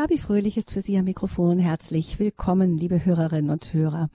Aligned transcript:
Gabi 0.00 0.16
Fröhlich 0.16 0.56
ist 0.56 0.70
für 0.70 0.80
Sie 0.80 0.96
am 0.96 1.04
Mikrofon. 1.04 1.58
Herzlich 1.58 2.18
willkommen, 2.18 2.78
liebe 2.78 3.04
Hörerinnen 3.04 3.50
und 3.50 3.74
Hörer. 3.74 4.08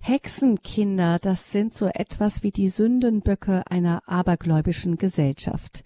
Hexenkinder, 0.00 1.18
das 1.18 1.52
sind 1.52 1.74
so 1.74 1.84
etwas 1.88 2.42
wie 2.42 2.50
die 2.50 2.70
Sündenböcke 2.70 3.62
einer 3.70 4.08
abergläubischen 4.08 4.96
Gesellschaft. 4.96 5.84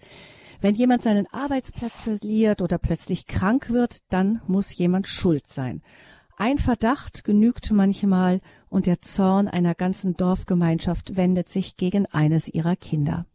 Wenn 0.61 0.75
jemand 0.75 1.03
seinen 1.03 1.27
Arbeitsplatz 1.33 2.03
verliert 2.03 2.61
oder 2.61 2.77
plötzlich 2.77 3.25
krank 3.25 3.69
wird, 3.69 3.97
dann 4.07 4.41
muss 4.47 4.77
jemand 4.77 5.09
schuld 5.09 5.45
sein. 5.47 5.81
Ein 6.37 6.57
Verdacht 6.57 7.25
genügt 7.25 7.69
manchmal 7.69 8.39
und 8.69 8.85
der 8.85 9.01
Zorn 9.01 9.49
einer 9.49 9.75
ganzen 9.75 10.15
Dorfgemeinschaft 10.15 11.17
wendet 11.17 11.49
sich 11.49 11.75
gegen 11.75 12.05
eines 12.05 12.47
ihrer 12.47 12.77
Kinder. 12.77 13.25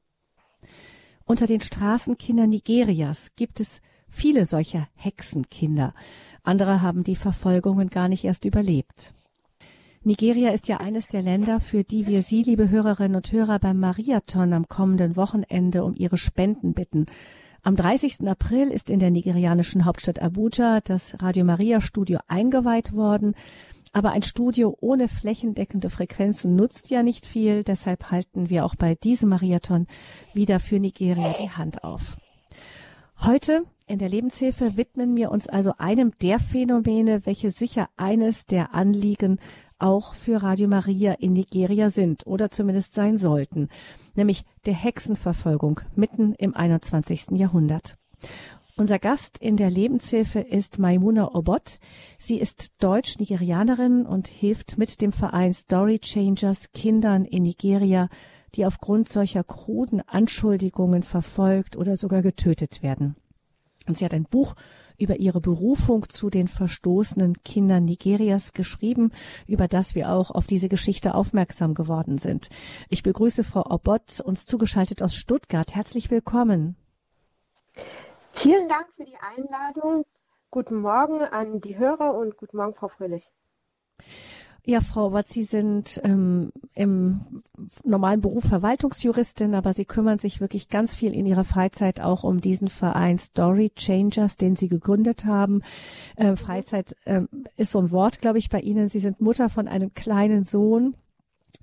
Unter 1.27 1.46
den 1.46 1.61
Straßenkindern 1.61 2.48
Nigerias 2.48 3.32
gibt 3.36 3.61
es 3.61 3.82
viele 4.09 4.45
solcher 4.45 4.88
Hexenkinder. 4.95 5.95
Andere 6.43 6.82
haben 6.82 7.04
die 7.04 7.16
Verfolgungen 7.16 7.88
gar 7.91 8.09
nicht 8.09 8.24
erst 8.24 8.45
überlebt. 8.45 9.15
Nigeria 10.02 10.51
ist 10.51 10.69
ja 10.69 10.78
eines 10.78 11.09
der 11.09 11.23
Länder, 11.23 11.60
für 11.60 11.84
die 11.84 12.06
wir 12.06 12.23
Sie, 12.23 12.42
liebe 12.42 12.70
Hörerinnen 12.70 13.16
und 13.16 13.30
Hörer, 13.32 13.59
beim 13.59 13.80
Mariathon 13.80 14.52
am 14.52 14.68
kommenden 14.68 15.16
Wochenende 15.16 15.84
um 15.84 15.95
Ihre 15.95 16.16
Spenden 16.16 16.73
bitten. 16.73 17.06
Am 17.62 17.77
30. 17.77 18.27
April 18.27 18.68
ist 18.68 18.88
in 18.88 19.01
der 19.01 19.10
nigerianischen 19.10 19.84
Hauptstadt 19.84 20.23
Abuja 20.23 20.80
das 20.80 21.20
Radio 21.20 21.45
Maria 21.45 21.80
Studio 21.80 22.20
eingeweiht 22.29 22.95
worden. 22.95 23.34
Aber 23.93 24.12
ein 24.12 24.23
Studio 24.23 24.77
ohne 24.80 25.09
flächendeckende 25.09 25.90
Frequenzen 25.90 26.54
nutzt 26.54 26.88
ja 26.90 27.02
nicht 27.02 27.27
viel. 27.27 27.65
Deshalb 27.65 28.10
halten 28.10 28.48
wir 28.48 28.65
auch 28.65 28.77
bei 28.77 28.95
diesem 28.95 29.30
Mariathon 29.30 29.87
wieder 30.34 30.60
für 30.60 30.79
Nigeria 30.79 31.34
die 31.43 31.51
Hand 31.51 31.84
auf. 31.84 32.16
Heute 33.20 33.65
in 33.88 33.98
der 33.98 34.09
Lebenshilfe 34.09 34.77
widmen 34.77 35.16
wir 35.16 35.30
uns 35.30 35.48
also 35.48 35.73
einem 35.78 36.12
der 36.23 36.38
Phänomene, 36.38 37.24
welche 37.24 37.51
sicher 37.51 37.88
eines 37.96 38.46
der 38.46 38.74
Anliegen 38.74 39.38
auch 39.79 40.15
für 40.15 40.43
Radio 40.43 40.68
Maria 40.68 41.12
in 41.15 41.32
Nigeria 41.32 41.88
sind 41.88 42.27
oder 42.27 42.51
zumindest 42.51 42.95
sein 42.95 43.16
sollten, 43.16 43.68
nämlich 44.15 44.45
der 44.66 44.74
Hexenverfolgung 44.74 45.80
mitten 45.95 46.35
im 46.35 46.54
21. 46.54 47.30
Jahrhundert. 47.32 47.96
Unser 48.77 48.99
Gast 48.99 49.38
in 49.38 49.57
der 49.57 49.71
Lebenshilfe 49.71 50.40
ist 50.40 50.79
Maimuna 50.79 51.34
Obot. 51.34 51.79
Sie 52.18 52.38
ist 52.38 52.74
Deutsch-Nigerianerin 52.82 54.07
und 54.07 54.29
hilft 54.29 54.79
mit 54.79 55.01
dem 55.01 55.12
Verein 55.12 55.52
Story 55.52 55.99
Changers 55.99 56.71
Kindern 56.73 57.24
in 57.24 57.43
Nigeria, 57.43 58.09
die 58.55 58.66
aufgrund 58.66 59.09
solcher 59.09 59.45
kruden 59.45 60.01
Anschuldigungen 60.07 61.02
verfolgt 61.02 61.77
oder 61.77 61.96
sogar 61.96 62.23
getötet 62.23 62.82
werden. 62.82 63.16
Und 63.88 63.96
sie 63.96 64.04
hat 64.04 64.14
ein 64.14 64.25
Buch 64.25 64.54
über 64.98 65.16
ihre 65.16 65.41
Berufung 65.41 66.08
zu 66.08 66.28
den 66.28 66.47
verstoßenen 66.47 67.34
Kindern 67.42 67.86
Nigerias 67.86 68.53
geschrieben, 68.53 69.12
über 69.47 69.66
das 69.66 69.94
wir 69.94 70.12
auch 70.12 70.31
auf 70.31 70.47
diese 70.47 70.69
Geschichte 70.69 71.14
aufmerksam 71.14 71.75
geworden 71.75 72.19
sind. 72.19 72.50
Ich 72.91 73.03
begrüße 73.03 73.44
Frau 73.44 73.64
Obott, 73.70 74.20
uns 74.20 74.44
zugeschaltet 74.44 75.03
aus 75.03 75.14
Stuttgart. 75.14 75.75
Herzlich 75.75 76.10
willkommen. 76.10 76.76
Vielen 78.32 78.69
Dank 78.69 78.86
für 78.94 79.04
die 79.04 79.19
Einladung. 79.36 80.04
Guten 80.50 80.81
Morgen 80.81 81.20
an 81.22 81.60
die 81.60 81.78
Hörer 81.78 82.14
und 82.14 82.36
guten 82.36 82.56
Morgen, 82.56 82.75
Frau 82.75 82.88
Fröhlich. 82.88 83.32
Ja, 84.71 84.83
Frau 84.83 85.15
Watt, 85.15 85.28
Sie 85.28 85.44
sind 85.44 85.99
ähm, 86.05 86.53
im 86.75 87.41
normalen 87.84 88.21
Beruf 88.21 88.44
Verwaltungsjuristin, 88.44 89.55
aber 89.55 89.72
Sie 89.72 89.87
kümmern 89.87 90.19
sich 90.19 90.43
wirklich 90.43 90.69
ganz 90.69 90.94
viel 90.94 91.15
in 91.15 91.25
Ihrer 91.25 91.44
Freizeit 91.44 92.03
auch 92.03 92.22
um 92.22 92.43
diesen 92.43 92.69
Verein 92.69 93.16
Story 93.16 93.72
Changers, 93.75 94.37
den 94.37 94.56
Sie 94.56 94.69
gegründet 94.69 95.25
haben. 95.25 95.62
Ähm, 96.19 96.37
Freizeit 96.37 96.94
ähm, 97.06 97.31
ist 97.56 97.71
so 97.71 97.78
ein 97.78 97.91
Wort, 97.93 98.21
glaube 98.21 98.37
ich, 98.37 98.50
bei 98.50 98.61
Ihnen. 98.61 98.91
Sie 98.91 98.99
sind 98.99 99.22
Mutter 99.22 99.49
von 99.49 99.69
einem 99.69 99.94
kleinen 99.94 100.44
Sohn 100.44 100.97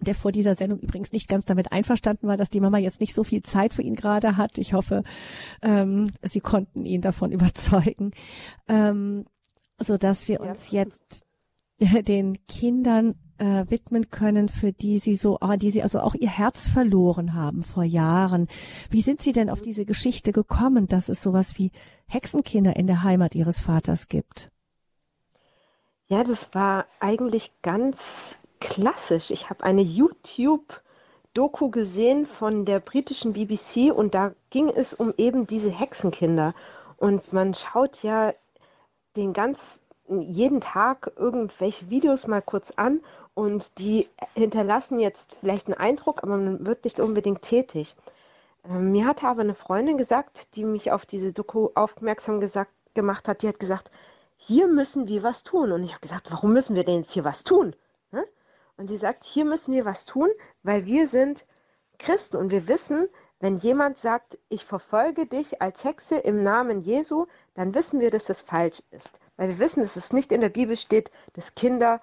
der 0.01 0.15
vor 0.15 0.31
dieser 0.31 0.55
Sendung 0.55 0.79
übrigens 0.79 1.13
nicht 1.13 1.29
ganz 1.29 1.45
damit 1.45 1.71
einverstanden 1.71 2.27
war, 2.27 2.37
dass 2.37 2.49
die 2.49 2.59
Mama 2.59 2.79
jetzt 2.79 2.99
nicht 2.99 3.13
so 3.13 3.23
viel 3.23 3.43
Zeit 3.43 3.73
für 3.73 3.83
ihn 3.83 3.95
gerade 3.95 4.35
hat. 4.35 4.57
Ich 4.57 4.73
hoffe, 4.73 5.03
ähm, 5.61 6.11
Sie 6.23 6.41
konnten 6.41 6.85
ihn 6.85 7.01
davon 7.01 7.31
überzeugen, 7.31 8.11
ähm, 8.67 9.25
so 9.77 9.95
dass 9.95 10.27
wir 10.27 10.41
uns 10.41 10.71
jetzt 10.71 11.25
den 11.79 12.45
Kindern 12.47 13.15
äh, 13.37 13.65
widmen 13.69 14.09
können, 14.09 14.49
für 14.49 14.71
die 14.71 14.99
sie 14.99 15.15
so, 15.15 15.39
ah, 15.41 15.57
die 15.57 15.71
sie 15.71 15.83
also 15.83 15.99
auch 15.99 16.15
ihr 16.15 16.29
Herz 16.29 16.67
verloren 16.67 17.33
haben 17.33 17.63
vor 17.63 17.83
Jahren. 17.83 18.47
Wie 18.89 19.01
sind 19.01 19.21
Sie 19.21 19.33
denn 19.33 19.49
auf 19.49 19.61
diese 19.61 19.85
Geschichte 19.85 20.31
gekommen, 20.31 20.87
dass 20.87 21.09
es 21.09 21.21
sowas 21.21 21.57
wie 21.57 21.71
Hexenkinder 22.07 22.75
in 22.75 22.87
der 22.87 23.03
Heimat 23.03 23.35
Ihres 23.35 23.59
Vaters 23.59 24.07
gibt? 24.07 24.51
Ja, 26.07 26.23
das 26.23 26.53
war 26.53 26.85
eigentlich 26.99 27.51
ganz 27.61 28.37
klassisch. 28.59 29.31
Ich 29.31 29.49
habe 29.49 29.63
eine 29.63 29.81
YouTube-Doku 29.81 31.69
gesehen 31.71 32.25
von 32.25 32.63
der 32.63 32.79
britischen 32.79 33.33
BBC 33.33 33.91
und 33.91 34.13
da 34.13 34.33
ging 34.49 34.69
es 34.69 34.93
um 34.93 35.13
eben 35.17 35.47
diese 35.47 35.71
Hexenkinder. 35.71 36.53
Und 36.97 37.33
man 37.33 37.53
schaut 37.53 38.03
ja 38.03 38.33
den 39.17 39.33
ganz 39.33 39.81
jeden 40.07 40.61
Tag 40.61 41.11
irgendwelche 41.15 41.89
Videos 41.89 42.27
mal 42.27 42.41
kurz 42.41 42.71
an 42.71 43.01
und 43.33 43.79
die 43.79 44.07
hinterlassen 44.35 44.99
jetzt 44.99 45.33
vielleicht 45.33 45.67
einen 45.67 45.77
Eindruck, 45.77 46.23
aber 46.23 46.37
man 46.37 46.65
wird 46.65 46.83
nicht 46.83 46.99
unbedingt 46.99 47.41
tätig. 47.41 47.95
Ähm, 48.69 48.91
mir 48.91 49.07
hatte 49.07 49.27
aber 49.27 49.41
eine 49.41 49.55
Freundin 49.55 49.97
gesagt, 49.97 50.55
die 50.55 50.63
mich 50.63 50.91
auf 50.91 51.05
diese 51.05 51.33
Doku 51.33 51.69
aufmerksam 51.75 52.39
gesagt, 52.39 52.71
gemacht 52.93 53.27
hat, 53.27 53.41
die 53.41 53.47
hat 53.47 53.59
gesagt, 53.59 53.91
hier 54.37 54.67
müssen 54.67 55.07
wir 55.07 55.23
was 55.23 55.43
tun. 55.43 55.71
Und 55.71 55.83
ich 55.83 55.91
habe 55.91 56.01
gesagt, 56.01 56.31
warum 56.31 56.53
müssen 56.53 56.75
wir 56.75 56.83
denn 56.83 57.01
jetzt 57.01 57.11
hier 57.11 57.25
was 57.25 57.43
tun? 57.43 57.75
Ne? 58.11 58.25
Und 58.77 58.87
sie 58.87 58.97
sagt, 58.97 59.23
hier 59.23 59.45
müssen 59.45 59.73
wir 59.73 59.85
was 59.85 60.05
tun, 60.05 60.29
weil 60.63 60.85
wir 60.85 61.07
sind 61.07 61.45
Christen 61.97 62.37
und 62.37 62.51
wir 62.51 62.67
wissen, 62.67 63.09
wenn 63.39 63.57
jemand 63.57 63.97
sagt, 63.97 64.39
ich 64.49 64.65
verfolge 64.65 65.25
dich 65.25 65.61
als 65.61 65.83
Hexe 65.83 66.17
im 66.17 66.43
Namen 66.43 66.81
Jesu, 66.81 67.25
dann 67.53 67.73
wissen 67.73 67.99
wir, 67.99 68.11
dass 68.11 68.25
das 68.25 68.41
falsch 68.41 68.81
ist. 68.91 69.19
Weil 69.37 69.49
wir 69.49 69.59
wissen, 69.59 69.81
dass 69.81 69.95
es 69.95 70.13
nicht 70.13 70.31
in 70.31 70.41
der 70.41 70.49
Bibel 70.49 70.77
steht, 70.77 71.11
dass 71.33 71.55
Kinder 71.55 72.01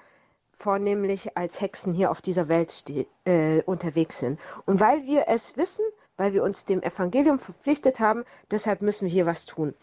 vornehmlich 0.52 1.36
als 1.36 1.60
Hexen 1.60 1.92
hier 1.92 2.10
auf 2.10 2.22
dieser 2.22 2.48
Welt 2.48 2.84
äh, 3.24 3.62
unterwegs 3.62 4.18
sind. 4.18 4.38
Und 4.64 4.80
weil 4.80 5.06
wir 5.06 5.24
es 5.28 5.56
wissen, 5.56 5.84
weil 6.16 6.32
wir 6.34 6.42
uns 6.42 6.64
dem 6.64 6.82
Evangelium 6.82 7.38
verpflichtet 7.38 8.00
haben, 8.00 8.24
deshalb 8.50 8.82
müssen 8.82 9.06
wir 9.06 9.12
hier 9.12 9.26
was 9.26 9.46
tun. 9.46 9.74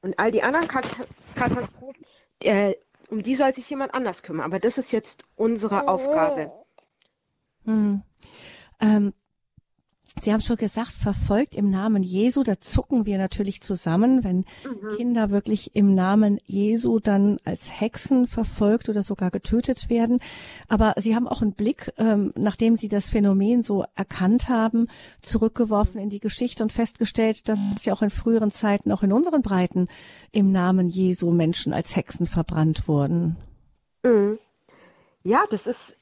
Und 0.00 0.18
all 0.18 0.30
die 0.30 0.42
anderen 0.42 0.68
Katastrophen, 0.68 2.04
äh, 2.42 2.74
um 3.10 3.22
die 3.22 3.34
soll 3.34 3.52
sich 3.52 3.68
jemand 3.68 3.94
anders 3.94 4.22
kümmern. 4.22 4.44
Aber 4.44 4.60
das 4.60 4.78
ist 4.78 4.92
jetzt 4.92 5.24
unsere 5.34 5.88
Aufgabe. 5.88 6.52
Hm. 7.64 8.02
Ähm, 8.80 9.12
Sie 10.20 10.32
haben 10.32 10.40
schon 10.40 10.56
gesagt, 10.56 10.92
verfolgt 10.92 11.54
im 11.54 11.70
Namen 11.70 12.02
Jesu, 12.02 12.42
da 12.42 12.58
zucken 12.58 13.06
wir 13.06 13.18
natürlich 13.18 13.60
zusammen, 13.60 14.24
wenn 14.24 14.38
mhm. 14.38 14.96
Kinder 14.96 15.30
wirklich 15.30 15.76
im 15.76 15.94
Namen 15.94 16.40
Jesu 16.44 16.98
dann 16.98 17.38
als 17.44 17.80
Hexen 17.80 18.26
verfolgt 18.26 18.88
oder 18.88 19.02
sogar 19.02 19.30
getötet 19.30 19.90
werden. 19.90 20.20
Aber 20.66 20.94
Sie 20.96 21.14
haben 21.14 21.28
auch 21.28 21.42
einen 21.42 21.52
Blick, 21.52 21.92
ähm, 21.98 22.32
nachdem 22.36 22.74
Sie 22.74 22.88
das 22.88 23.08
Phänomen 23.08 23.62
so 23.62 23.84
erkannt 23.94 24.48
haben, 24.48 24.88
zurückgeworfen 25.22 26.00
in 26.00 26.10
die 26.10 26.20
Geschichte 26.20 26.62
und 26.62 26.72
festgestellt, 26.72 27.48
dass 27.48 27.60
es 27.76 27.84
ja 27.84 27.92
auch 27.92 28.02
in 28.02 28.10
früheren 28.10 28.50
Zeiten, 28.50 28.90
auch 28.92 29.02
in 29.02 29.12
unseren 29.12 29.42
Breiten, 29.42 29.88
im 30.32 30.50
Namen 30.50 30.88
Jesu 30.88 31.30
Menschen 31.30 31.72
als 31.72 31.94
Hexen 31.94 32.26
verbrannt 32.26 32.88
wurden. 32.88 33.36
Mhm. 34.04 34.38
Ja, 35.22 35.44
das 35.50 35.66
ist 35.66 35.98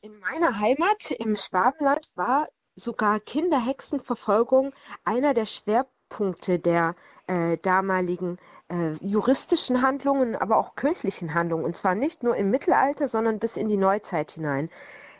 in 0.00 0.12
meiner 0.20 0.60
Heimat 0.60 1.10
im 1.18 1.36
Schwabenland 1.36 2.06
war 2.14 2.46
sogar 2.78 3.20
Kinderhexenverfolgung 3.20 4.72
einer 5.04 5.34
der 5.34 5.46
Schwerpunkte 5.46 6.58
der 6.58 6.94
äh, 7.26 7.58
damaligen 7.58 8.38
äh, 8.68 8.92
juristischen 9.00 9.82
Handlungen, 9.82 10.36
aber 10.36 10.56
auch 10.56 10.76
kirchlichen 10.76 11.34
Handlungen. 11.34 11.64
Und 11.64 11.76
zwar 11.76 11.94
nicht 11.94 12.22
nur 12.22 12.36
im 12.36 12.50
Mittelalter, 12.50 13.08
sondern 13.08 13.38
bis 13.38 13.56
in 13.56 13.68
die 13.68 13.76
Neuzeit 13.76 14.30
hinein. 14.30 14.70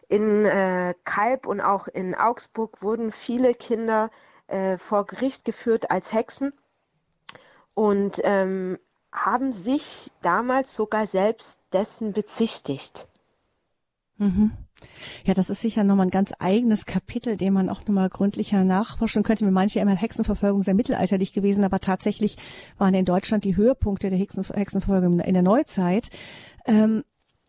In 0.08 0.46
äh, 0.46 0.94
Kalb 1.05 1.46
und 1.46 1.60
auch 1.60 1.87
in 1.88 2.14
Augsburg 2.14 2.82
wurden 2.82 3.12
viele 3.12 3.55
Kinder 3.55 4.10
äh, 4.46 4.78
vor 4.78 5.05
Gericht 5.05 5.44
geführt 5.44 5.90
als 5.90 6.12
Hexen 6.14 6.52
und 7.75 8.20
ähm, 8.25 8.78
haben 9.12 9.52
sich 9.52 10.10
damals 10.22 10.75
sogar 10.75 11.06
selbst 11.06 11.60
dessen 11.72 12.12
bezichtigt. 12.12 13.08
Mhm. 14.16 14.52
Ja, 15.25 15.34
das 15.34 15.50
ist 15.50 15.60
sicher 15.60 15.84
nochmal 15.84 16.06
ein 16.06 16.10
ganz 16.10 16.32
eigenes 16.38 16.86
Kapitel, 16.86 17.36
den 17.36 17.52
man 17.52 17.69
auch 17.69 17.80
nochmal 17.80 18.08
gründlicher 18.08 18.64
nachforschen 18.64 19.22
könnte. 19.22 19.44
Mir 19.44 19.50
manche 19.50 19.80
immer 19.80 19.94
Hexenverfolgung 19.94 20.62
sehr 20.62 20.75
mittelalterlich 20.75 21.32
gewesen, 21.32 21.64
aber 21.64 21.80
tatsächlich 21.80 22.36
waren 22.78 22.94
in 22.94 23.04
Deutschland 23.04 23.44
die 23.44 23.56
Höhepunkte 23.56 24.10
der 24.10 24.19
Hexen, 24.19 24.44
Hexenverfolgung 24.44 25.20
in 25.20 25.34
der 25.34 25.42
Neuzeit. 25.42 26.10
Ähm, 26.66 27.04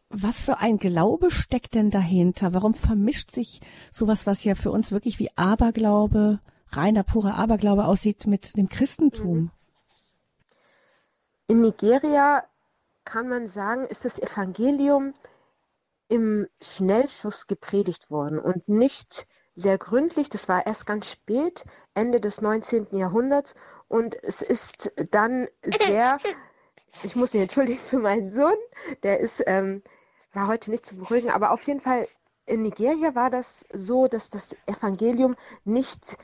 was 0.10 0.42
für 0.42 0.58
ein 0.58 0.78
Glaube 0.78 1.30
steckt 1.30 1.76
denn 1.76 1.92
dahinter? 1.92 2.54
Warum 2.54 2.74
vermischt 2.74 3.30
sich 3.32 3.62
sowas, 3.92 4.26
was 4.26 4.44
ja 4.44 4.56
für 4.56 4.72
uns 4.72 4.92
wirklich 4.92 5.20
wie 5.20 5.30
Aberglaube, 5.36 6.40
reiner, 6.72 7.04
purer 7.04 7.36
Aberglaube 7.36 7.86
aussieht, 7.86 8.26
mit 8.26 8.58
dem 8.58 8.70
Christentum? 8.70 9.52
In 11.48 11.62
Nigeria 11.62 12.44
kann 13.06 13.28
man 13.28 13.48
sagen, 13.48 13.86
ist 13.86 14.06
das 14.06 14.20
Evangelium 14.20 15.14
im 16.10 16.48
Schnellschuss 16.62 17.48
gepredigt 17.48 18.12
worden 18.12 18.40
und 18.40 18.68
nicht 18.68 19.28
sehr 19.56 19.78
gründlich. 19.78 20.30
Das 20.30 20.50
war 20.50 20.66
erst 20.66 20.86
ganz 20.86 21.12
spät, 21.12 21.64
Ende 21.94 22.20
des 22.20 22.42
19. 22.42 22.88
Jahrhunderts. 22.92 23.56
Und 23.88 24.22
es 24.24 24.42
ist 24.42 24.94
dann 25.12 25.48
sehr, 25.64 26.18
ich 27.04 27.16
muss 27.16 27.34
mich 27.34 27.44
entschuldigen 27.44 27.80
für 27.80 28.00
meinen 28.00 28.32
Sohn, 28.32 28.58
der 29.04 29.20
ist, 29.20 29.44
ähm, 29.46 29.84
war 30.34 30.48
heute 30.48 30.72
nicht 30.72 30.86
zu 30.86 30.98
beruhigen, 30.98 31.30
aber 31.30 31.52
auf 31.52 31.62
jeden 31.64 31.80
Fall 31.82 32.08
in 32.46 32.64
Nigeria 32.64 33.14
war 33.16 33.30
das 33.30 33.66
so, 33.72 34.08
dass 34.08 34.30
das 34.30 34.56
Evangelium 34.66 35.36
nicht 35.66 36.18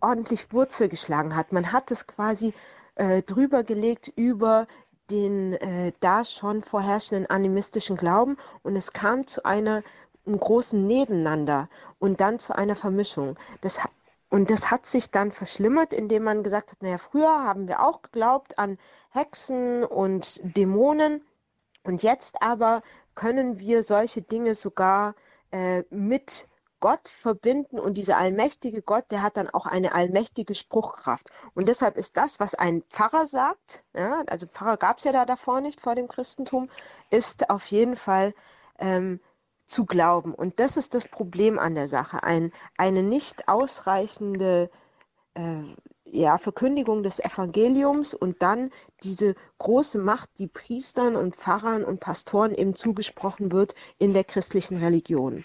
ordentlich 0.00 0.52
Wurzel 0.52 0.88
geschlagen 0.88 1.34
hat. 1.34 1.52
Man 1.52 1.72
hat 1.72 1.90
es 1.90 2.06
quasi 2.06 2.54
äh, 2.94 3.22
drüber 3.22 3.64
gelegt 3.64 4.12
über 4.14 4.68
den 5.10 5.54
äh, 5.54 5.92
da 6.00 6.24
schon 6.24 6.62
vorherrschenden 6.62 7.30
animistischen 7.30 7.96
Glauben 7.96 8.36
und 8.62 8.76
es 8.76 8.92
kam 8.92 9.26
zu 9.26 9.44
einer 9.44 9.82
einem 10.28 10.38
großen 10.38 10.86
Nebeneinander 10.86 11.68
und 11.98 12.20
dann 12.20 12.38
zu 12.38 12.54
einer 12.54 12.76
Vermischung. 12.76 13.36
Das, 13.62 13.80
und 14.28 14.50
das 14.50 14.70
hat 14.70 14.86
sich 14.86 15.10
dann 15.10 15.32
verschlimmert, 15.32 15.92
indem 15.92 16.24
man 16.24 16.42
gesagt 16.42 16.70
hat, 16.70 16.82
naja, 16.82 16.98
früher 16.98 17.44
haben 17.44 17.66
wir 17.66 17.80
auch 17.80 18.02
geglaubt 18.02 18.58
an 18.58 18.78
Hexen 19.10 19.84
und 19.84 20.40
Dämonen 20.56 21.24
und 21.82 22.02
jetzt 22.02 22.42
aber 22.42 22.82
können 23.14 23.58
wir 23.58 23.82
solche 23.82 24.22
Dinge 24.22 24.54
sogar 24.54 25.14
äh, 25.50 25.82
mit 25.90 26.48
Gott 26.80 27.08
verbinden 27.08 27.78
und 27.78 27.98
dieser 27.98 28.16
allmächtige 28.16 28.82
Gott, 28.82 29.06
der 29.10 29.22
hat 29.22 29.36
dann 29.36 29.50
auch 29.50 29.66
eine 29.66 29.92
allmächtige 29.94 30.54
Spruchkraft. 30.54 31.30
Und 31.54 31.68
deshalb 31.68 31.96
ist 31.96 32.16
das, 32.16 32.40
was 32.40 32.54
ein 32.54 32.82
Pfarrer 32.90 33.26
sagt, 33.26 33.84
ja, 33.94 34.22
also 34.28 34.46
Pfarrer 34.46 34.76
gab 34.76 34.98
es 34.98 35.04
ja 35.04 35.12
da 35.12 35.24
davor 35.24 35.60
nicht 35.60 35.80
vor 35.80 35.94
dem 35.94 36.08
Christentum, 36.08 36.68
ist 37.10 37.50
auf 37.50 37.66
jeden 37.66 37.96
Fall 37.96 38.34
ähm, 38.78 39.20
zu 39.66 39.86
glauben. 39.86 40.34
Und 40.34 40.60
das 40.60 40.76
ist 40.76 40.94
das 40.94 41.06
Problem 41.08 41.58
an 41.58 41.74
der 41.74 41.88
Sache. 41.88 42.22
Ein, 42.22 42.52
eine 42.76 43.02
nicht 43.02 43.48
ausreichende 43.48 44.70
äh, 45.34 45.62
ja, 46.10 46.38
Verkündigung 46.38 47.02
des 47.02 47.20
Evangeliums 47.20 48.14
und 48.14 48.42
dann 48.42 48.70
diese 49.02 49.34
große 49.58 49.98
Macht, 49.98 50.30
die 50.38 50.48
Priestern 50.48 51.16
und 51.16 51.36
Pfarrern 51.36 51.84
und 51.84 52.00
Pastoren 52.00 52.54
eben 52.54 52.74
zugesprochen 52.74 53.52
wird 53.52 53.74
in 53.98 54.14
der 54.14 54.24
christlichen 54.24 54.78
Religion. 54.78 55.44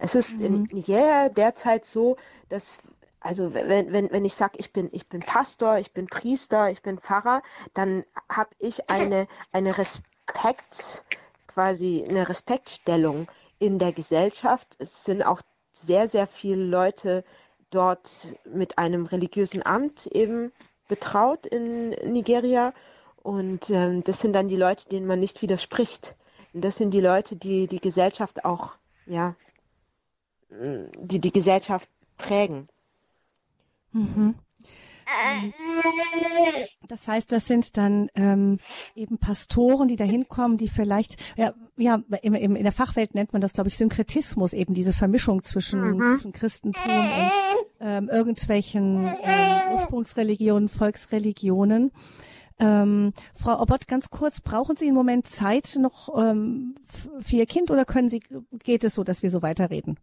Es 0.00 0.14
ist 0.14 0.38
mhm. 0.38 0.44
in 0.44 0.62
Nigeria 0.72 1.28
derzeit 1.28 1.84
so, 1.84 2.16
dass 2.48 2.80
also 3.20 3.52
wenn, 3.52 3.92
wenn, 3.92 4.10
wenn 4.10 4.24
ich 4.24 4.32
sage, 4.32 4.54
ich 4.56 4.72
bin, 4.72 4.88
ich 4.92 5.06
bin 5.06 5.20
Pastor, 5.20 5.78
ich 5.78 5.92
bin 5.92 6.06
Priester, 6.06 6.70
ich 6.70 6.80
bin 6.80 6.98
Pfarrer, 6.98 7.42
dann 7.74 8.02
habe 8.30 8.50
ich 8.58 8.88
eine, 8.88 9.26
eine 9.52 9.76
Respekt, 9.76 11.04
quasi 11.46 12.06
eine 12.08 12.30
Respektstellung 12.30 13.28
in 13.58 13.78
der 13.78 13.92
Gesellschaft. 13.92 14.68
Es 14.78 15.04
sind 15.04 15.22
auch 15.22 15.42
sehr, 15.74 16.08
sehr 16.08 16.26
viele 16.26 16.64
Leute 16.64 17.22
dort 17.68 18.38
mit 18.44 18.78
einem 18.78 19.04
religiösen 19.04 19.64
Amt 19.66 20.06
eben 20.06 20.50
betraut 20.88 21.44
in 21.44 21.90
Nigeria. 21.90 22.72
Und 23.22 23.68
ähm, 23.68 24.02
das 24.02 24.20
sind 24.20 24.32
dann 24.32 24.48
die 24.48 24.56
Leute, 24.56 24.88
denen 24.88 25.06
man 25.06 25.20
nicht 25.20 25.42
widerspricht. 25.42 26.16
Und 26.54 26.64
das 26.64 26.76
sind 26.76 26.94
die 26.94 27.02
Leute, 27.02 27.36
die 27.36 27.66
die 27.66 27.80
Gesellschaft 27.80 28.46
auch 28.46 28.72
ja, 29.04 29.34
die 30.50 31.20
die 31.20 31.32
Gesellschaft 31.32 31.88
prägen. 32.16 32.68
Mhm. 33.92 34.34
Das 36.88 37.08
heißt, 37.08 37.32
das 37.32 37.46
sind 37.46 37.76
dann 37.76 38.08
ähm, 38.14 38.58
eben 38.94 39.18
Pastoren, 39.18 39.88
die 39.88 39.96
da 39.96 40.04
hinkommen, 40.04 40.56
die 40.56 40.68
vielleicht, 40.68 41.16
ja, 41.36 41.52
ja 41.76 42.02
im, 42.22 42.34
in 42.34 42.62
der 42.62 42.72
Fachwelt 42.72 43.14
nennt 43.14 43.32
man 43.32 43.40
das, 43.40 43.52
glaube 43.52 43.68
ich, 43.68 43.76
Synkretismus, 43.76 44.52
eben 44.52 44.74
diese 44.74 44.92
Vermischung 44.92 45.42
zwischen, 45.42 45.80
mhm. 45.80 45.98
zwischen 45.98 46.32
Christentum 46.32 46.92
und 46.92 47.66
ähm, 47.80 48.08
irgendwelchen 48.08 49.12
ähm, 49.22 49.74
Ursprungsreligionen, 49.74 50.68
Volksreligionen. 50.68 51.90
Ähm, 52.58 53.12
Frau 53.34 53.60
Obert, 53.60 53.88
ganz 53.88 54.10
kurz, 54.10 54.40
brauchen 54.40 54.76
Sie 54.76 54.88
im 54.88 54.94
Moment 54.94 55.26
Zeit 55.26 55.76
noch 55.80 56.14
ähm, 56.16 56.74
für 57.18 57.36
Ihr 57.36 57.46
Kind 57.46 57.70
oder 57.70 57.84
können 57.84 58.08
Sie, 58.08 58.22
geht 58.62 58.84
es 58.84 58.94
so, 58.94 59.02
dass 59.02 59.22
wir 59.22 59.30
so 59.30 59.42
weiterreden? 59.42 59.98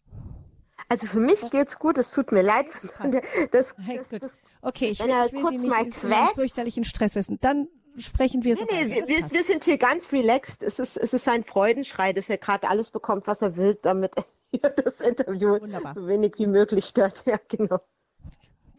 Also 0.89 1.07
für 1.07 1.19
mich 1.19 1.41
geht's 1.51 1.79
gut, 1.79 1.97
es 1.97 2.11
tut 2.11 2.31
mir 2.31 2.41
leid. 2.41 2.67
Das, 3.51 3.75
das, 3.75 4.09
das, 4.09 4.39
okay, 4.61 4.89
ich, 4.89 4.99
wenn 4.99 5.09
er 5.09 5.25
ich 5.25 5.33
will 5.33 5.41
kurz 5.41 5.61
Sie 5.61 5.67
mal 5.67 5.85
quält. 5.89 6.33
fürchterlichen 6.35 6.83
Stress 6.83 7.15
wissen. 7.15 7.39
Dann 7.41 7.67
sprechen 7.97 8.43
wir 8.43 8.55
so. 8.55 8.65
Nee, 8.65 8.85
nee, 8.85 9.03
wir, 9.05 9.31
wir, 9.31 9.43
sind 9.43 9.63
hier 9.63 9.77
ganz 9.77 10.11
relaxed. 10.11 10.63
Es 10.63 10.79
ist, 10.79 10.97
es 10.97 11.13
ist 11.13 11.27
ein 11.27 11.43
Freudenschrei, 11.43 12.13
dass 12.13 12.29
er 12.29 12.37
gerade 12.37 12.69
alles 12.69 12.91
bekommt, 12.91 13.27
was 13.27 13.41
er 13.41 13.57
will, 13.57 13.77
damit 13.81 14.13
er 14.61 14.69
das 14.69 15.01
Interview 15.01 15.59
Wunderbar. 15.59 15.93
so 15.93 16.07
wenig 16.07 16.33
wie 16.37 16.47
möglich 16.47 16.85
stört. 16.85 17.23
Ja, 17.25 17.37
genau. 17.47 17.79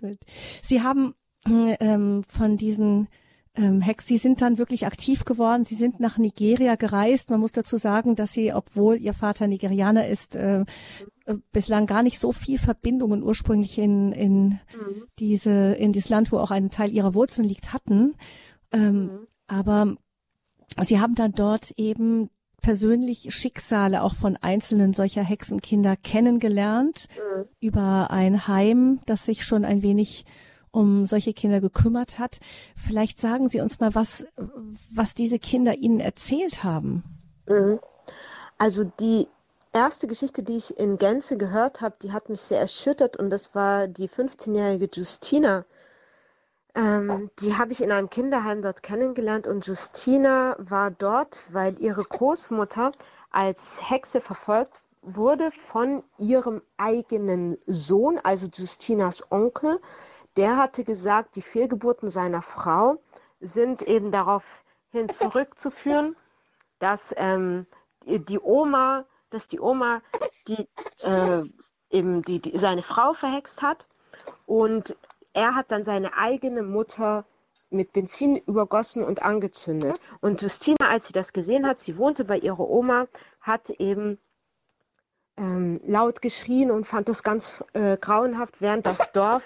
Gut. 0.01 0.19
Sie 0.63 0.81
haben 0.83 1.15
ähm, 1.47 2.25
von 2.25 2.57
diesen 2.57 3.09
ähm, 3.59 3.81
Hex, 3.81 4.07
Sie 4.07 4.19
sind 4.19 4.41
dann 4.41 4.57
wirklich 4.57 4.87
aktiv 4.87 5.25
geworden. 5.25 5.65
Sie 5.65 5.75
sind 5.75 5.99
nach 5.99 6.17
Nigeria 6.17 6.77
gereist. 6.77 7.29
Man 7.29 7.41
muss 7.41 7.51
dazu 7.51 7.77
sagen, 7.77 8.15
dass 8.15 8.33
Sie, 8.33 8.55
obwohl 8.55 8.99
Ihr 8.99 9.15
Vater 9.15 9.49
Nigerianer 9.49 10.07
ist, 10.07 10.37
äh, 10.37 10.61
äh, 10.61 11.35
bislang 11.53 11.87
gar 11.87 12.05
nicht 12.05 12.21
so 12.21 12.31
viel 12.31 12.57
Verbindungen 12.57 13.23
ursprünglich 13.23 13.79
in, 13.79 14.13
in 14.13 14.45
mhm. 14.45 15.03
diese, 15.19 15.73
in 15.75 15.93
dieses 15.93 16.09
Land, 16.09 16.31
wo 16.31 16.39
auch 16.39 16.53
ein 16.53 16.71
Teil 16.71 16.93
Ihrer 16.93 17.15
Wurzeln 17.15 17.49
liegt, 17.49 17.73
hatten. 17.73 18.15
Ähm, 18.71 19.03
mhm. 19.03 19.27
Aber 19.49 19.97
Sie 20.81 21.01
haben 21.01 21.17
dann 21.17 21.33
dort 21.33 21.73
eben 21.77 22.31
persönlich 22.63 23.35
Schicksale 23.35 24.03
auch 24.03 24.15
von 24.15 24.37
einzelnen 24.37 24.93
solcher 24.93 25.25
Hexenkinder 25.25 25.97
kennengelernt 25.97 27.09
mhm. 27.17 27.45
über 27.59 28.13
ein 28.13 28.47
Heim, 28.47 29.01
das 29.07 29.27
sich 29.27 29.45
schon 29.45 29.65
ein 29.65 29.83
wenig 29.83 30.27
um 30.79 31.07
solche 31.07 31.33
Kinder 31.33 31.61
gekümmert 31.61 32.21
hat. 32.21 32.39
Vielleicht 32.77 33.19
sagen 33.19 33.49
Sie 33.49 33.61
uns 33.61 33.81
mal, 33.81 33.97
was, 33.97 34.25
was 34.95 35.15
diese 35.15 35.41
Kinder 35.41 35.75
Ihnen 35.75 35.99
erzählt 35.99 36.63
haben. 36.63 37.03
Mhm. 37.47 37.81
Also 38.59 38.85
die 38.85 39.27
erste 39.73 40.07
Geschichte, 40.07 40.45
die 40.45 40.57
ich 40.57 40.79
in 40.79 40.97
Gänze 40.97 41.37
gehört 41.37 41.81
habe, 41.81 41.97
die 42.01 42.13
hat 42.13 42.29
mich 42.29 42.41
sehr 42.41 42.61
erschüttert 42.61 43.17
und 43.17 43.31
das 43.31 43.57
war 43.57 43.89
die 43.89 44.09
15-jährige 44.09 44.89
Justina. 44.93 45.65
Ähm, 46.77 47.29
die 47.41 47.57
habe 47.57 47.73
ich 47.73 47.83
in 47.83 47.91
einem 47.91 48.09
Kinderheim 48.09 48.63
dort 48.63 48.85
kennengelernt 48.85 49.49
und 49.49 49.67
Justina 49.67 50.55
war 50.59 50.93
dort, 50.93 51.43
weil 51.53 51.77
ihre 51.81 52.05
Großmutter 52.05 52.93
als 53.31 53.91
Hexe 53.91 54.21
verfolgt 54.21 54.81
wurde 55.03 55.51
von 55.51 56.03
ihrem 56.19 56.63
eigenen 56.77 57.57
Sohn, 57.67 58.21
also 58.23 58.49
Justinas 58.53 59.31
Onkel, 59.31 59.81
der 60.39 60.57
hatte 60.57 60.85
gesagt, 60.85 61.35
die 61.35 61.43
Fehlgeburten 61.43 62.09
seiner 62.09 62.43
Frau 62.43 63.03
sind 63.41 63.83
eben 63.83 64.13
daraufhin 64.13 65.09
zurückzuführen, 65.09 66.15
dass 66.79 67.13
ähm, 67.17 67.67
die 68.07 68.39
Oma, 68.39 69.05
dass 69.31 69.49
die 69.49 69.59
Oma 69.59 70.01
die, 70.47 70.69
äh, 71.03 71.43
eben 71.91 72.23
die, 72.23 72.41
die, 72.41 72.57
seine 72.57 72.83
Frau 72.83 73.15
verhext 73.15 73.63
hat 73.63 73.87
und 74.47 74.97
er 75.33 75.57
hat 75.57 75.73
dann 75.73 75.85
seine 75.85 76.17
eigene 76.17 76.63
Mutter 76.63 77.25
mit 77.71 77.93
Benzin 77.93 78.37
übergossen 78.37 79.03
und 79.03 79.23
angezündet. 79.23 80.01
Und 80.21 80.41
Justina, 80.41 80.89
als 80.89 81.09
sie 81.09 81.13
das 81.13 81.33
gesehen 81.33 81.67
hat, 81.67 81.81
sie 81.81 81.99
wohnte 81.99 82.25
bei 82.25 82.39
ihrer 82.39 82.61
Oma, 82.69 83.09
hat 83.41 83.71
eben 83.71 84.19
ähm, 85.37 85.81
laut 85.85 86.23
geschrien 86.23 86.71
und 86.71 86.85
fand 86.85 87.09
das 87.09 87.25
ganz 87.25 87.65
äh, 87.73 87.97
grauenhaft, 87.97 88.61
während 88.61 88.87
das 88.87 89.11
Dorf 89.13 89.43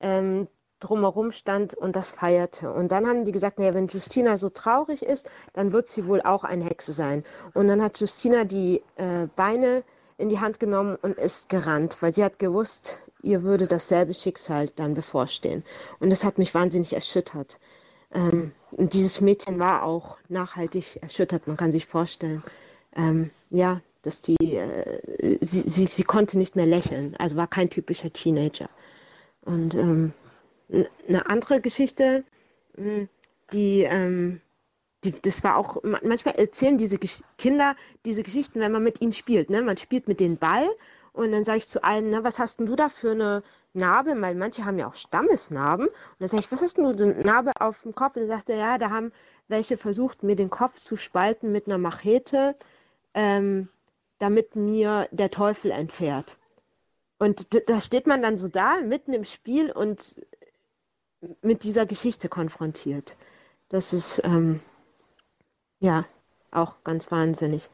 ähm, 0.00 0.48
drumherum 0.80 1.32
stand 1.32 1.74
und 1.74 1.96
das 1.96 2.10
feierte. 2.10 2.72
Und 2.72 2.92
dann 2.92 3.06
haben 3.06 3.24
die 3.24 3.32
gesagt, 3.32 3.58
naja, 3.58 3.74
wenn 3.74 3.86
Justina 3.86 4.36
so 4.36 4.48
traurig 4.48 5.02
ist, 5.02 5.30
dann 5.54 5.72
wird 5.72 5.88
sie 5.88 6.06
wohl 6.06 6.20
auch 6.22 6.44
eine 6.44 6.64
Hexe 6.64 6.92
sein. 6.92 7.24
Und 7.54 7.68
dann 7.68 7.82
hat 7.82 8.00
Justina 8.00 8.44
die 8.44 8.82
äh, 8.96 9.28
Beine 9.34 9.82
in 10.16 10.28
die 10.28 10.40
Hand 10.40 10.60
genommen 10.60 10.96
und 11.02 11.16
ist 11.16 11.48
gerannt, 11.48 11.98
weil 12.00 12.14
sie 12.14 12.22
hat 12.22 12.38
gewusst, 12.38 13.10
ihr 13.22 13.42
würde 13.42 13.66
dasselbe 13.66 14.14
Schicksal 14.14 14.68
dann 14.76 14.94
bevorstehen. 14.94 15.64
Und 15.98 16.10
das 16.10 16.22
hat 16.24 16.38
mich 16.38 16.54
wahnsinnig 16.54 16.92
erschüttert. 16.92 17.58
Ähm, 18.12 18.52
dieses 18.70 19.20
Mädchen 19.20 19.58
war 19.58 19.82
auch 19.82 20.18
nachhaltig 20.28 21.02
erschüttert, 21.02 21.48
man 21.48 21.56
kann 21.56 21.72
sich 21.72 21.86
vorstellen. 21.86 22.44
Ähm, 22.94 23.30
ja, 23.50 23.80
dass 24.02 24.20
die, 24.20 24.36
äh, 24.56 25.38
sie, 25.40 25.68
sie, 25.68 25.86
sie 25.86 26.04
konnte 26.04 26.38
nicht 26.38 26.54
mehr 26.54 26.66
lächeln, 26.66 27.16
also 27.18 27.36
war 27.36 27.48
kein 27.48 27.70
typischer 27.70 28.12
Teenager. 28.12 28.68
Und 29.44 29.74
ähm, 29.74 30.12
eine 31.08 31.26
andere 31.26 31.60
Geschichte, 31.60 32.24
hm, 32.76 33.08
die, 33.52 33.82
ähm, 33.82 34.40
die, 35.04 35.12
das 35.20 35.44
war 35.44 35.56
auch, 35.56 35.82
manchmal 36.02 36.34
erzählen 36.36 36.78
diese 36.78 36.98
Kinder 37.36 37.76
diese 38.04 38.22
Geschichten, 38.22 38.60
wenn 38.60 38.72
man 38.72 38.82
mit 38.82 39.00
ihnen 39.00 39.12
spielt. 39.12 39.50
Ne? 39.50 39.62
Man 39.62 39.76
spielt 39.76 40.08
mit 40.08 40.20
den 40.20 40.38
Ball 40.38 40.66
und 41.12 41.32
dann 41.32 41.44
sage 41.44 41.58
ich 41.58 41.68
zu 41.68 41.84
einem, 41.84 42.10
na, 42.10 42.24
was 42.24 42.38
hast 42.38 42.58
denn 42.58 42.66
du 42.66 42.74
da 42.74 42.88
für 42.88 43.10
eine, 43.10 43.42
Narbe, 43.74 44.14
weil 44.20 44.36
manche 44.36 44.64
haben 44.64 44.78
ja 44.78 44.86
auch 44.86 44.94
Stammesnarben. 44.94 45.88
Und 45.88 45.94
dann 46.20 46.28
sage 46.28 46.42
ich, 46.42 46.52
was 46.52 46.62
hast 46.62 46.78
du 46.78 46.96
so 46.96 47.04
eine 47.04 47.14
Narbe 47.14 47.52
auf 47.58 47.82
dem 47.82 47.94
Kopf? 47.94 48.16
Und 48.16 48.22
dann 48.22 48.28
sagt 48.28 48.48
er, 48.48 48.56
ja, 48.56 48.78
da 48.78 48.90
haben 48.90 49.12
welche 49.48 49.76
versucht, 49.76 50.22
mir 50.22 50.36
den 50.36 50.50
Kopf 50.50 50.76
zu 50.76 50.96
spalten 50.96 51.52
mit 51.52 51.66
einer 51.66 51.78
Machete, 51.78 52.56
ähm, 53.14 53.68
damit 54.18 54.56
mir 54.56 55.08
der 55.10 55.30
Teufel 55.30 55.72
entfährt. 55.72 56.38
Und 57.24 57.70
da 57.70 57.80
steht 57.80 58.06
man 58.06 58.20
dann 58.20 58.36
so 58.36 58.48
da, 58.48 58.82
mitten 58.82 59.14
im 59.14 59.24
Spiel 59.24 59.72
und 59.72 60.16
mit 61.40 61.64
dieser 61.64 61.86
Geschichte 61.86 62.28
konfrontiert. 62.28 63.16
Das 63.70 63.94
ist 63.94 64.22
ähm, 64.26 64.60
ja 65.80 66.04
auch 66.50 66.84
ganz 66.84 67.10
wahnsinnig. 67.10 67.70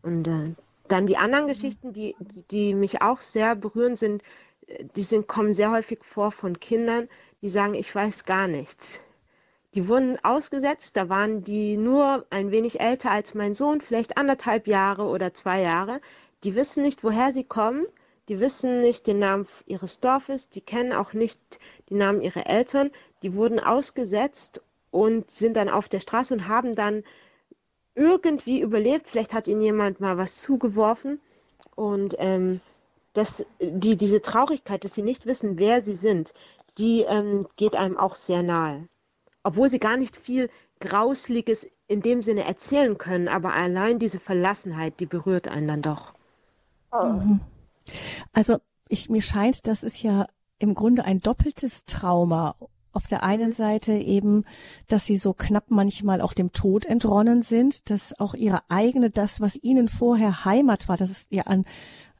Und 0.00 0.26
äh, 0.26 0.54
dann 0.88 1.04
die 1.04 1.18
anderen 1.18 1.48
Geschichten, 1.48 1.92
die, 1.92 2.16
die 2.50 2.72
mich 2.72 3.02
auch 3.02 3.20
sehr 3.20 3.54
berühren, 3.56 3.96
sind, 3.96 4.22
die 4.96 5.02
sind, 5.02 5.28
kommen 5.28 5.52
sehr 5.52 5.70
häufig 5.70 6.02
vor 6.02 6.32
von 6.32 6.58
Kindern, 6.58 7.10
die 7.42 7.50
sagen, 7.50 7.74
ich 7.74 7.94
weiß 7.94 8.24
gar 8.24 8.48
nichts. 8.48 9.00
Die 9.74 9.86
wurden 9.86 10.18
ausgesetzt, 10.24 10.96
da 10.96 11.10
waren 11.10 11.44
die 11.44 11.76
nur 11.76 12.24
ein 12.30 12.52
wenig 12.52 12.80
älter 12.80 13.10
als 13.10 13.34
mein 13.34 13.52
Sohn, 13.52 13.82
vielleicht 13.82 14.16
anderthalb 14.16 14.66
Jahre 14.66 15.04
oder 15.04 15.34
zwei 15.34 15.60
Jahre. 15.60 16.00
Die 16.42 16.54
wissen 16.54 16.82
nicht, 16.82 17.04
woher 17.04 17.34
sie 17.34 17.44
kommen, 17.44 17.86
die 18.28 18.40
wissen 18.40 18.80
nicht 18.80 19.06
den 19.06 19.18
Namen 19.18 19.46
ihres 19.66 20.00
Dorfes, 20.00 20.48
die 20.48 20.62
kennen 20.62 20.92
auch 20.92 21.12
nicht 21.12 21.40
die 21.88 21.94
Namen 21.94 22.22
ihrer 22.22 22.46
Eltern. 22.46 22.90
Die 23.22 23.34
wurden 23.34 23.60
ausgesetzt 23.60 24.62
und 24.90 25.30
sind 25.30 25.56
dann 25.56 25.68
auf 25.68 25.88
der 25.88 26.00
Straße 26.00 26.32
und 26.34 26.48
haben 26.48 26.74
dann 26.74 27.04
irgendwie 27.94 28.60
überlebt. 28.60 29.08
Vielleicht 29.08 29.34
hat 29.34 29.46
ihnen 29.46 29.60
jemand 29.60 30.00
mal 30.00 30.16
was 30.16 30.40
zugeworfen. 30.40 31.20
Und 31.74 32.16
ähm, 32.18 32.60
das, 33.12 33.44
die, 33.60 33.96
diese 33.96 34.22
Traurigkeit, 34.22 34.84
dass 34.84 34.94
sie 34.94 35.02
nicht 35.02 35.26
wissen, 35.26 35.58
wer 35.58 35.82
sie 35.82 35.94
sind, 35.94 36.32
die 36.78 37.02
ähm, 37.02 37.46
geht 37.56 37.76
einem 37.76 37.98
auch 37.98 38.14
sehr 38.14 38.42
nahe. 38.42 38.88
Obwohl 39.42 39.68
sie 39.68 39.78
gar 39.78 39.96
nicht 39.96 40.16
viel 40.16 40.48
Grausliges 40.80 41.70
in 41.86 42.00
dem 42.00 42.22
Sinne 42.22 42.44
erzählen 42.44 42.96
können, 42.96 43.28
aber 43.28 43.52
allein 43.52 43.98
diese 43.98 44.18
Verlassenheit, 44.18 44.98
die 45.00 45.06
berührt 45.06 45.48
einen 45.48 45.68
dann 45.68 45.82
doch. 45.82 46.14
Mhm. 46.92 47.40
Also 48.32 48.58
ich, 48.88 49.08
mir 49.08 49.22
scheint, 49.22 49.66
das 49.66 49.82
ist 49.82 50.02
ja 50.02 50.26
im 50.58 50.74
Grunde 50.74 51.04
ein 51.04 51.18
doppeltes 51.18 51.84
Trauma. 51.84 52.56
Auf 52.92 53.06
der 53.06 53.24
einen 53.24 53.50
Seite 53.50 53.92
eben, 53.92 54.44
dass 54.86 55.04
sie 55.04 55.16
so 55.16 55.32
knapp 55.32 55.64
manchmal 55.68 56.20
auch 56.20 56.32
dem 56.32 56.52
Tod 56.52 56.86
entronnen 56.86 57.42
sind, 57.42 57.90
dass 57.90 58.18
auch 58.20 58.34
ihre 58.34 58.62
eigene, 58.70 59.10
das, 59.10 59.40
was 59.40 59.56
ihnen 59.60 59.88
vorher 59.88 60.44
Heimat 60.44 60.88
war, 60.88 60.96
das 60.96 61.10
ist 61.10 61.32
ja 61.32 61.42
an 61.44 61.64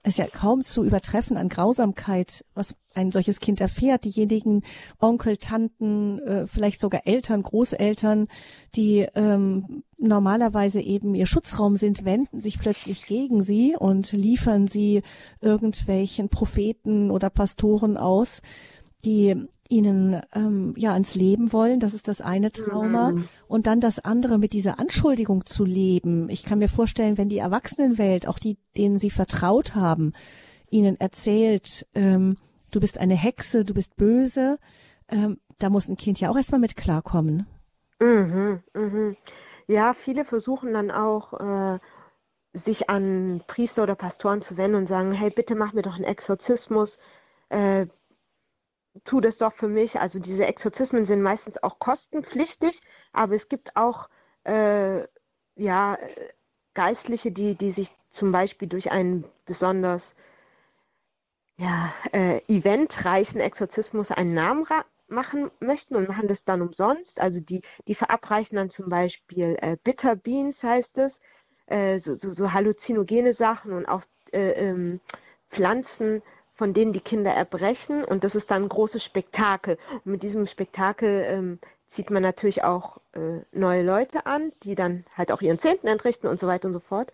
ist 0.04 0.18
ja 0.18 0.26
kaum 0.26 0.62
zu 0.62 0.84
übertreffen 0.84 1.36
an 1.36 1.48
Grausamkeit, 1.48 2.44
was 2.54 2.76
ein 2.94 3.10
solches 3.10 3.40
Kind 3.40 3.60
erfährt. 3.60 4.04
Diejenigen 4.04 4.62
Onkel, 5.00 5.38
Tanten, 5.38 6.18
äh, 6.20 6.46
vielleicht 6.46 6.80
sogar 6.80 7.06
Eltern, 7.06 7.42
Großeltern, 7.42 8.28
die 8.76 9.06
ähm, 9.14 9.82
normalerweise 9.98 10.82
eben 10.82 11.14
ihr 11.14 11.26
Schutzraum 11.26 11.76
sind, 11.76 12.04
wenden 12.04 12.40
sich 12.42 12.58
plötzlich 12.58 13.06
gegen 13.06 13.42
sie 13.42 13.76
und 13.78 14.12
liefern 14.12 14.66
sie 14.66 15.02
irgendwelchen 15.40 16.28
Propheten 16.28 17.10
oder 17.10 17.30
Pastoren 17.30 17.96
aus, 17.96 18.42
die 19.04 19.48
ihnen 19.74 20.22
ähm, 20.32 20.74
ja 20.76 20.92
ans 20.92 21.14
Leben 21.14 21.52
wollen. 21.52 21.80
Das 21.80 21.94
ist 21.94 22.06
das 22.08 22.20
eine 22.20 22.52
Trauma. 22.52 23.10
Mhm. 23.10 23.28
Und 23.48 23.66
dann 23.66 23.80
das 23.80 23.98
andere 23.98 24.38
mit 24.38 24.52
dieser 24.52 24.78
Anschuldigung 24.78 25.44
zu 25.46 25.64
leben. 25.64 26.28
Ich 26.30 26.44
kann 26.44 26.60
mir 26.60 26.68
vorstellen, 26.68 27.18
wenn 27.18 27.28
die 27.28 27.38
Erwachsenenwelt, 27.38 28.28
auch 28.28 28.38
die, 28.38 28.56
denen 28.76 28.98
sie 28.98 29.10
vertraut 29.10 29.74
haben, 29.74 30.12
ihnen 30.70 30.98
erzählt, 31.00 31.86
ähm, 31.94 32.36
du 32.70 32.80
bist 32.80 32.98
eine 32.98 33.16
Hexe, 33.16 33.64
du 33.64 33.74
bist 33.74 33.96
böse, 33.96 34.58
ähm, 35.08 35.38
da 35.58 35.70
muss 35.70 35.88
ein 35.88 35.96
Kind 35.96 36.20
ja 36.20 36.30
auch 36.30 36.36
erstmal 36.36 36.60
mit 36.60 36.76
klarkommen. 36.76 37.46
Mhm, 38.00 38.62
mhm. 38.74 39.16
Ja, 39.66 39.94
viele 39.94 40.24
versuchen 40.24 40.72
dann 40.72 40.90
auch, 40.90 41.32
äh, 41.34 41.78
sich 42.52 42.88
an 42.88 43.42
Priester 43.48 43.82
oder 43.82 43.96
Pastoren 43.96 44.40
zu 44.40 44.56
wenden 44.56 44.76
und 44.76 44.86
sagen, 44.86 45.10
hey, 45.12 45.30
bitte 45.30 45.56
mach 45.56 45.72
mir 45.72 45.82
doch 45.82 45.96
einen 45.96 46.04
Exorzismus, 46.04 46.98
äh, 47.48 47.86
tu 49.02 49.20
das 49.20 49.38
doch 49.38 49.52
für 49.52 49.68
mich. 49.68 50.00
Also 50.00 50.18
diese 50.20 50.46
Exorzismen 50.46 51.04
sind 51.04 51.22
meistens 51.22 51.62
auch 51.62 51.78
kostenpflichtig, 51.78 52.80
aber 53.12 53.34
es 53.34 53.48
gibt 53.48 53.76
auch 53.76 54.08
äh, 54.44 55.02
ja, 55.56 55.98
Geistliche, 56.74 57.32
die, 57.32 57.56
die 57.56 57.70
sich 57.70 57.90
zum 58.08 58.32
Beispiel 58.32 58.68
durch 58.68 58.92
einen 58.92 59.24
besonders 59.44 60.14
ja, 61.56 61.92
äh, 62.12 62.40
eventreichen 62.48 63.40
Exorzismus 63.40 64.10
einen 64.10 64.34
Namen 64.34 64.66
machen 65.06 65.50
möchten 65.60 65.94
und 65.94 66.08
machen 66.08 66.28
das 66.28 66.44
dann 66.44 66.62
umsonst. 66.62 67.20
Also 67.20 67.40
die, 67.40 67.62
die 67.86 67.94
verabreichen 67.94 68.56
dann 68.56 68.70
zum 68.70 68.88
Beispiel 68.88 69.56
äh, 69.60 69.76
Bitter 69.82 70.16
Beans, 70.16 70.64
heißt 70.64 70.98
es, 70.98 71.20
äh, 71.66 71.98
so, 71.98 72.14
so, 72.14 72.32
so 72.32 72.52
halluzinogene 72.52 73.32
Sachen 73.32 73.72
und 73.72 73.86
auch 73.86 74.02
äh, 74.32 74.50
ähm, 74.52 75.00
Pflanzen 75.48 76.22
von 76.54 76.72
denen 76.72 76.92
die 76.92 77.00
Kinder 77.00 77.32
erbrechen 77.32 78.04
und 78.04 78.24
das 78.24 78.36
ist 78.36 78.50
dann 78.50 78.62
ein 78.62 78.68
großes 78.68 79.02
Spektakel. 79.02 79.76
Und 80.04 80.06
mit 80.06 80.22
diesem 80.22 80.46
Spektakel 80.46 81.24
ähm, 81.26 81.58
zieht 81.88 82.10
man 82.10 82.22
natürlich 82.22 82.64
auch 82.64 82.98
äh, 83.12 83.40
neue 83.52 83.82
Leute 83.82 84.26
an, 84.26 84.52
die 84.62 84.74
dann 84.74 85.04
halt 85.16 85.32
auch 85.32 85.42
ihren 85.42 85.58
Zehnten 85.58 85.88
entrichten 85.88 86.28
und 86.28 86.40
so 86.40 86.46
weiter 86.46 86.66
und 86.68 86.72
so 86.72 86.80
fort. 86.80 87.12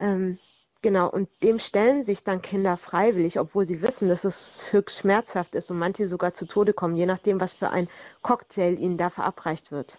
Ähm, 0.00 0.38
genau, 0.82 1.08
und 1.08 1.28
dem 1.42 1.58
stellen 1.58 2.02
sich 2.02 2.24
dann 2.24 2.42
Kinder 2.42 2.76
freiwillig, 2.76 3.38
obwohl 3.38 3.66
sie 3.66 3.82
wissen, 3.82 4.08
dass 4.08 4.24
es 4.24 4.72
höchst 4.72 4.98
schmerzhaft 4.98 5.54
ist 5.54 5.70
und 5.70 5.78
manche 5.78 6.08
sogar 6.08 6.34
zu 6.34 6.46
Tode 6.46 6.72
kommen, 6.72 6.96
je 6.96 7.06
nachdem, 7.06 7.40
was 7.40 7.54
für 7.54 7.70
ein 7.70 7.88
Cocktail 8.22 8.78
ihnen 8.78 8.96
da 8.96 9.10
verabreicht 9.10 9.70
wird. 9.70 9.96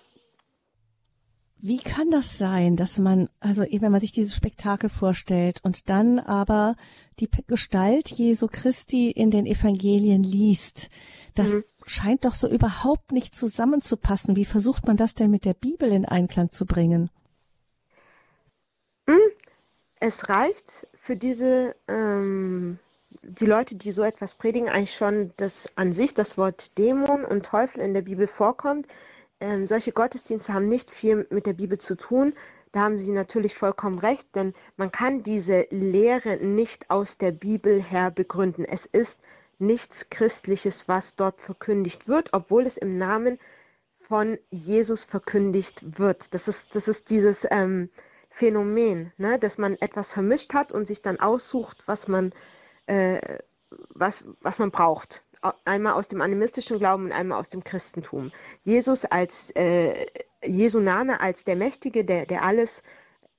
Wie 1.59 1.79
kann 1.79 2.11
das 2.11 2.37
sein, 2.37 2.75
dass 2.75 2.99
man, 2.99 3.29
also 3.39 3.63
wenn 3.63 3.91
man 3.91 4.01
sich 4.01 4.11
dieses 4.11 4.35
Spektakel 4.35 4.89
vorstellt 4.89 5.59
und 5.63 5.89
dann 5.89 6.19
aber 6.19 6.75
die 7.19 7.29
Gestalt 7.47 8.09
Jesu 8.09 8.47
Christi 8.47 9.09
in 9.09 9.31
den 9.31 9.47
Evangelien 9.47 10.23
liest, 10.23 10.89
das 11.33 11.55
mhm. 11.55 11.63
scheint 11.85 12.25
doch 12.25 12.35
so 12.35 12.47
überhaupt 12.47 13.11
nicht 13.11 13.33
zusammenzupassen. 13.33 14.35
Wie 14.35 14.45
versucht 14.45 14.85
man 14.85 14.97
das 14.97 15.15
denn 15.15 15.31
mit 15.31 15.45
der 15.45 15.55
Bibel 15.55 15.91
in 15.91 16.05
Einklang 16.05 16.51
zu 16.51 16.67
bringen? 16.67 17.09
Hm, 19.07 19.17
es 19.99 20.29
reicht 20.29 20.87
für 20.93 21.15
diese, 21.15 21.75
ähm, 21.87 22.77
die 23.23 23.45
Leute, 23.45 23.75
die 23.75 23.91
so 23.91 24.03
etwas 24.03 24.35
predigen, 24.35 24.69
eigentlich 24.69 24.95
schon, 24.95 25.31
dass 25.37 25.75
an 25.75 25.91
sich 25.91 26.13
das 26.13 26.37
Wort 26.37 26.77
Dämon 26.77 27.25
und 27.25 27.45
Teufel 27.45 27.81
in 27.81 27.95
der 27.95 28.03
Bibel 28.03 28.27
vorkommt 28.27 28.85
ähm, 29.39 29.67
solche 29.67 29.91
Gottesdienste 29.91 30.53
haben 30.53 30.67
nicht 30.67 30.89
viel 30.91 31.27
mit 31.29 31.45
der 31.45 31.53
Bibel 31.53 31.77
zu 31.77 31.95
tun. 31.95 32.33
Da 32.71 32.81
haben 32.81 32.99
Sie 32.99 33.11
natürlich 33.11 33.55
vollkommen 33.55 33.99
recht, 33.99 34.35
denn 34.35 34.53
man 34.75 34.91
kann 34.91 35.23
diese 35.23 35.67
Lehre 35.69 36.37
nicht 36.37 36.89
aus 36.89 37.17
der 37.17 37.31
Bibel 37.31 37.81
her 37.81 38.11
begründen. 38.11 38.65
Es 38.65 38.85
ist 38.85 39.17
nichts 39.59 40.09
Christliches, 40.09 40.87
was 40.87 41.15
dort 41.15 41.41
verkündigt 41.41 42.07
wird, 42.07 42.29
obwohl 42.33 42.63
es 42.63 42.77
im 42.77 42.97
Namen 42.97 43.39
von 43.99 44.37
Jesus 44.49 45.05
verkündigt 45.05 45.99
wird. 45.99 46.33
Das 46.33 46.47
ist, 46.47 46.75
das 46.75 46.87
ist 46.87 47.09
dieses 47.09 47.47
ähm, 47.49 47.89
Phänomen, 48.29 49.11
ne, 49.17 49.39
dass 49.39 49.57
man 49.57 49.75
etwas 49.75 50.13
vermischt 50.13 50.53
hat 50.53 50.71
und 50.71 50.85
sich 50.87 51.01
dann 51.01 51.19
aussucht, 51.19 51.83
was 51.87 52.07
man, 52.07 52.33
äh, 52.85 53.39
was, 53.93 54.25
was 54.41 54.59
man 54.59 54.71
braucht 54.71 55.23
einmal 55.65 55.93
aus 55.93 56.07
dem 56.07 56.21
animistischen 56.21 56.79
Glauben 56.79 57.05
und 57.05 57.11
einmal 57.11 57.39
aus 57.39 57.49
dem 57.49 57.63
Christentum. 57.63 58.31
Jesus 58.63 59.05
als 59.05 59.51
äh, 59.51 60.05
Jesu 60.43 60.79
Name 60.79 61.19
als 61.19 61.43
der 61.43 61.55
Mächtige, 61.55 62.05
der, 62.05 62.25
der 62.25 62.43
alles, 62.43 62.83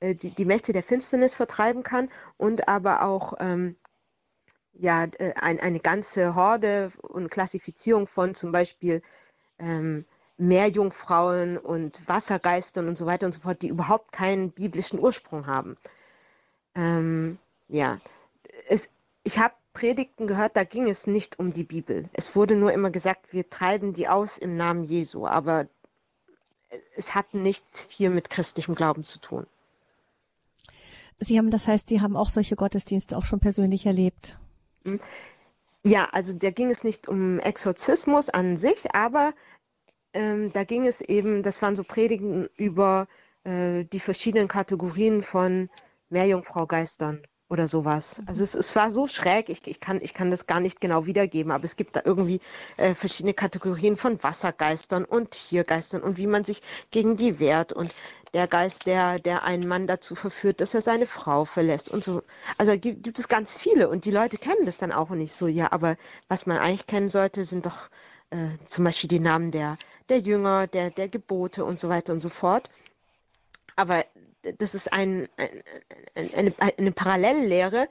äh, 0.00 0.14
die, 0.14 0.30
die 0.30 0.44
Mächte 0.44 0.72
der 0.72 0.82
Finsternis 0.82 1.34
vertreiben 1.34 1.82
kann 1.82 2.08
und 2.36 2.68
aber 2.68 3.02
auch 3.02 3.34
ähm, 3.40 3.76
ja, 4.74 5.04
äh, 5.04 5.34
ein, 5.34 5.60
eine 5.60 5.80
ganze 5.80 6.34
Horde 6.34 6.92
und 7.02 7.30
Klassifizierung 7.30 8.06
von 8.06 8.34
zum 8.34 8.52
Beispiel 8.52 9.02
ähm, 9.58 10.04
Meerjungfrauen 10.38 11.58
und 11.58 12.06
Wassergeistern 12.08 12.88
und 12.88 12.96
so 12.96 13.06
weiter 13.06 13.26
und 13.26 13.32
so 13.32 13.40
fort, 13.40 13.60
die 13.62 13.68
überhaupt 13.68 14.12
keinen 14.12 14.52
biblischen 14.52 15.00
Ursprung 15.00 15.46
haben. 15.46 15.76
Ähm, 16.76 17.38
ja, 17.68 17.98
es, 18.68 18.88
ich 19.24 19.38
habe 19.38 19.54
Predigten 19.78 20.26
gehört, 20.26 20.56
da 20.56 20.64
ging 20.64 20.88
es 20.88 21.06
nicht 21.06 21.38
um 21.38 21.52
die 21.52 21.62
Bibel. 21.62 22.08
Es 22.12 22.34
wurde 22.34 22.56
nur 22.56 22.72
immer 22.72 22.90
gesagt, 22.90 23.32
wir 23.32 23.48
treiben 23.48 23.92
die 23.92 24.08
aus 24.08 24.36
im 24.36 24.56
Namen 24.56 24.82
Jesu, 24.82 25.24
aber 25.24 25.68
es 26.96 27.14
hat 27.14 27.32
nicht 27.32 27.64
viel 27.76 28.10
mit 28.10 28.28
christlichem 28.28 28.74
Glauben 28.74 29.04
zu 29.04 29.20
tun. 29.20 29.46
Sie 31.20 31.38
haben, 31.38 31.50
das 31.50 31.68
heißt, 31.68 31.86
Sie 31.86 32.00
haben 32.00 32.16
auch 32.16 32.28
solche 32.28 32.56
Gottesdienste 32.56 33.16
auch 33.16 33.24
schon 33.24 33.38
persönlich 33.38 33.86
erlebt? 33.86 34.36
Hm. 34.84 34.98
Ja, 35.84 36.08
also 36.10 36.32
da 36.32 36.50
ging 36.50 36.70
es 36.70 36.82
nicht 36.82 37.06
um 37.06 37.38
Exorzismus 37.38 38.30
an 38.30 38.56
sich, 38.56 38.96
aber 38.96 39.32
ähm, 40.12 40.52
da 40.52 40.64
ging 40.64 40.88
es 40.88 41.00
eben, 41.00 41.44
das 41.44 41.62
waren 41.62 41.76
so 41.76 41.84
Predigen 41.84 42.48
über 42.56 43.06
äh, 43.44 43.84
die 43.84 44.00
verschiedenen 44.00 44.48
Kategorien 44.48 45.22
von 45.22 45.70
Meerjungfrau-Geistern 46.10 47.22
oder 47.48 47.66
sowas. 47.66 48.20
Also 48.26 48.42
es, 48.42 48.54
es 48.54 48.76
war 48.76 48.90
so 48.90 49.06
schräg, 49.06 49.48
ich, 49.48 49.66
ich, 49.66 49.80
kann, 49.80 50.00
ich 50.02 50.12
kann 50.12 50.30
das 50.30 50.46
gar 50.46 50.60
nicht 50.60 50.80
genau 50.80 51.06
wiedergeben, 51.06 51.50
aber 51.50 51.64
es 51.64 51.76
gibt 51.76 51.96
da 51.96 52.02
irgendwie 52.04 52.40
äh, 52.76 52.94
verschiedene 52.94 53.34
Kategorien 53.34 53.96
von 53.96 54.22
Wassergeistern 54.22 55.04
und 55.04 55.30
Tiergeistern 55.30 56.02
und 56.02 56.18
wie 56.18 56.26
man 56.26 56.44
sich 56.44 56.62
gegen 56.90 57.16
die 57.16 57.38
wehrt 57.38 57.72
und 57.72 57.94
der 58.34 58.46
Geist, 58.46 58.86
der, 58.86 59.18
der 59.18 59.44
einen 59.44 59.66
Mann 59.66 59.86
dazu 59.86 60.14
verführt, 60.14 60.60
dass 60.60 60.74
er 60.74 60.82
seine 60.82 61.06
Frau 61.06 61.46
verlässt 61.46 61.90
und 61.90 62.04
so. 62.04 62.22
Also 62.58 62.72
gibt, 62.78 63.02
gibt 63.02 63.18
es 63.18 63.28
ganz 63.28 63.56
viele 63.56 63.88
und 63.88 64.04
die 64.04 64.10
Leute 64.10 64.36
kennen 64.36 64.66
das 64.66 64.76
dann 64.76 64.92
auch 64.92 65.10
nicht 65.10 65.32
so. 65.32 65.46
Ja, 65.46 65.72
aber 65.72 65.96
was 66.28 66.44
man 66.44 66.58
eigentlich 66.58 66.86
kennen 66.86 67.08
sollte, 67.08 67.44
sind 67.44 67.64
doch 67.64 67.88
äh, 68.30 68.48
zum 68.66 68.84
Beispiel 68.84 69.08
die 69.08 69.20
Namen 69.20 69.50
der, 69.50 69.78
der 70.10 70.18
Jünger, 70.18 70.66
der, 70.66 70.90
der 70.90 71.08
Gebote 71.08 71.64
und 71.64 71.80
so 71.80 71.88
weiter 71.88 72.12
und 72.12 72.20
so 72.20 72.28
fort. 72.28 72.70
Aber 73.76 74.04
das 74.58 74.74
ist 74.74 74.92
ein, 74.92 75.28
ein, 76.14 76.34
eine, 76.34 76.54
eine 76.78 76.92
Parallellehre, 76.92 77.88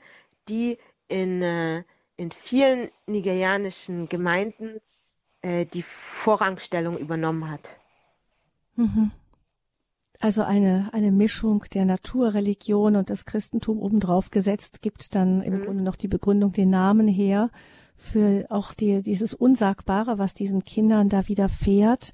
die 0.48 0.78
in, 1.08 1.42
äh, 1.42 1.82
in 2.16 2.30
vielen 2.30 2.88
nigerianischen 3.06 4.08
Gemeinden 4.08 4.80
äh, 5.42 5.66
die 5.66 5.82
Vorrangstellung 5.82 6.98
übernommen 6.98 7.50
hat. 7.50 7.78
Mhm. 8.76 9.10
Also 10.20 10.42
eine, 10.42 10.90
eine 10.92 11.12
Mischung 11.12 11.64
der 11.72 11.84
Naturreligion 11.84 12.96
und 12.96 13.08
das 13.08 13.24
Christentum 13.24 13.78
obendrauf 13.78 14.30
gesetzt, 14.30 14.82
gibt 14.82 15.14
dann 15.14 15.42
im 15.42 15.60
mhm. 15.60 15.64
Grunde 15.64 15.84
noch 15.84 15.94
die 15.94 16.08
Begründung 16.08 16.52
den 16.52 16.70
Namen 16.70 17.06
her 17.06 17.50
für 17.98 18.46
auch 18.48 18.72
die, 18.74 19.02
dieses 19.02 19.34
Unsagbare, 19.34 20.18
was 20.18 20.32
diesen 20.32 20.64
Kindern 20.64 21.08
da 21.08 21.26
widerfährt. 21.26 22.12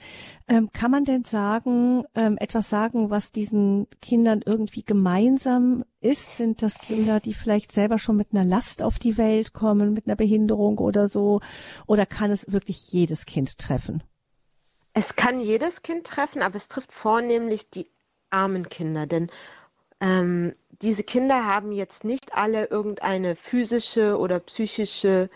Ähm, 0.48 0.72
kann 0.72 0.90
man 0.90 1.04
denn 1.04 1.24
sagen, 1.24 2.04
ähm, 2.14 2.38
etwas 2.38 2.70
sagen, 2.70 3.10
was 3.10 3.32
diesen 3.32 3.86
Kindern 4.00 4.40
irgendwie 4.44 4.82
gemeinsam 4.82 5.84
ist? 6.00 6.38
Sind 6.38 6.62
das 6.62 6.78
Kinder, 6.78 7.20
die 7.20 7.34
vielleicht 7.34 7.70
selber 7.70 7.98
schon 7.98 8.16
mit 8.16 8.28
einer 8.32 8.44
Last 8.44 8.82
auf 8.82 8.98
die 8.98 9.18
Welt 9.18 9.52
kommen, 9.52 9.92
mit 9.92 10.06
einer 10.06 10.16
Behinderung 10.16 10.78
oder 10.78 11.06
so? 11.06 11.40
Oder 11.86 12.06
kann 12.06 12.30
es 12.30 12.50
wirklich 12.50 12.90
jedes 12.90 13.26
Kind 13.26 13.58
treffen? 13.58 14.02
Es 14.94 15.16
kann 15.16 15.38
jedes 15.38 15.82
Kind 15.82 16.06
treffen, 16.06 16.40
aber 16.40 16.56
es 16.56 16.68
trifft 16.68 16.92
vornehmlich 16.92 17.68
die 17.68 17.90
armen 18.30 18.70
Kinder, 18.70 19.06
denn 19.06 19.28
ähm, 20.00 20.54
diese 20.82 21.04
Kinder 21.04 21.46
haben 21.46 21.72
jetzt 21.72 22.04
nicht 22.04 22.34
alle 22.34 22.66
irgendeine 22.66 23.36
physische 23.36 24.18
oder 24.18 24.40
psychische 24.40 25.28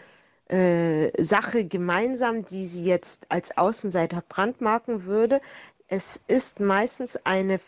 äh, 0.49 1.23
Sache 1.23 1.65
gemeinsam, 1.65 2.45
die 2.45 2.67
sie 2.67 2.85
jetzt 2.85 3.27
als 3.31 3.57
Außenseiter 3.57 4.23
brandmarken 4.29 5.05
würde. 5.05 5.41
Es 5.89 6.21
ist 6.27 6.61
meistens 6.61 7.17
eine 7.25 7.61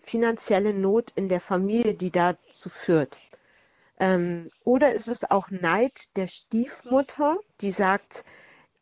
finanzielle 0.00 0.72
Not 0.72 1.12
in 1.16 1.28
der 1.28 1.40
Familie, 1.40 1.94
die 1.94 2.12
dazu 2.12 2.68
führt. 2.68 3.18
Ähm, 3.98 4.50
oder 4.64 4.92
ist 4.92 5.08
es 5.08 5.30
auch 5.30 5.50
Neid 5.50 6.16
der 6.16 6.28
Stiefmutter, 6.28 7.38
die 7.60 7.70
sagt, 7.70 8.24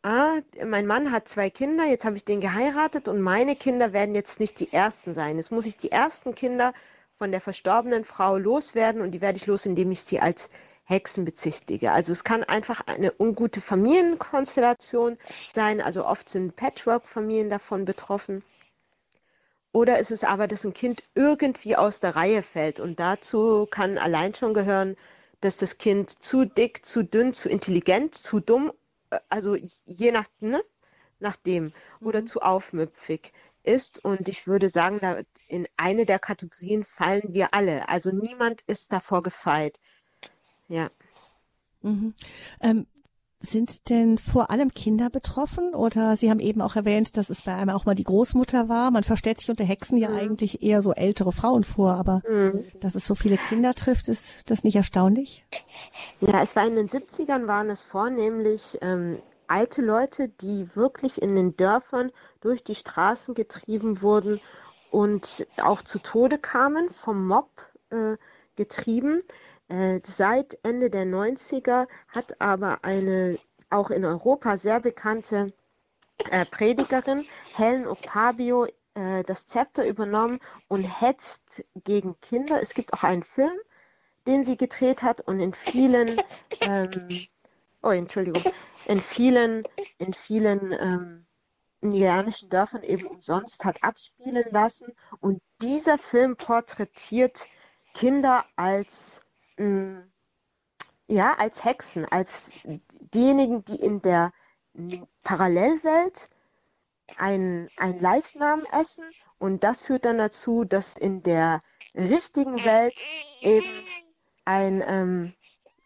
ah, 0.03 0.39
mein 0.65 0.85
Mann 0.85 1.11
hat 1.11 1.27
zwei 1.27 1.49
Kinder, 1.49 1.85
jetzt 1.85 2.05
habe 2.05 2.17
ich 2.17 2.25
den 2.25 2.41
geheiratet 2.41 3.07
und 3.07 3.21
meine 3.21 3.55
Kinder 3.55 3.91
werden 3.91 4.13
jetzt 4.13 4.39
nicht 4.39 4.59
die 4.59 4.71
ersten 4.71 5.13
sein. 5.13 5.37
Jetzt 5.37 5.51
muss 5.51 5.65
ich 5.65 5.77
die 5.77 5.91
ersten 5.91 6.35
Kinder 6.35 6.73
von 7.17 7.31
der 7.31 7.41
verstorbenen 7.41 8.03
Frau 8.03 8.37
loswerden 8.37 9.01
und 9.01 9.11
die 9.11 9.21
werde 9.21 9.37
ich 9.37 9.47
los, 9.47 9.65
indem 9.65 9.91
ich 9.91 10.01
sie 10.01 10.19
als 10.19 10.49
Hexen 10.85 11.25
bezichtige. 11.25 11.91
Also 11.91 12.11
es 12.11 12.23
kann 12.23 12.43
einfach 12.43 12.81
eine 12.85 13.11
ungute 13.17 13.59
Familienkonstellation 13.59 15.17
sein. 15.53 15.81
Also 15.81 16.05
oft 16.05 16.29
sind 16.29 16.55
Patchwork-Familien 16.55 17.49
davon 17.49 17.85
betroffen. 17.85 18.43
Oder 19.71 19.99
ist 19.99 20.11
es 20.11 20.23
aber, 20.23 20.47
dass 20.47 20.63
ein 20.63 20.73
Kind 20.73 21.03
irgendwie 21.15 21.75
aus 21.75 21.99
der 21.99 22.15
Reihe 22.15 22.43
fällt. 22.43 22.79
Und 22.79 22.99
dazu 22.99 23.67
kann 23.69 23.97
allein 23.97 24.33
schon 24.33 24.53
gehören, 24.53 24.95
dass 25.41 25.57
das 25.57 25.79
Kind 25.79 26.09
zu 26.09 26.45
dick, 26.45 26.85
zu 26.85 27.03
dünn, 27.03 27.33
zu 27.33 27.49
intelligent, 27.49 28.15
zu 28.15 28.39
dumm, 28.39 28.71
äh, 29.09 29.19
also 29.27 29.55
je 29.85 30.11
nach, 30.11 30.27
ne, 30.39 30.63
nach 31.19 31.35
dem, 31.35 31.73
oder 31.99 32.21
mhm. 32.21 32.27
zu 32.27 32.41
aufmüpfig 32.41 33.33
ist. 33.63 34.05
Und 34.05 34.29
ich 34.29 34.47
würde 34.47 34.69
sagen, 34.69 35.25
in 35.47 35.67
eine 35.77 36.05
der 36.05 36.19
Kategorien 36.19 36.83
fallen 36.83 37.33
wir 37.33 37.53
alle. 37.53 37.89
Also 37.89 38.11
niemand 38.11 38.61
ist 38.67 38.93
davor 38.93 39.23
gefeit 39.23 39.79
ja. 40.67 40.89
Mhm. 41.81 42.13
Ähm, 42.61 42.87
sind 43.41 43.89
denn 43.89 44.17
vor 44.17 44.49
allem 44.49 44.73
Kinder 44.73 45.09
betroffen? 45.09 45.75
Oder 45.75 46.15
Sie 46.15 46.29
haben 46.29 46.39
eben 46.39 46.61
auch 46.61 46.75
erwähnt, 46.75 47.15
dass 47.17 47.29
es 47.29 47.43
bei 47.43 47.53
einem 47.53 47.69
auch 47.69 47.85
mal 47.85 47.95
die 47.95 48.03
Großmutter 48.03 48.69
war. 48.69 48.91
Man 48.91 49.03
verstellt 49.03 49.39
sich 49.39 49.49
unter 49.49 49.63
Hexen 49.63 49.97
ja 49.97 50.09
mhm. 50.09 50.15
eigentlich 50.15 50.63
eher 50.63 50.81
so 50.81 50.93
ältere 50.93 51.31
Frauen 51.31 51.63
vor, 51.63 51.93
aber 51.93 52.21
mhm. 52.27 52.63
dass 52.79 52.95
es 52.95 53.05
so 53.05 53.15
viele 53.15 53.37
Kinder 53.37 53.73
trifft, 53.73 54.07
ist 54.07 54.49
das 54.49 54.63
nicht 54.63 54.75
erstaunlich? 54.75 55.45
Ja, 56.21 56.41
es 56.41 56.55
war 56.55 56.65
in 56.65 56.75
den 56.75 56.89
70ern 56.89 57.47
waren 57.47 57.69
es 57.69 57.83
vornehmlich 57.83 58.79
ähm, 58.81 59.19
alte 59.47 59.81
Leute, 59.81 60.29
die 60.29 60.75
wirklich 60.75 61.21
in 61.21 61.35
den 61.35 61.55
Dörfern 61.55 62.11
durch 62.41 62.63
die 62.63 62.75
Straßen 62.75 63.35
getrieben 63.35 64.01
wurden 64.01 64.39
und 64.91 65.45
auch 65.61 65.81
zu 65.81 65.99
Tode 65.99 66.37
kamen, 66.37 66.89
vom 66.89 67.27
Mob 67.27 67.49
äh, 67.89 68.17
getrieben. 68.55 69.21
Äh, 69.67 69.99
seit 70.03 70.59
Ende 70.63 70.89
der 70.89 71.05
90er 71.05 71.87
hat 72.07 72.39
aber 72.39 72.83
eine 72.83 73.37
auch 73.69 73.89
in 73.89 74.05
Europa 74.05 74.57
sehr 74.57 74.79
bekannte 74.79 75.47
äh, 76.29 76.45
Predigerin, 76.45 77.25
Helen 77.55 77.87
Octavio, 77.87 78.67
äh, 78.93 79.23
das 79.23 79.47
Zepter 79.47 79.85
übernommen 79.87 80.39
und 80.67 80.83
hetzt 80.83 81.63
gegen 81.83 82.19
Kinder. 82.21 82.61
Es 82.61 82.73
gibt 82.73 82.93
auch 82.93 83.03
einen 83.03 83.23
Film, 83.23 83.57
den 84.27 84.43
sie 84.43 84.57
gedreht 84.57 85.03
hat 85.03 85.21
und 85.21 85.39
in 85.39 85.53
vielen, 85.53 86.09
ähm, 86.61 87.09
oh 87.81 87.89
Entschuldigung, 87.89 88.43
in 88.85 88.99
vielen, 88.99 89.63
in 89.97 90.13
vielen 90.13 90.71
ähm, 90.71 91.25
nigerianischen 91.81 92.49
Dörfern 92.49 92.83
eben 92.83 93.05
umsonst 93.07 93.65
hat 93.65 93.83
abspielen 93.83 94.45
lassen. 94.51 94.93
Und 95.19 95.41
dieser 95.61 95.97
Film 95.97 96.37
porträtiert 96.37 97.47
Kinder 97.93 98.45
als 98.55 99.21
ja, 101.07 101.33
als 101.35 101.63
Hexen, 101.63 102.05
als 102.05 102.51
diejenigen, 103.13 103.63
die 103.65 103.75
in 103.75 104.01
der 104.01 104.31
Parallelwelt 105.23 106.29
ein, 107.17 107.69
ein 107.77 107.99
Leichnam 107.99 108.65
essen 108.71 109.05
und 109.37 109.63
das 109.63 109.85
führt 109.85 110.05
dann 110.05 110.17
dazu, 110.17 110.65
dass 110.65 110.95
in 110.95 111.23
der 111.23 111.59
richtigen 111.93 112.63
Welt 112.65 112.99
eben 113.41 113.67
ein 114.43 114.83
ähm, 114.85 115.33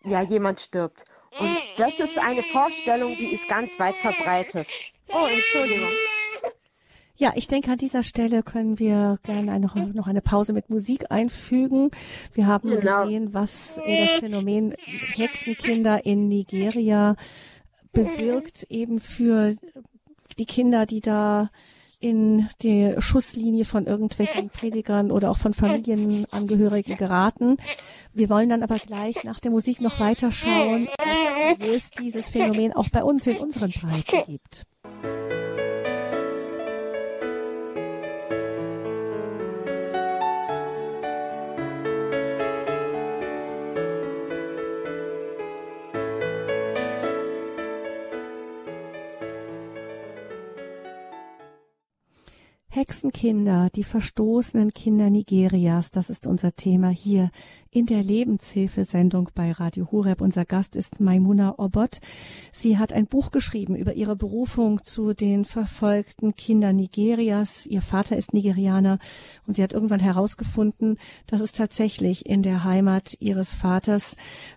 ja 0.04 0.22
jemand 0.22 0.62
stirbt. 0.62 1.06
Und 1.40 1.58
das 1.78 2.00
ist 2.00 2.18
eine 2.18 2.42
Vorstellung, 2.42 3.16
die 3.16 3.32
ist 3.34 3.48
ganz 3.48 3.80
weit 3.80 3.96
verbreitet. 3.96 4.68
Oh, 5.10 5.28
Entschuldigung. 5.28 5.90
Ja, 7.20 7.34
ich 7.36 7.48
denke, 7.48 7.70
an 7.70 7.78
dieser 7.78 8.02
Stelle 8.02 8.44
können 8.44 8.80
wir 8.80 9.20
gerne 9.24 9.52
eine, 9.52 9.68
noch 9.94 10.08
eine 10.08 10.22
Pause 10.22 10.54
mit 10.54 10.70
Musik 10.70 11.12
einfügen. 11.12 11.92
Wir 12.34 12.48
haben 12.48 12.70
genau. 12.70 13.04
gesehen, 13.04 13.34
was 13.34 13.76
das 13.86 14.10
Phänomen 14.20 14.74
Hexenkinder 15.16 16.06
in 16.06 16.30
Nigeria 16.30 17.18
bewirkt, 17.92 18.64
eben 18.70 19.02
für 19.02 19.54
die 20.38 20.46
Kinder, 20.46 20.86
die 20.86 21.02
da 21.02 21.50
in 22.00 22.48
die 22.62 22.96
Schusslinie 23.00 23.66
von 23.66 23.86
irgendwelchen 23.86 24.50
Predigern 24.50 25.12
oder 25.12 25.30
auch 25.30 25.38
von 25.38 25.54
Familienangehörigen 25.54 26.96
geraten. 26.96 27.58
Wir 28.14 28.30
wollen 28.30 28.48
dann 28.48 28.64
aber 28.64 28.80
gleich 28.80 29.26
nach 29.26 29.42
der 29.42 29.52
Musik 29.52 29.82
noch 29.82 30.00
weiter 30.00 30.32
schauen, 30.32 30.88
wo 31.60 31.76
es 31.76 31.92
dieses 31.92 32.30
Phänomen 32.30 32.72
auch 32.72 32.88
bei 32.88 33.04
uns 33.04 33.28
in 33.28 33.36
unseren 33.36 33.72
Breiten 33.72 34.26
gibt. 34.26 34.66
Hexenkinder, 52.90 53.68
die 53.70 53.84
verstoßenen 53.84 54.74
Kinder 54.74 55.12
Nigerias, 55.12 55.92
das 55.92 56.10
ist 56.10 56.26
unser 56.26 56.56
Thema 56.56 56.90
hier 56.90 57.30
in 57.70 57.86
der 57.86 58.02
Lebenshilfesendung 58.02 59.30
bei 59.36 59.52
Radio 59.52 59.92
Horeb. 59.92 60.22
Unser 60.22 60.44
Gast 60.44 60.76
ist 60.76 61.00
Maimuna 61.00 61.54
Obot. 61.60 62.00
Sie 62.52 62.80
hat 62.80 62.92
ein 62.92 63.06
Buch 63.06 63.30
geschrieben 63.30 63.76
über 63.76 63.94
ihre 63.94 64.16
Berufung 64.16 64.84
zu 64.84 65.14
den 65.14 65.46
verfolgten 65.46 66.34
Kindern 66.34 66.78
Nigerias. 66.78 67.68
Ihr 67.68 67.84
Vater 67.84 68.18
ist 68.18 68.34
Nigerianer 68.34 68.98
und 69.46 69.54
sie 69.54 69.62
hat 69.62 69.74
irgendwann 69.74 70.00
herausgefunden, 70.00 70.98
dass 71.28 71.42
es 71.42 71.52
tatsächlich 71.52 72.26
in 72.26 72.42
der 72.42 72.64
Heimat 72.64 73.16
ihres 73.20 73.54
Vaters 73.54 74.16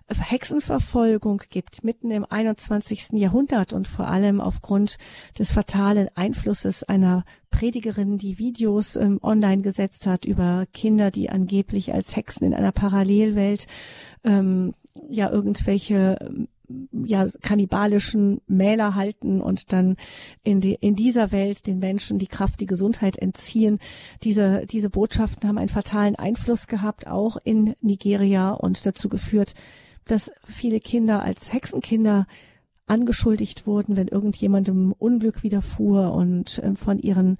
Hexenverfolgung 0.09 1.43
gibt, 1.51 1.83
mitten 1.83 2.09
im 2.09 2.25
21. 2.27 3.09
Jahrhundert 3.13 3.73
und 3.73 3.87
vor 3.87 4.07
allem 4.07 4.41
aufgrund 4.41 4.97
des 5.37 5.51
fatalen 5.51 6.09
Einflusses 6.15 6.83
einer 6.83 7.25
Predigerin, 7.53 8.17
die 8.17 8.39
Videos 8.39 8.95
ähm, 8.95 9.19
online 9.21 9.61
gesetzt 9.61 10.07
hat 10.07 10.25
über 10.25 10.65
Kinder, 10.73 11.11
die 11.11 11.29
angeblich 11.29 11.93
als 11.93 12.15
Hexen 12.15 12.47
in 12.47 12.53
einer 12.53 12.71
Parallelwelt 12.71 13.67
ähm, 14.23 14.73
ja 15.07 15.29
irgendwelche 15.29 16.47
ja 16.91 17.27
kannibalischen 17.41 18.41
Mähler 18.47 18.95
halten 18.95 19.41
und 19.41 19.71
dann 19.71 19.97
in 20.43 20.61
die 20.61 20.75
in 20.79 20.95
dieser 20.95 21.31
Welt 21.31 21.67
den 21.67 21.77
Menschen 21.79 22.17
die 22.17 22.27
Kraft, 22.27 22.59
die 22.59 22.65
Gesundheit 22.65 23.17
entziehen. 23.17 23.79
Diese 24.23 24.65
diese 24.65 24.89
Botschaften 24.89 25.47
haben 25.47 25.57
einen 25.57 25.69
fatalen 25.69 26.15
Einfluss 26.15 26.67
gehabt 26.67 27.07
auch 27.07 27.37
in 27.43 27.75
Nigeria 27.81 28.51
und 28.51 28.85
dazu 28.85 29.09
geführt, 29.09 29.53
dass 30.05 30.31
viele 30.45 30.79
Kinder 30.79 31.21
als 31.23 31.53
Hexenkinder 31.53 32.25
angeschuldigt 32.85 33.65
wurden, 33.67 33.95
wenn 33.95 34.07
irgendjemandem 34.07 34.93
Unglück 34.97 35.43
widerfuhr 35.43 36.13
und 36.13 36.59
äh, 36.59 36.75
von 36.75 36.99
ihren 36.99 37.37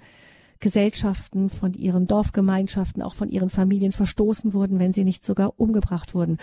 Gesellschaften, 0.60 1.50
von 1.50 1.74
ihren 1.74 2.06
Dorfgemeinschaften, 2.06 3.02
auch 3.02 3.14
von 3.14 3.28
ihren 3.28 3.50
Familien 3.50 3.92
verstoßen 3.92 4.54
wurden, 4.54 4.78
wenn 4.78 4.94
sie 4.94 5.04
nicht 5.04 5.22
sogar 5.22 5.60
umgebracht 5.60 6.14
wurden. 6.14 6.38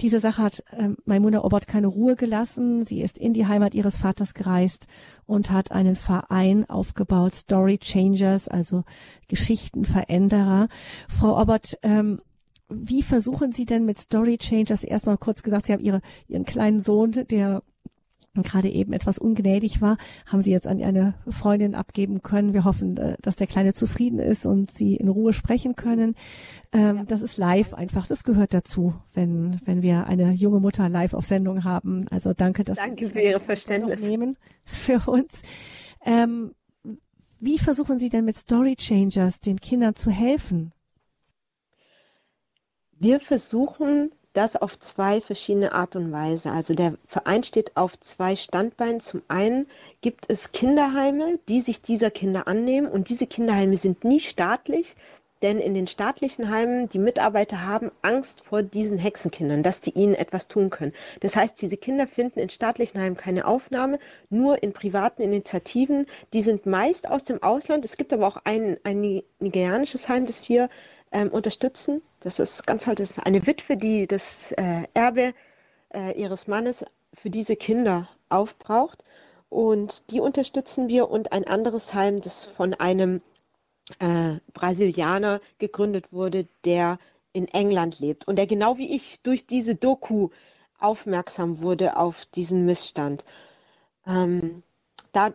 Diese 0.00 0.18
Sache 0.18 0.42
hat 0.42 0.64
äh, 0.70 0.90
Maimuna 1.04 1.44
Obot 1.44 1.66
keine 1.66 1.88
Ruhe 1.88 2.16
gelassen. 2.16 2.84
Sie 2.84 3.02
ist 3.02 3.18
in 3.18 3.34
die 3.34 3.46
Heimat 3.46 3.74
ihres 3.74 3.98
Vaters 3.98 4.32
gereist 4.32 4.86
und 5.26 5.50
hat 5.50 5.72
einen 5.72 5.94
Verein 5.94 6.64
aufgebaut, 6.70 7.34
Story 7.34 7.76
Changers, 7.76 8.48
also 8.48 8.84
Geschichtenveränderer. 9.28 10.68
Frau 11.08 11.38
Obot, 11.38 11.76
ähm, 11.82 12.22
wie 12.70 13.02
versuchen 13.02 13.52
Sie 13.52 13.66
denn 13.66 13.84
mit 13.84 13.98
Story 13.98 14.38
Changers 14.38 14.84
erstmal 14.84 15.18
kurz 15.18 15.42
gesagt, 15.42 15.66
Sie 15.66 15.74
haben 15.74 15.84
ihre, 15.84 16.00
Ihren 16.28 16.44
kleinen 16.44 16.80
Sohn, 16.80 17.12
der 17.12 17.62
gerade 18.42 18.68
eben 18.68 18.92
etwas 18.92 19.18
ungnädig 19.18 19.80
war, 19.80 19.96
haben 20.26 20.42
Sie 20.42 20.50
jetzt 20.50 20.66
an 20.66 20.82
eine 20.82 21.14
Freundin 21.28 21.74
abgeben 21.74 22.22
können. 22.22 22.54
Wir 22.54 22.64
hoffen, 22.64 22.96
äh, 22.96 23.16
dass 23.22 23.36
der 23.36 23.46
Kleine 23.46 23.72
zufrieden 23.72 24.18
ist 24.18 24.46
und 24.46 24.70
Sie 24.70 24.96
in 24.96 25.08
Ruhe 25.08 25.32
sprechen 25.32 25.76
können. 25.76 26.14
Ähm, 26.72 26.96
ja. 26.96 27.04
Das 27.04 27.22
ist 27.22 27.36
live 27.36 27.74
einfach. 27.74 28.06
Das 28.06 28.24
gehört 28.24 28.54
dazu, 28.54 28.94
wenn, 29.14 29.60
wenn 29.64 29.82
wir 29.82 30.06
eine 30.06 30.32
junge 30.32 30.60
Mutter 30.60 30.88
live 30.88 31.14
auf 31.14 31.24
Sendung 31.24 31.64
haben. 31.64 32.06
Also 32.10 32.32
danke, 32.32 32.64
dass 32.64 32.78
danke 32.78 33.06
Sie 33.06 33.12
für 33.12 33.20
Ihre 33.20 33.40
Verständnis 33.40 34.00
nehmen 34.00 34.36
für 34.64 35.10
uns. 35.10 35.42
Ähm, 36.04 36.52
wie 37.38 37.58
versuchen 37.58 37.98
Sie 37.98 38.08
denn 38.08 38.24
mit 38.24 38.36
Story 38.36 38.76
Changers 38.76 39.40
den 39.40 39.60
Kindern 39.60 39.94
zu 39.94 40.10
helfen? 40.10 40.72
Wir 42.98 43.20
versuchen 43.20 44.10
das 44.36 44.56
auf 44.56 44.78
zwei 44.78 45.20
verschiedene 45.20 45.72
Art 45.72 45.96
und 45.96 46.12
Weise. 46.12 46.52
Also 46.52 46.74
der 46.74 46.94
Verein 47.06 47.42
steht 47.42 47.76
auf 47.76 47.98
zwei 48.00 48.36
Standbeinen. 48.36 49.00
Zum 49.00 49.22
einen 49.28 49.66
gibt 50.02 50.26
es 50.28 50.52
Kinderheime, 50.52 51.38
die 51.48 51.60
sich 51.60 51.82
dieser 51.82 52.10
Kinder 52.10 52.46
annehmen 52.46 52.88
und 52.88 53.08
diese 53.08 53.26
Kinderheime 53.26 53.76
sind 53.76 54.04
nie 54.04 54.20
staatlich, 54.20 54.94
denn 55.42 55.60
in 55.60 55.74
den 55.74 55.86
staatlichen 55.86 56.50
Heimen, 56.50 56.88
die 56.88 56.98
Mitarbeiter 56.98 57.66
haben 57.66 57.90
Angst 58.00 58.42
vor 58.42 58.62
diesen 58.62 58.96
Hexenkindern, 58.96 59.62
dass 59.62 59.80
die 59.80 59.90
ihnen 59.90 60.14
etwas 60.14 60.48
tun 60.48 60.70
können. 60.70 60.92
Das 61.20 61.36
heißt, 61.36 61.60
diese 61.60 61.76
Kinder 61.76 62.06
finden 62.06 62.40
in 62.40 62.48
staatlichen 62.48 63.00
Heimen 63.00 63.16
keine 63.16 63.46
Aufnahme, 63.46 63.98
nur 64.30 64.62
in 64.62 64.72
privaten 64.72 65.22
Initiativen. 65.22 66.06
Die 66.32 66.40
sind 66.40 66.64
meist 66.64 67.08
aus 67.08 67.24
dem 67.24 67.42
Ausland. 67.42 67.84
Es 67.84 67.98
gibt 67.98 68.14
aber 68.14 68.26
auch 68.26 68.38
ein, 68.44 68.78
ein 68.84 69.22
nigerianisches 69.38 70.08
Heim, 70.08 70.24
das 70.26 70.48
wir 70.48 70.70
ähm, 71.12 71.28
unterstützen. 71.28 72.02
Das 72.20 72.38
ist 72.38 72.66
ganz 72.66 72.86
halt 72.86 73.00
ist 73.00 73.18
eine 73.24 73.46
Witwe, 73.46 73.76
die 73.76 74.06
das 74.06 74.52
äh, 74.52 74.84
Erbe 74.94 75.34
äh, 75.94 76.20
ihres 76.20 76.46
Mannes 76.46 76.84
für 77.14 77.30
diese 77.30 77.56
Kinder 77.56 78.08
aufbraucht. 78.28 79.04
Und 79.48 80.10
die 80.10 80.20
unterstützen 80.20 80.88
wir 80.88 81.08
und 81.08 81.32
ein 81.32 81.46
anderes 81.46 81.94
Heim, 81.94 82.20
das 82.20 82.46
von 82.46 82.74
einem 82.74 83.22
äh, 84.00 84.36
Brasilianer 84.52 85.40
gegründet 85.58 86.12
wurde, 86.12 86.46
der 86.64 86.98
in 87.32 87.48
England 87.48 88.00
lebt 88.00 88.26
und 88.26 88.36
der 88.36 88.46
genau 88.46 88.78
wie 88.78 88.96
ich 88.96 89.22
durch 89.22 89.46
diese 89.46 89.74
Doku 89.74 90.30
aufmerksam 90.78 91.60
wurde 91.60 91.96
auf 91.96 92.26
diesen 92.26 92.66
Missstand. 92.66 93.24
Ähm, 94.06 94.62
da, 95.12 95.28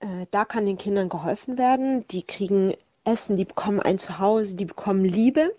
äh, 0.00 0.26
da 0.30 0.44
kann 0.44 0.66
den 0.66 0.78
Kindern 0.78 1.08
geholfen 1.08 1.58
werden. 1.58 2.06
Die 2.08 2.22
kriegen 2.22 2.74
Essen, 3.06 3.36
die 3.36 3.44
bekommen 3.44 3.80
ein 3.80 3.98
Zuhause, 3.98 4.56
die 4.56 4.64
bekommen 4.64 5.04
Liebe. 5.04 5.54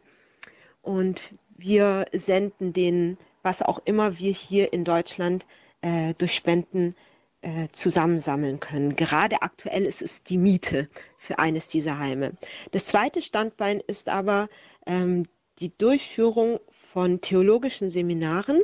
Und 0.81 1.21
wir 1.57 2.05
senden 2.13 2.73
denen, 2.73 3.17
was 3.41 3.61
auch 3.61 3.81
immer 3.85 4.19
wir 4.19 4.31
hier 4.31 4.73
in 4.73 4.83
Deutschland 4.83 5.45
äh, 5.81 6.13
durch 6.17 6.35
Spenden 6.35 6.95
äh, 7.41 7.67
zusammensammeln 7.71 8.59
können. 8.59 8.95
Gerade 8.95 9.41
aktuell 9.41 9.85
ist 9.85 10.01
es 10.01 10.23
die 10.23 10.37
Miete 10.37 10.89
für 11.17 11.39
eines 11.39 11.67
dieser 11.67 11.99
Heime. 11.99 12.33
Das 12.71 12.87
zweite 12.87 13.21
Standbein 13.21 13.79
ist 13.79 14.09
aber 14.09 14.49
ähm, 14.85 15.25
die 15.59 15.75
Durchführung 15.77 16.59
von 16.69 17.21
theologischen 17.21 17.89
Seminaren. 17.89 18.61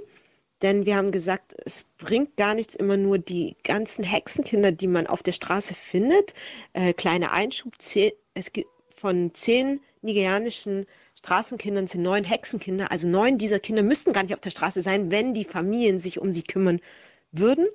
Denn 0.62 0.86
wir 0.86 0.96
haben 0.96 1.12
gesagt, 1.12 1.54
es 1.65 1.86
bringt 1.98 2.38
gar 2.38 2.54
nichts 2.56 2.74
immer 2.74 2.96
nur 2.96 3.17
die 3.17 3.58
ganzen 3.63 4.04
Hexenkinder, 4.04 4.72
die 4.72 4.88
man 4.88 5.08
auf 5.08 5.22
der 5.22 5.34
Straße 5.34 5.76
findet. 5.76 6.34
Äh, 6.72 6.93
kleine 6.93 7.32
Einschub, 7.32 7.74
es 8.34 8.54
gibt 8.54 8.69
von 9.04 9.34
zehn 9.34 9.82
nigerianischen 10.02 10.86
Straßenkindern 11.18 11.88
sind 11.88 12.04
neun 12.04 12.24
Hexenkinder. 12.24 12.89
Also 12.89 13.10
neun 13.10 13.38
dieser 13.38 13.60
Kinder 13.60 13.84
müssten 13.84 14.13
gar 14.13 14.24
nicht 14.24 14.34
auf 14.34 14.39
der 14.39 14.52
Straße 14.52 14.82
sein, 14.82 15.12
wenn 15.12 15.34
die 15.34 15.44
Familien 15.44 16.00
sich 16.00 16.22
um 16.22 16.32
sie 16.32 16.44
kümmern 16.44 16.80
würden. 17.34 17.68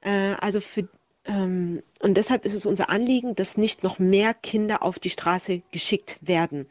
Äh, 0.00 0.34
also 0.40 0.60
für, 0.60 0.88
ähm, 1.24 1.84
und 2.00 2.16
deshalb 2.16 2.44
ist 2.44 2.54
es 2.54 2.66
unser 2.66 2.90
Anliegen, 2.90 3.36
dass 3.36 3.56
nicht 3.56 3.84
noch 3.84 4.00
mehr 4.00 4.34
Kinder 4.34 4.82
auf 4.82 4.98
die 4.98 5.10
Straße 5.10 5.62
geschickt 5.70 6.18
werden. 6.20 6.66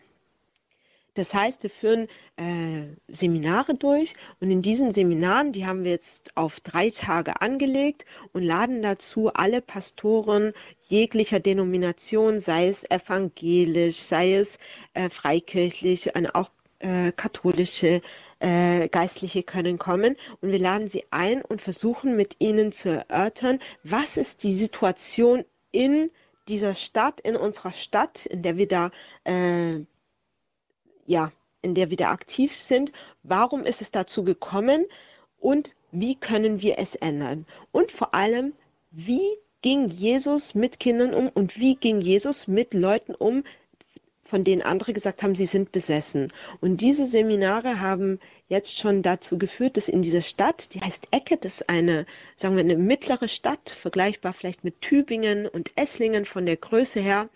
Das 1.15 1.34
heißt, 1.34 1.63
wir 1.63 1.69
führen 1.69 2.08
äh, 2.36 2.84
Seminare 3.08 3.73
durch 3.73 4.13
und 4.41 4.51
in 4.51 4.62
diesen 4.62 4.91
Seminaren, 4.91 5.54
die 5.54 5.65
haben 5.65 5.84
wir 5.84 5.91
jetzt 5.91 6.36
auf 6.36 6.60
drei 6.60 6.89
Tage 6.89 7.41
angelegt 7.41 8.06
und 8.34 8.43
laden 8.43 8.82
dazu 8.82 9.34
alle 9.34 9.62
Pastoren 9.62 10.54
jeglicher 10.88 11.39
Denomination, 11.39 12.39
sei 12.39 12.67
es 12.67 12.84
evangelisch, 12.89 13.95
sei 13.95 14.36
es 14.36 14.60
äh, 14.93 15.10
freikirchlich, 15.10 16.15
auch 16.36 16.51
äh, 16.80 17.13
katholische 17.13 18.01
äh, 18.39 18.89
Geistliche 18.89 19.43
können 19.43 19.78
kommen 19.78 20.17
und 20.41 20.51
wir 20.51 20.60
laden 20.60 20.89
sie 20.89 21.06
ein 21.12 21.41
und 21.41 21.62
versuchen 21.62 22.17
mit 22.17 22.36
ihnen 22.39 22.73
zu 22.73 22.89
erörtern, 22.89 23.60
was 23.84 24.17
ist 24.17 24.43
die 24.43 24.54
Situation 24.54 25.45
in 25.71 26.12
dieser 26.49 26.73
Stadt, 26.73 27.21
in 27.21 27.38
unserer 27.38 27.71
Stadt, 27.71 28.25
in 28.25 28.43
der 28.43 28.58
wir 28.58 28.67
da 28.67 28.91
äh, 29.23 29.80
ja, 31.06 31.32
in 31.62 31.76
der 31.76 31.89
wir 31.89 31.98
da 31.98 32.12
aktiv 32.12 32.56
sind. 32.56 32.91
Warum 33.24 33.63
ist 33.65 33.82
es 33.82 33.91
dazu 33.91 34.24
gekommen 34.24 34.86
und 35.39 35.72
wie 35.91 36.15
können 36.15 36.62
wir 36.62 36.78
es 36.78 36.96
ändern? 36.96 37.46
Und 37.72 37.91
vor 37.91 38.13
allem, 38.13 38.54
wie 38.91 39.38
ging 39.62 39.89
Jesus 39.89 40.54
mit 40.54 40.80
Kindern 40.80 41.13
um 41.13 41.30
und 41.30 41.60
wie 41.60 41.76
ging 41.76 42.02
Jesus 42.02 42.48
mit 42.48 42.74
Leuten 42.74 43.15
um, 43.15 43.44
von 44.24 44.44
denen 44.44 44.62
andere 44.62 44.94
gesagt 44.94 45.24
haben, 45.24 45.36
sie 45.36 45.46
sind 45.46 45.72
besessen. 45.72 46.34
Und 46.60 46.82
diese 46.82 47.06
Seminare 47.06 47.80
haben 47.80 48.20
jetzt 48.48 48.78
schon 48.78 49.02
dazu 49.02 49.38
geführt, 49.38 49.78
dass 49.78 49.88
in 49.88 50.02
dieser 50.02 50.22
Stadt, 50.22 50.74
die 50.74 50.82
heißt 50.82 51.08
Ecke, 51.12 51.38
das 51.38 51.62
ist 51.62 51.70
eine, 51.70 52.06
sagen 52.36 52.56
wir, 52.56 52.63
eine 52.63 52.76
mittlere 52.76 53.28
Stadt, 53.28 53.70
vergleichbar 53.70 54.34
vielleicht 54.34 54.63
mit 54.63 54.82
Tübingen 54.82 55.48
und 55.48 55.72
Esslingen 55.76 56.26
von 56.26 56.46
der 56.46 56.58
Größe 56.58 57.00
her, 57.00 57.30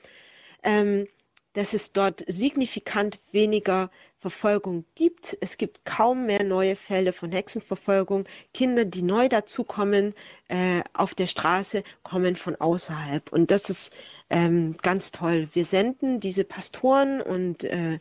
ähm, 0.64 1.08
dass 1.54 1.74
es 1.74 1.94
dort 1.94 2.24
signifikant 2.28 3.20
weniger 3.32 3.90
Verfolgung 4.20 4.86
gibt. 4.96 5.38
Es 5.40 5.58
gibt 5.58 5.86
kaum 5.86 6.26
mehr 6.26 6.44
neue 6.44 6.76
Fälle 6.76 7.14
von 7.14 7.32
Hexenverfolgung. 7.32 8.26
Kinder, 8.54 8.84
die 8.86 9.02
neu 9.02 9.30
dazukommen 9.30 10.14
äh, 10.50 10.82
auf 10.94 11.16
der 11.16 11.28
Straße, 11.28 11.84
kommen 12.04 12.36
von 12.36 12.56
außerhalb. 12.56 13.32
Und 13.32 13.50
das 13.50 13.70
ist 13.70 13.94
ähm, 14.30 14.76
ganz 14.82 15.12
toll. 15.12 15.48
Wir 15.54 15.64
senden 15.64 16.20
diese 16.20 16.44
Pastoren 16.44 17.22
und 17.22 17.64
äh, 17.64 18.00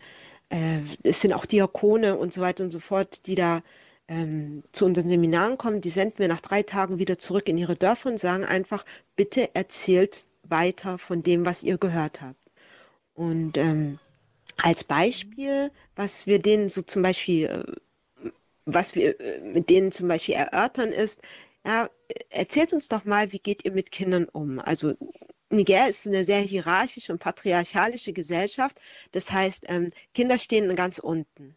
äh, 0.50 0.80
es 1.04 1.20
sind 1.20 1.32
auch 1.32 1.46
Diakone 1.46 2.16
und 2.16 2.32
so 2.32 2.40
weiter 2.40 2.64
und 2.64 2.72
so 2.72 2.80
fort, 2.80 3.26
die 3.26 3.36
da 3.36 3.62
ähm, 4.08 4.64
zu 4.72 4.86
unseren 4.86 5.08
Seminaren 5.08 5.56
kommen. 5.56 5.80
Die 5.80 5.90
senden 5.90 6.18
wir 6.18 6.28
nach 6.28 6.40
drei 6.40 6.64
Tagen 6.64 6.98
wieder 6.98 7.18
zurück 7.18 7.48
in 7.48 7.58
ihre 7.58 7.76
Dörfer 7.76 8.10
und 8.10 8.18
sagen 8.18 8.44
einfach, 8.44 8.84
bitte 9.14 9.54
erzählt 9.54 10.24
weiter 10.42 10.98
von 10.98 11.22
dem, 11.22 11.46
was 11.46 11.62
ihr 11.62 11.78
gehört 11.78 12.22
habt. 12.22 12.47
Und 13.18 13.58
ähm, 13.58 13.98
als 14.58 14.84
Beispiel, 14.84 15.72
was 15.96 16.28
wir 16.28 16.38
denen 16.38 16.68
so 16.68 16.82
zum 16.82 17.02
Beispiel, 17.02 17.46
äh, 17.46 18.30
was 18.64 18.94
wir 18.94 19.18
äh, 19.20 19.40
mit 19.40 19.70
denen 19.70 19.90
zum 19.90 20.06
Beispiel 20.06 20.36
erörtern, 20.36 20.92
ist, 20.92 21.20
ja, 21.66 21.90
erzählt 22.30 22.72
uns 22.72 22.88
doch 22.88 23.04
mal, 23.04 23.32
wie 23.32 23.40
geht 23.40 23.64
ihr 23.64 23.72
mit 23.72 23.90
Kindern 23.90 24.26
um? 24.26 24.60
Also 24.60 24.94
Niger 25.50 25.88
ist 25.88 26.06
eine 26.06 26.24
sehr 26.24 26.42
hierarchische 26.42 27.12
und 27.12 27.18
patriarchalische 27.18 28.12
Gesellschaft. 28.12 28.80
Das 29.10 29.32
heißt, 29.32 29.64
ähm, 29.66 29.90
Kinder 30.14 30.38
stehen 30.38 30.76
ganz 30.76 31.00
unten. 31.00 31.56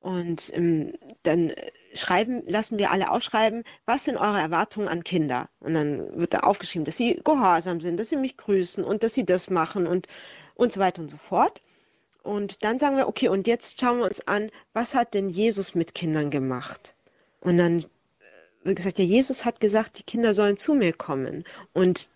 Und 0.00 0.50
ähm, 0.56 0.94
dann 1.22 1.52
schreiben, 1.92 2.42
lassen 2.46 2.78
wir 2.78 2.90
alle 2.90 3.10
aufschreiben, 3.10 3.64
was 3.84 4.06
sind 4.06 4.16
eure 4.16 4.40
Erwartungen 4.40 4.88
an 4.88 5.04
Kinder? 5.04 5.50
Und 5.60 5.74
dann 5.74 6.18
wird 6.18 6.32
da 6.32 6.40
aufgeschrieben, 6.40 6.86
dass 6.86 6.96
sie 6.96 7.20
gehorsam 7.22 7.80
sind, 7.80 8.00
dass 8.00 8.08
sie 8.08 8.16
mich 8.16 8.38
grüßen 8.38 8.82
und 8.82 9.02
dass 9.04 9.14
sie 9.14 9.26
das 9.26 9.50
machen 9.50 9.86
und, 9.86 10.08
und 10.60 10.72
so 10.72 10.80
weiter 10.80 11.00
und 11.00 11.10
so 11.10 11.16
fort. 11.16 11.60
Und 12.22 12.64
dann 12.64 12.78
sagen 12.78 12.98
wir, 12.98 13.08
okay, 13.08 13.28
und 13.28 13.46
jetzt 13.46 13.80
schauen 13.80 13.98
wir 13.98 14.04
uns 14.04 14.26
an, 14.28 14.50
was 14.74 14.94
hat 14.94 15.14
denn 15.14 15.30
Jesus 15.30 15.74
mit 15.74 15.94
Kindern 15.94 16.30
gemacht? 16.30 16.94
Und 17.40 17.56
dann 17.56 17.78
äh, 17.78 17.84
wird 18.64 18.76
gesagt, 18.76 18.98
ja, 18.98 19.04
Jesus 19.06 19.46
hat 19.46 19.58
gesagt, 19.60 19.98
die 19.98 20.02
Kinder 20.02 20.34
sollen 20.34 20.58
zu 20.58 20.74
mir 20.74 20.92
kommen. 20.92 21.44
Und 21.72 22.08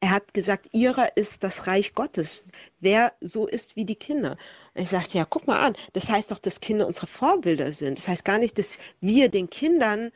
er 0.00 0.10
hat 0.10 0.34
gesagt, 0.34 0.70
ihrer 0.72 1.16
ist 1.16 1.44
das 1.44 1.68
Reich 1.68 1.94
Gottes. 1.94 2.46
Wer 2.80 3.12
so 3.20 3.46
ist 3.46 3.76
wie 3.76 3.84
die 3.84 3.94
Kinder. 3.94 4.36
Und 4.74 4.82
ich 4.82 4.88
sagte, 4.88 5.18
ja, 5.18 5.24
guck 5.24 5.46
mal 5.46 5.60
an, 5.60 5.76
das 5.92 6.08
heißt 6.08 6.32
doch, 6.32 6.38
dass 6.38 6.60
Kinder 6.60 6.88
unsere 6.88 7.06
Vorbilder 7.06 7.72
sind. 7.72 7.98
Das 7.98 8.08
heißt 8.08 8.24
gar 8.24 8.38
nicht, 8.38 8.58
dass 8.58 8.78
wir 9.00 9.28
den 9.28 9.50
Kindern 9.50 10.10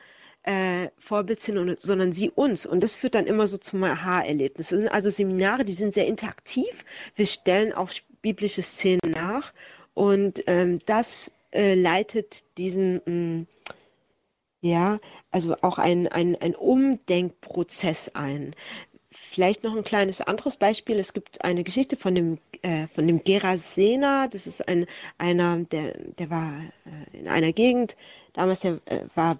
äh, 0.45 0.89
Vorbild 0.97 1.39
sind, 1.39 1.79
sondern 1.79 2.13
sie 2.13 2.29
uns. 2.29 2.65
Und 2.65 2.81
das 2.83 2.95
führt 2.95 3.15
dann 3.15 3.25
immer 3.25 3.47
so 3.47 3.57
zum 3.57 3.83
Aha-Erlebnis. 3.83 4.69
Das 4.69 4.79
sind 4.79 4.87
also 4.87 5.09
Seminare, 5.09 5.65
die 5.65 5.73
sind 5.73 5.93
sehr 5.93 6.07
interaktiv. 6.07 6.85
Wir 7.15 7.25
stellen 7.25 7.73
auch 7.73 7.89
biblische 8.21 8.61
Szenen 8.61 9.11
nach. 9.11 9.53
Und 9.93 10.43
ähm, 10.47 10.79
das 10.85 11.31
äh, 11.51 11.73
leitet 11.73 12.43
diesen, 12.57 13.01
mh, 13.05 13.11
mm, 13.11 13.47
ja, 14.61 14.99
also 15.31 15.55
auch 15.61 15.77
ein, 15.77 16.07
ein, 16.07 16.35
ein 16.35 16.55
Umdenkprozess 16.55 18.11
ein. 18.13 18.55
Vielleicht 19.11 19.63
noch 19.63 19.75
ein 19.75 19.83
kleines 19.83 20.21
anderes 20.21 20.57
Beispiel. 20.57 20.99
Es 20.99 21.13
gibt 21.13 21.43
eine 21.43 21.63
Geschichte 21.63 21.97
von 21.97 22.15
dem, 22.15 22.37
äh, 22.61 22.87
von 22.87 23.07
dem 23.07 23.23
Gerasena. 23.23 24.27
Das 24.27 24.47
ist 24.47 24.67
ein, 24.67 24.87
einer, 25.17 25.57
der, 25.59 25.97
der 25.97 26.29
war 26.29 26.53
äh, 26.85 27.17
in 27.17 27.27
einer 27.27 27.53
Gegend, 27.53 27.95
damals 28.33 28.59
der 28.61 28.79
äh, 28.85 29.05
war 29.13 29.39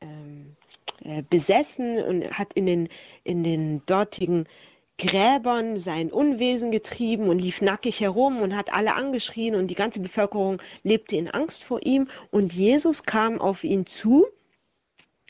ähm, 0.00 0.56
äh, 1.02 1.22
besessen 1.22 2.02
und 2.02 2.38
hat 2.38 2.52
in 2.54 2.66
den, 2.66 2.88
in 3.24 3.44
den 3.44 3.84
dortigen 3.86 4.46
Gräbern 4.98 5.76
sein 5.76 6.10
Unwesen 6.10 6.70
getrieben 6.70 7.28
und 7.28 7.38
lief 7.38 7.60
nackig 7.60 8.00
herum 8.00 8.40
und 8.40 8.56
hat 8.56 8.72
alle 8.72 8.94
angeschrien 8.94 9.54
und 9.54 9.66
die 9.66 9.74
ganze 9.74 10.00
Bevölkerung 10.00 10.62
lebte 10.84 11.16
in 11.16 11.30
Angst 11.30 11.64
vor 11.64 11.84
ihm. 11.84 12.08
Und 12.30 12.54
Jesus 12.54 13.02
kam 13.04 13.38
auf 13.38 13.62
ihn 13.62 13.84
zu 13.84 14.26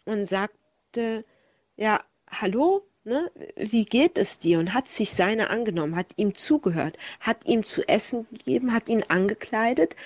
und 0.04 0.24
sagte, 0.24 1.24
ja, 1.76 2.00
hallo, 2.28 2.86
ne, 3.02 3.30
wie 3.56 3.84
geht 3.84 4.18
es 4.18 4.38
dir? 4.38 4.60
Und 4.60 4.72
hat 4.72 4.88
sich 4.88 5.10
seiner 5.10 5.50
angenommen, 5.50 5.96
hat 5.96 6.12
ihm 6.16 6.34
zugehört, 6.34 6.96
hat 7.18 7.46
ihm 7.46 7.64
zu 7.64 7.88
essen 7.88 8.26
gegeben, 8.30 8.72
hat 8.72 8.88
ihn 8.88 9.02
angekleidet. 9.08 9.96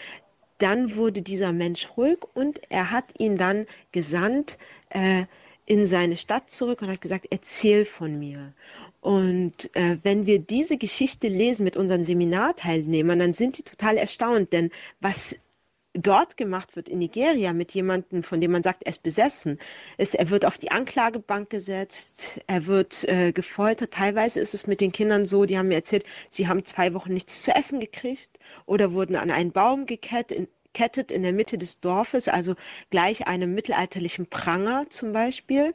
Dann 0.61 0.97
wurde 0.97 1.23
dieser 1.23 1.53
Mensch 1.53 1.89
ruhig 1.97 2.19
und 2.35 2.61
er 2.69 2.91
hat 2.91 3.05
ihn 3.19 3.37
dann 3.37 3.67
gesandt 3.93 4.59
äh, 4.91 5.25
in 5.67 5.87
seine 5.87 6.17
Stadt 6.17 6.51
zurück 6.51 6.83
und 6.83 6.91
hat 6.91 7.01
gesagt, 7.01 7.27
erzähl 7.31 7.85
von 7.85 8.19
mir. 8.19 8.53
Und 9.01 9.75
äh, 9.75 9.97
wenn 10.03 10.27
wir 10.27 10.39
diese 10.39 10.77
Geschichte 10.77 11.29
lesen 11.29 11.65
mit 11.65 11.77
unseren 11.77 12.05
Seminarteilnehmern, 12.05 13.19
dann 13.19 13.33
sind 13.33 13.59
die 13.59 13.63
total 13.63 13.97
erstaunt, 13.97 14.53
denn 14.53 14.71
was 15.01 15.37
dort 15.95 16.37
gemacht 16.37 16.77
wird 16.77 16.89
in 16.89 16.99
Nigeria 16.99 17.53
mit 17.53 17.73
jemandem, 17.73 18.23
von 18.23 18.41
dem 18.41 18.53
man 18.53 18.63
sagt, 18.63 18.85
er 18.85 18.91
ist 18.91 19.03
besessen, 19.03 19.59
ist, 19.99 20.15
er 20.15 20.31
wird 20.31 20.45
auf 20.45 20.59
die 20.59 20.71
Anklagebank 20.71 21.51
gesetzt, 21.51 22.41
er 22.47 22.67
wird 22.67 23.09
äh, 23.09 23.33
gefoltert. 23.33 23.93
Teilweise 23.93 24.41
ist 24.41 24.55
es 24.55 24.67
mit 24.67 24.81
den 24.81 24.93
Kindern 24.93 25.27
so, 25.27 25.45
die 25.45 25.59
haben 25.59 25.69
mir 25.69 25.75
erzählt, 25.75 26.05
sie 26.29 26.49
haben 26.49 26.65
zwei 26.65 26.95
Wochen 26.95 27.13
nichts 27.13 27.43
zu 27.43 27.55
essen 27.55 27.81
gekriegt 27.81 28.39
oder 28.67 28.93
wurden 28.93 29.17
an 29.17 29.31
einen 29.31 29.53
Baum 29.53 29.87
gekettet 29.87 30.39
in, 30.39 30.49
kettet 30.73 31.11
in 31.11 31.23
der 31.23 31.33
Mitte 31.33 31.59
des 31.59 31.81
Dorfes, 31.81 32.29
also 32.29 32.55
gleich 32.91 33.27
einem 33.27 33.55
mittelalterlichen 33.55 34.27
Pranger 34.27 34.87
zum 34.89 35.13
Beispiel. 35.13 35.75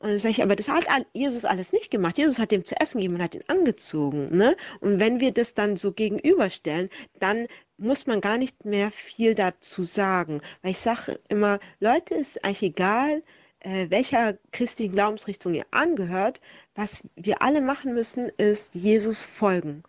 Und 0.00 0.08
dann 0.08 0.18
sage 0.18 0.32
ich, 0.32 0.42
aber 0.42 0.56
das 0.56 0.70
hat 0.70 0.86
Jesus 1.12 1.44
alles 1.44 1.74
nicht 1.74 1.90
gemacht. 1.90 2.16
Jesus 2.16 2.38
hat 2.38 2.52
dem 2.52 2.64
zu 2.64 2.74
essen 2.80 2.98
gegeben 2.98 3.16
und 3.16 3.22
hat 3.22 3.34
ihn 3.34 3.44
angezogen. 3.48 4.34
Ne? 4.34 4.56
Und 4.80 4.98
wenn 4.98 5.20
wir 5.20 5.30
das 5.30 5.52
dann 5.52 5.76
so 5.76 5.92
gegenüberstellen, 5.92 6.88
dann 7.18 7.48
muss 7.76 8.06
man 8.06 8.22
gar 8.22 8.38
nicht 8.38 8.64
mehr 8.64 8.90
viel 8.90 9.34
dazu 9.34 9.84
sagen. 9.84 10.40
Weil 10.62 10.70
ich 10.70 10.78
sage 10.78 11.20
immer, 11.28 11.60
Leute, 11.80 12.14
ist 12.14 12.42
eigentlich 12.42 12.62
egal, 12.62 13.22
äh, 13.60 13.90
welcher 13.90 14.38
christlichen 14.52 14.92
Glaubensrichtung 14.92 15.52
ihr 15.52 15.66
angehört. 15.70 16.40
Was 16.74 17.06
wir 17.14 17.42
alle 17.42 17.60
machen 17.60 17.92
müssen, 17.92 18.30
ist 18.38 18.74
Jesus 18.74 19.22
folgen. 19.22 19.82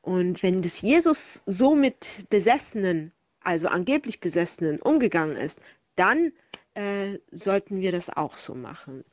Und 0.00 0.42
wenn 0.42 0.62
das 0.62 0.80
Jesus 0.80 1.40
so 1.46 1.76
mit 1.76 2.24
Besessenen, 2.30 3.12
also 3.44 3.68
angeblich 3.68 4.18
Besessenen, 4.18 4.82
umgegangen 4.82 5.36
ist, 5.36 5.60
dann 5.94 6.32
äh, 6.74 7.18
sollten 7.30 7.80
wir 7.80 7.92
das 7.92 8.10
auch 8.10 8.36
so 8.36 8.56
machen. 8.56 9.04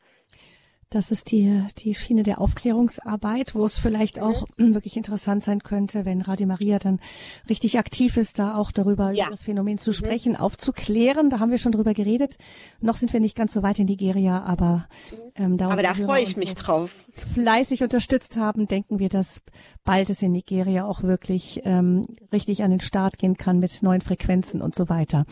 Das 0.91 1.11
ist 1.11 1.29
die, 1.29 1.63
die 1.77 1.93
Schiene 1.93 2.23
der 2.23 2.41
Aufklärungsarbeit, 2.41 3.53
wo 3.53 3.63
es 3.63 3.77
vielleicht 3.77 4.17
mhm. 4.17 4.23
auch 4.23 4.47
wirklich 4.57 4.97
interessant 4.97 5.43
sein 5.43 5.61
könnte, 5.61 6.03
wenn 6.03 6.23
Radio 6.23 6.47
Maria 6.47 6.79
dann 6.79 6.99
richtig 7.47 7.77
aktiv 7.77 8.17
ist, 8.17 8.39
da 8.39 8.55
auch 8.55 8.71
darüber 8.71 9.11
ja. 9.11 9.25
über 9.25 9.35
das 9.35 9.43
Phänomen 9.43 9.77
zu 9.77 9.91
mhm. 9.91 9.93
sprechen, 9.93 10.35
aufzuklären. 10.35 11.29
Da 11.29 11.39
haben 11.39 11.51
wir 11.51 11.59
schon 11.59 11.73
drüber 11.73 11.93
geredet. 11.93 12.39
Noch 12.81 12.95
sind 12.95 13.13
wir 13.13 13.19
nicht 13.19 13.37
ganz 13.37 13.53
so 13.53 13.61
weit 13.61 13.77
in 13.77 13.85
Nigeria, 13.85 14.41
aber 14.41 14.87
mhm. 15.11 15.17
ähm, 15.35 15.57
da, 15.57 15.69
aber 15.69 15.83
da 15.83 15.93
freue 15.93 16.23
ich 16.23 16.35
mich 16.37 16.55
drauf. 16.55 17.05
Fleißig 17.11 17.83
unterstützt 17.83 18.37
haben, 18.37 18.67
denken 18.67 18.97
wir, 18.97 19.09
dass 19.09 19.43
bald 19.83 20.09
es 20.09 20.23
in 20.23 20.31
Nigeria 20.31 20.85
auch 20.85 21.03
wirklich 21.03 21.61
ähm, 21.65 22.07
richtig 22.33 22.63
an 22.63 22.71
den 22.71 22.79
Start 22.79 23.19
gehen 23.19 23.37
kann 23.37 23.59
mit 23.59 23.83
neuen 23.83 24.01
Frequenzen 24.01 24.59
und 24.59 24.73
so 24.73 24.89
weiter. 24.89 25.25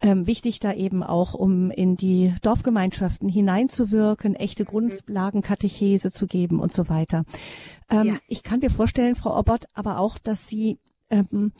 Ähm, 0.00 0.26
wichtig 0.26 0.60
da 0.60 0.72
eben 0.72 1.02
auch, 1.02 1.34
um 1.34 1.70
in 1.70 1.96
die 1.98 2.32
Dorfgemeinschaften 2.40 3.28
hineinzuwirken, 3.28 4.34
echte 4.34 4.64
Grund 4.64 4.93
Grundlagenkatechese 4.96 6.10
zu 6.10 6.26
geben 6.26 6.60
und 6.60 6.72
so 6.72 6.88
weiter. 6.88 7.24
Ähm, 7.90 8.06
ja. 8.06 8.16
Ich 8.28 8.42
kann 8.42 8.60
mir 8.60 8.70
vorstellen, 8.70 9.14
Frau 9.14 9.38
Obert, 9.38 9.66
aber 9.74 9.98
auch, 9.98 10.18
dass 10.18 10.48
Sie 10.48 10.78
ähm, 11.10 11.52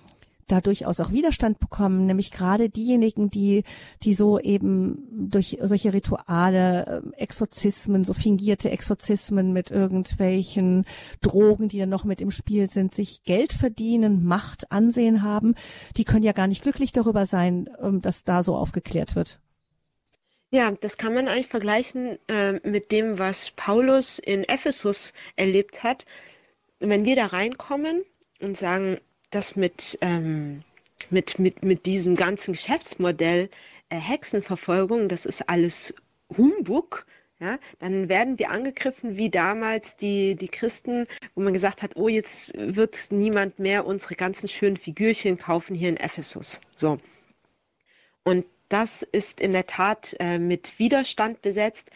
da 0.48 0.60
durchaus 0.60 1.00
auch 1.00 1.10
Widerstand 1.10 1.58
bekommen, 1.58 2.06
nämlich 2.06 2.30
gerade 2.30 2.68
diejenigen, 2.68 3.30
die, 3.30 3.64
die 4.02 4.12
so 4.12 4.38
eben 4.38 5.28
durch 5.30 5.58
solche 5.62 5.92
Rituale, 5.92 7.02
ähm, 7.04 7.12
Exorzismen, 7.14 8.04
so 8.04 8.12
fingierte 8.12 8.70
Exorzismen 8.70 9.52
mit 9.52 9.70
irgendwelchen 9.70 10.84
Drogen, 11.20 11.68
die 11.68 11.78
dann 11.78 11.88
noch 11.88 12.04
mit 12.04 12.20
im 12.20 12.30
Spiel 12.30 12.68
sind, 12.68 12.94
sich 12.94 13.24
Geld 13.24 13.52
verdienen, 13.52 14.24
Macht, 14.24 14.70
Ansehen 14.70 15.22
haben, 15.22 15.54
die 15.96 16.04
können 16.04 16.24
ja 16.24 16.32
gar 16.32 16.46
nicht 16.46 16.62
glücklich 16.62 16.92
darüber 16.92 17.26
sein, 17.26 17.68
ähm, 17.80 18.00
dass 18.00 18.24
da 18.24 18.42
so 18.42 18.56
aufgeklärt 18.56 19.16
wird. 19.16 19.40
Ja, 20.54 20.70
das 20.70 20.98
kann 20.98 21.14
man 21.14 21.26
eigentlich 21.26 21.48
vergleichen 21.48 22.16
äh, 22.28 22.52
mit 22.62 22.92
dem, 22.92 23.18
was 23.18 23.50
Paulus 23.50 24.20
in 24.20 24.44
Ephesus 24.44 25.12
erlebt 25.34 25.82
hat. 25.82 26.06
Wenn 26.78 27.04
wir 27.04 27.16
da 27.16 27.26
reinkommen 27.26 28.04
und 28.40 28.56
sagen, 28.56 29.00
das 29.32 29.56
mit, 29.56 29.98
ähm, 30.00 30.62
mit, 31.10 31.40
mit, 31.40 31.64
mit 31.64 31.86
diesem 31.86 32.14
ganzen 32.14 32.52
Geschäftsmodell 32.52 33.50
äh, 33.88 33.96
Hexenverfolgung, 33.96 35.08
das 35.08 35.26
ist 35.26 35.48
alles 35.48 35.96
Humbug, 36.38 37.04
ja, 37.40 37.58
dann 37.80 38.08
werden 38.08 38.38
wir 38.38 38.50
angegriffen 38.50 39.16
wie 39.16 39.30
damals 39.30 39.96
die, 39.96 40.36
die 40.36 40.46
Christen, 40.46 41.08
wo 41.34 41.42
man 41.42 41.52
gesagt 41.52 41.82
hat, 41.82 41.96
oh, 41.96 42.06
jetzt 42.06 42.54
wird 42.56 43.08
niemand 43.10 43.58
mehr 43.58 43.84
unsere 43.86 44.14
ganzen 44.14 44.46
schönen 44.48 44.76
Figürchen 44.76 45.36
kaufen 45.36 45.74
hier 45.74 45.88
in 45.88 45.96
Ephesus. 45.96 46.60
So. 46.76 46.98
Und 48.22 48.44
das 48.68 49.02
ist 49.02 49.40
in 49.40 49.52
der 49.52 49.66
Tat 49.66 50.16
äh, 50.20 50.38
mit 50.38 50.78
Widerstand 50.78 51.42
besetzt. 51.42 51.90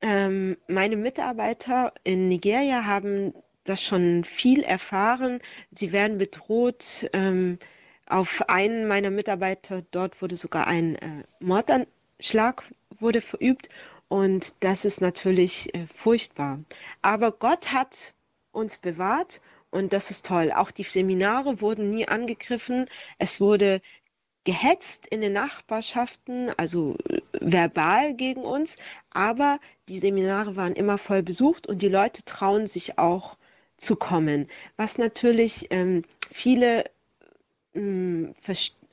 Ähm, 0.00 0.56
meine 0.68 0.96
Mitarbeiter 0.96 1.92
in 2.02 2.28
Nigeria 2.28 2.84
haben 2.84 3.34
das 3.64 3.82
schon 3.82 4.24
viel 4.24 4.62
erfahren. 4.62 5.40
Sie 5.72 5.92
werden 5.92 6.18
bedroht. 6.18 7.08
Ähm, 7.12 7.58
auf 8.06 8.48
einen 8.48 8.86
meiner 8.86 9.10
Mitarbeiter 9.10 9.82
dort 9.90 10.20
wurde 10.20 10.36
sogar 10.36 10.66
ein 10.66 10.96
äh, 10.96 11.22
Mordanschlag 11.40 12.62
wurde 13.00 13.22
verübt 13.22 13.70
und 14.08 14.54
das 14.60 14.84
ist 14.84 15.00
natürlich 15.00 15.74
äh, 15.74 15.86
furchtbar. 15.86 16.60
Aber 17.00 17.32
Gott 17.32 17.72
hat 17.72 18.14
uns 18.52 18.78
bewahrt 18.78 19.40
und 19.70 19.92
das 19.92 20.10
ist 20.10 20.26
toll. 20.26 20.52
Auch 20.52 20.70
die 20.70 20.84
Seminare 20.84 21.60
wurden 21.60 21.90
nie 21.90 22.06
angegriffen. 22.06 22.86
Es 23.18 23.40
wurde 23.40 23.80
gehetzt 24.44 25.06
in 25.06 25.20
den 25.20 25.32
Nachbarschaften, 25.32 26.50
also 26.56 26.96
äh, 27.08 27.20
verbal 27.40 28.14
gegen 28.14 28.42
uns, 28.42 28.76
aber 29.10 29.58
die 29.88 29.98
Seminare 29.98 30.56
waren 30.56 30.74
immer 30.74 30.98
voll 30.98 31.22
besucht 31.22 31.66
und 31.66 31.82
die 31.82 31.88
Leute 31.88 32.24
trauen 32.24 32.66
sich 32.66 32.98
auch 32.98 33.36
zu 33.76 33.96
kommen, 33.96 34.48
was 34.76 34.98
natürlich 34.98 35.68
ähm, 35.70 36.04
viele 36.30 36.84
ähm, 37.74 38.34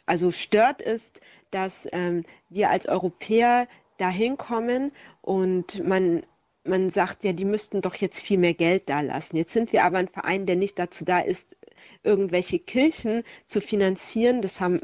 also 0.05 0.31
stört 0.31 0.81
ist, 0.81 1.21
dass 1.51 1.87
ähm, 1.91 2.23
wir 2.49 2.69
als 2.69 2.87
Europäer 2.87 3.67
dahin 3.97 4.37
kommen 4.37 4.91
und 5.21 5.85
man 5.87 6.23
man 6.63 6.91
sagt 6.91 7.23
ja, 7.23 7.33
die 7.33 7.45
müssten 7.45 7.81
doch 7.81 7.95
jetzt 7.95 8.19
viel 8.19 8.37
mehr 8.37 8.53
Geld 8.53 8.87
da 8.87 9.01
lassen. 9.01 9.35
Jetzt 9.35 9.53
sind 9.53 9.73
wir 9.73 9.83
aber 9.83 9.97
ein 9.97 10.07
Verein, 10.07 10.45
der 10.45 10.55
nicht 10.55 10.77
dazu 10.77 11.05
da 11.05 11.19
ist, 11.19 11.55
irgendwelche 12.03 12.59
Kirchen 12.59 13.23
zu 13.47 13.61
finanzieren. 13.61 14.41
Das 14.41 14.61
haben 14.61 14.79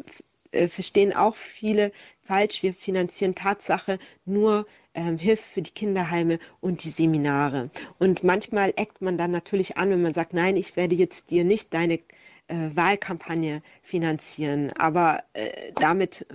äh, 0.58 0.68
verstehen 0.68 1.14
auch 1.14 1.36
viele 1.36 1.92
falsch. 2.24 2.64
Wir 2.64 2.74
finanzieren 2.74 3.36
Tatsache 3.36 4.00
nur 4.26 4.68
ähm, 4.94 5.18
Hilfe 5.18 5.44
für 5.44 5.62
die 5.62 5.72
Kinderheime 5.72 6.40
und 6.60 6.84
die 6.84 6.90
Seminare. 6.90 7.70
Und 8.00 8.24
manchmal 8.24 8.74
eckt 8.76 9.02
man 9.02 9.18
dann 9.18 9.32
natürlich 9.32 9.78
an, 9.78 9.92
wenn 9.92 10.02
man 10.02 10.14
sagt, 10.14 10.34
nein, 10.34 10.58
ich 10.58 10.76
werde 10.76 10.96
jetzt 10.96 11.32
dir 11.32 11.44
nicht 11.44 11.74
deine 11.74 12.00
äh, 12.48 12.56
Wahlkampagne 12.74 13.62
finanzieren. 13.82 14.74
Aber 14.74 15.24
äh, 15.34 15.72
damit 15.76 16.26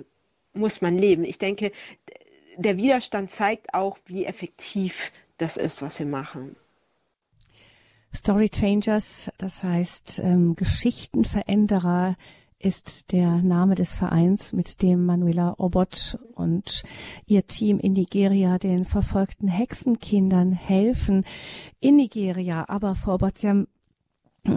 muss 0.55 0.81
man 0.81 0.97
leben. 0.97 1.25
Ich 1.25 1.39
denke, 1.39 1.73
der 2.57 2.77
Widerstand 2.77 3.31
zeigt 3.31 3.75
auch, 3.75 3.99
wie 4.07 4.27
effektiv 4.27 5.11
das 5.39 5.57
ist, 5.57 5.83
was 5.83 5.99
wir 5.99 6.07
machen. 6.07 6.57
Story 8.15 8.51
Changers, 8.51 9.31
das 9.39 9.63
heißt 9.63 10.21
ähm, 10.23 10.55
Geschichtenveränderer, 10.55 12.17
ist 12.63 13.13
der 13.13 13.43
Name 13.43 13.75
des 13.75 13.93
Vereins, 13.93 14.53
mit 14.53 14.83
dem 14.83 15.05
Manuela 15.05 15.55
Obot 15.59 16.19
und 16.35 16.85
ihr 17.27 17.47
Team 17.47 17.79
in 17.81 17.93
Nigeria 17.93 18.59
den 18.59 18.85
verfolgten 18.85 19.49
Hexenkindern 19.49 20.53
helfen. 20.53 21.25
In 21.81 21.97
Nigeria, 21.97 22.65
aber 22.69 22.95
Frau 22.95 23.15
Obot, 23.15 23.39
Sie 23.39 23.49
haben 23.49 23.67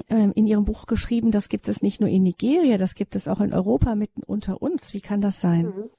ähm, 0.10 0.34
in 0.36 0.46
Ihrem 0.46 0.66
Buch 0.66 0.86
geschrieben, 0.86 1.32
das 1.32 1.50
gibt 1.50 1.68
es 1.68 1.82
nicht 1.82 2.00
nur 2.00 2.10
in 2.10 2.24
Nigeria, 2.24 2.78
das 2.78 2.94
gibt 2.96 3.16
es 3.16 3.28
auch 3.28 3.40
in 3.40 3.54
Europa 3.54 3.96
mitten 3.96 4.22
unter 4.24 4.62
uns. 4.62 4.94
Wie 4.94 5.02
kann 5.02 5.22
das 5.22 5.42
sein? 5.42 5.66
Mhm. 5.66 5.90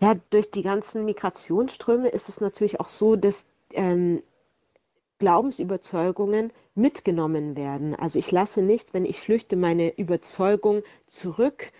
Ja, 0.00 0.14
durch 0.30 0.50
die 0.50 0.62
ganzen 0.62 1.04
Migrationsströme 1.04 2.08
ist 2.08 2.28
es 2.28 2.40
natürlich 2.40 2.80
auch 2.80 2.88
so, 2.88 3.14
dass 3.16 3.46
ähm, 3.72 4.22
Glaubensüberzeugungen 5.24 6.52
mitgenommen 6.74 7.56
werden. 7.56 7.94
Also 7.94 8.18
ich 8.18 8.30
lasse 8.30 8.60
nicht, 8.60 8.92
wenn 8.92 9.06
ich 9.06 9.18
flüchte, 9.18 9.56
meine 9.56 9.96
Überzeugung 9.96 10.82
zurück. 11.06 11.72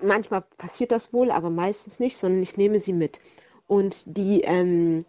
Manchmal 0.00 0.44
passiert 0.56 0.92
das 0.92 1.12
wohl, 1.12 1.30
aber 1.30 1.50
meistens 1.50 2.00
nicht, 2.00 2.16
sondern 2.16 2.42
ich 2.42 2.56
nehme 2.56 2.80
sie 2.80 2.94
mit. 2.94 3.20
Und 3.66 4.16
die 4.16 4.40
ähm, 4.44 5.04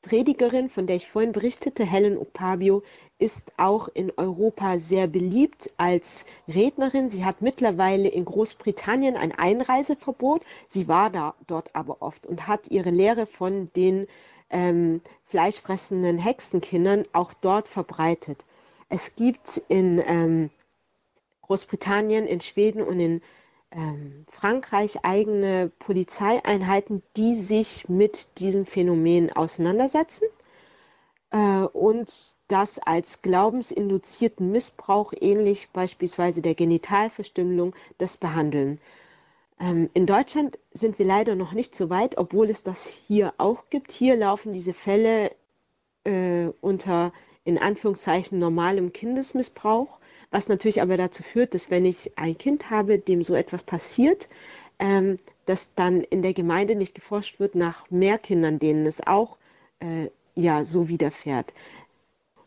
Predigerin, 0.00 0.70
von 0.70 0.86
der 0.86 0.96
ich 0.96 1.06
vorhin 1.06 1.32
berichtete, 1.32 1.84
Helen 1.84 2.16
Opabio, 2.16 2.82
ist 3.18 3.52
auch 3.58 3.88
in 3.92 4.10
Europa 4.16 4.78
sehr 4.78 5.06
beliebt 5.06 5.68
als 5.76 6.24
Rednerin. 6.48 7.10
Sie 7.10 7.26
hat 7.26 7.42
mittlerweile 7.42 8.08
in 8.08 8.24
Großbritannien 8.24 9.18
ein 9.18 9.32
Einreiseverbot. 9.32 10.40
Sie 10.66 10.88
war 10.88 11.10
da 11.10 11.34
dort 11.46 11.76
aber 11.76 12.00
oft 12.00 12.26
und 12.26 12.48
hat 12.48 12.70
ihre 12.70 12.90
Lehre 12.90 13.26
von 13.26 13.70
den 13.76 14.06
ähm, 14.52 15.00
fleischfressenden 15.24 16.18
Hexenkindern 16.18 17.04
auch 17.12 17.34
dort 17.34 17.68
verbreitet. 17.68 18.44
Es 18.88 19.16
gibt 19.16 19.62
in 19.68 20.02
ähm, 20.06 20.50
Großbritannien, 21.42 22.26
in 22.26 22.40
Schweden 22.40 22.82
und 22.82 23.00
in 23.00 23.22
ähm, 23.70 24.26
Frankreich 24.28 25.04
eigene 25.04 25.70
Polizeieinheiten, 25.78 27.02
die 27.16 27.34
sich 27.34 27.88
mit 27.88 28.38
diesem 28.38 28.66
Phänomen 28.66 29.32
auseinandersetzen 29.32 30.26
äh, 31.30 31.64
und 31.72 32.36
das 32.48 32.78
als 32.78 33.22
glaubensinduzierten 33.22 34.52
Missbrauch, 34.52 35.12
ähnlich 35.18 35.70
beispielsweise 35.72 36.42
der 36.42 36.54
Genitalverstümmelung, 36.54 37.74
das 37.98 38.18
behandeln. 38.18 38.78
Ähm, 39.62 39.88
in 39.94 40.06
Deutschland 40.06 40.58
sind 40.72 40.98
wir 40.98 41.06
leider 41.06 41.36
noch 41.36 41.52
nicht 41.52 41.76
so 41.76 41.88
weit, 41.88 42.18
obwohl 42.18 42.50
es 42.50 42.64
das 42.64 43.00
hier 43.06 43.32
auch 43.38 43.70
gibt. 43.70 43.92
Hier 43.92 44.16
laufen 44.16 44.52
diese 44.52 44.72
Fälle 44.72 45.30
äh, 46.04 46.48
unter 46.60 47.12
in 47.44 47.58
Anführungszeichen 47.58 48.38
normalem 48.38 48.92
Kindesmissbrauch, 48.92 49.98
was 50.30 50.48
natürlich 50.48 50.82
aber 50.82 50.96
dazu 50.96 51.22
führt, 51.22 51.54
dass 51.54 51.70
wenn 51.70 51.84
ich 51.84 52.18
ein 52.18 52.36
Kind 52.38 52.70
habe, 52.70 52.98
dem 52.98 53.22
so 53.22 53.34
etwas 53.34 53.62
passiert, 53.62 54.28
ähm, 54.80 55.16
dass 55.46 55.74
dann 55.74 56.02
in 56.02 56.22
der 56.22 56.34
Gemeinde 56.34 56.74
nicht 56.74 56.94
geforscht 56.94 57.38
wird 57.38 57.54
nach 57.54 57.88
mehr 57.90 58.18
Kindern, 58.18 58.58
denen 58.58 58.84
es 58.84 59.06
auch 59.06 59.38
äh, 59.78 60.08
ja 60.34 60.64
so 60.64 60.88
widerfährt. 60.88 61.52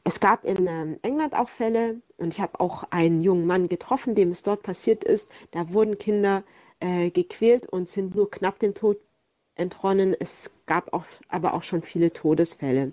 Es 0.04 0.20
gab 0.20 0.44
in 0.44 0.68
ähm, 0.68 1.00
England 1.02 1.34
auch 1.34 1.50
Fälle 1.50 2.02
und 2.18 2.34
ich 2.34 2.42
habe 2.42 2.60
auch 2.60 2.84
einen 2.90 3.22
jungen 3.22 3.48
Mann 3.48 3.70
getroffen, 3.70 4.16
dem 4.16 4.30
es 4.32 4.44
dort 4.44 4.64
passiert 4.64 5.04
ist. 5.04 5.30
Da 5.52 5.74
wurden 5.74 5.98
Kinder 5.98 6.40
äh, 6.40 6.65
gequält 6.80 7.68
und 7.68 7.90
sind 7.90 8.16
nur 8.16 8.30
knapp 8.30 8.60
dem 8.60 8.74
Tod 8.74 8.98
entronnen. 9.56 10.16
Es 10.20 10.52
gab 10.66 10.94
auch, 10.94 11.06
aber 11.30 11.54
auch 11.54 11.64
schon 11.64 11.82
viele 11.82 12.12
Todesfälle, 12.12 12.92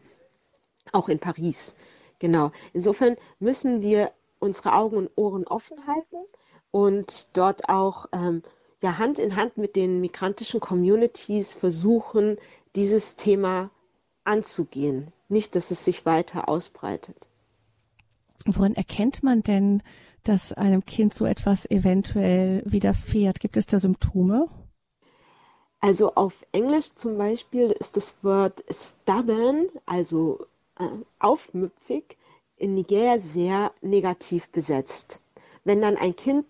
auch 0.93 1.09
in 1.09 1.19
Paris. 1.19 1.77
Genau. 2.19 2.53
Insofern 2.73 3.17
müssen 3.41 3.83
wir 3.83 4.13
unsere 4.39 4.75
Augen 4.75 4.97
und 4.97 5.11
Ohren 5.17 5.47
offen 5.47 5.87
halten 5.87 6.25
und 6.71 7.37
dort 7.37 7.69
auch 7.69 8.07
ähm, 8.13 8.43
ja, 8.83 8.99
Hand 8.99 9.19
in 9.19 9.37
Hand 9.37 9.57
mit 9.57 9.77
den 9.77 10.01
migrantischen 10.01 10.61
Communities 10.61 11.55
versuchen, 11.55 12.39
dieses 12.75 13.17
Thema 13.17 13.71
anzugehen. 14.25 15.13
Nicht, 15.29 15.55
dass 15.55 15.71
es 15.71 15.85
sich 15.85 16.05
weiter 16.05 16.49
ausbreitet. 16.49 17.29
Woran 18.45 18.75
erkennt 18.75 19.23
man 19.23 19.43
denn, 19.43 19.83
dass 20.25 20.53
einem 20.53 20.85
Kind 20.85 21.15
so 21.15 21.27
etwas 21.27 21.71
eventuell 21.71 22.63
widerfährt? 22.65 23.41
Gibt 23.41 23.57
es 23.57 23.67
da 23.67 23.79
Symptome? 23.79 24.49
Also 25.81 26.15
auf 26.15 26.47
Englisch 26.53 26.95
zum 26.95 27.19
Beispiel 27.19 27.71
ist 27.73 27.97
das 27.97 28.23
Wort 28.23 28.63
stubborn, 28.71 29.67
also 29.85 30.47
äh, 30.79 30.85
aufmüpfig, 31.19 32.17
in 32.57 32.75
Nigeria 32.75 33.19
sehr 33.19 33.73
negativ 33.81 34.49
besetzt. 34.51 35.21
Wenn 35.65 35.83
dann 35.83 35.97
ein 35.97 36.15
Kind 36.15 36.47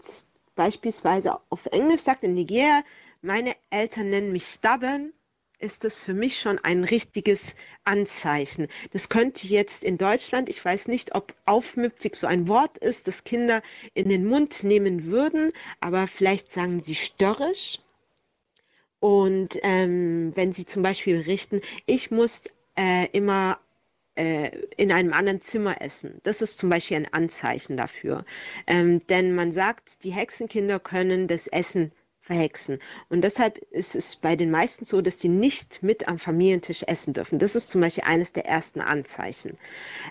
beispielsweise 0.54 1.38
auf 1.48 1.66
Englisch 1.66 2.02
sagt 2.02 2.24
in 2.24 2.34
Nigeria, 2.34 2.82
meine 3.22 3.54
Eltern 3.70 4.10
nennen 4.10 4.32
mich 4.32 4.44
stubborn, 4.44 5.12
ist 5.62 5.84
das 5.84 6.02
für 6.02 6.14
mich 6.14 6.40
schon 6.40 6.58
ein 6.58 6.84
richtiges 6.84 7.54
Anzeichen. 7.84 8.68
Das 8.92 9.08
könnte 9.08 9.46
jetzt 9.46 9.84
in 9.84 9.98
Deutschland, 9.98 10.48
ich 10.48 10.64
weiß 10.64 10.88
nicht, 10.88 11.14
ob 11.14 11.34
aufmüpfig 11.46 12.14
so 12.16 12.26
ein 12.26 12.48
Wort 12.48 12.78
ist, 12.78 13.08
das 13.08 13.24
Kinder 13.24 13.62
in 13.94 14.08
den 14.08 14.26
Mund 14.26 14.64
nehmen 14.64 15.06
würden, 15.06 15.52
aber 15.80 16.06
vielleicht 16.06 16.52
sagen 16.52 16.80
sie 16.80 16.94
störrisch. 16.94 17.80
Und 19.00 19.58
ähm, 19.62 20.32
wenn 20.36 20.52
sie 20.52 20.64
zum 20.64 20.82
Beispiel 20.82 21.18
berichten, 21.18 21.60
ich 21.86 22.10
muss 22.10 22.44
äh, 22.76 23.08
immer 23.12 23.58
äh, 24.14 24.50
in 24.76 24.92
einem 24.92 25.12
anderen 25.12 25.40
Zimmer 25.40 25.80
essen. 25.80 26.20
Das 26.22 26.42
ist 26.42 26.58
zum 26.58 26.68
Beispiel 26.68 26.98
ein 26.98 27.12
Anzeichen 27.12 27.76
dafür. 27.76 28.24
Ähm, 28.66 29.04
denn 29.06 29.34
man 29.34 29.52
sagt, 29.52 30.04
die 30.04 30.12
Hexenkinder 30.12 30.78
können 30.78 31.28
das 31.28 31.46
Essen 31.46 31.92
verhexen. 32.22 32.78
Und 33.10 33.22
deshalb 33.22 33.58
ist 33.72 33.96
es 33.96 34.16
bei 34.16 34.36
den 34.36 34.50
meisten 34.50 34.84
so, 34.84 35.02
dass 35.02 35.20
sie 35.20 35.28
nicht 35.28 35.82
mit 35.82 36.08
am 36.08 36.18
Familientisch 36.18 36.84
essen 36.84 37.12
dürfen. 37.12 37.40
Das 37.40 37.56
ist 37.56 37.68
zum 37.68 37.80
Beispiel 37.80 38.04
eines 38.06 38.32
der 38.32 38.46
ersten 38.46 38.80
Anzeichen. 38.80 39.58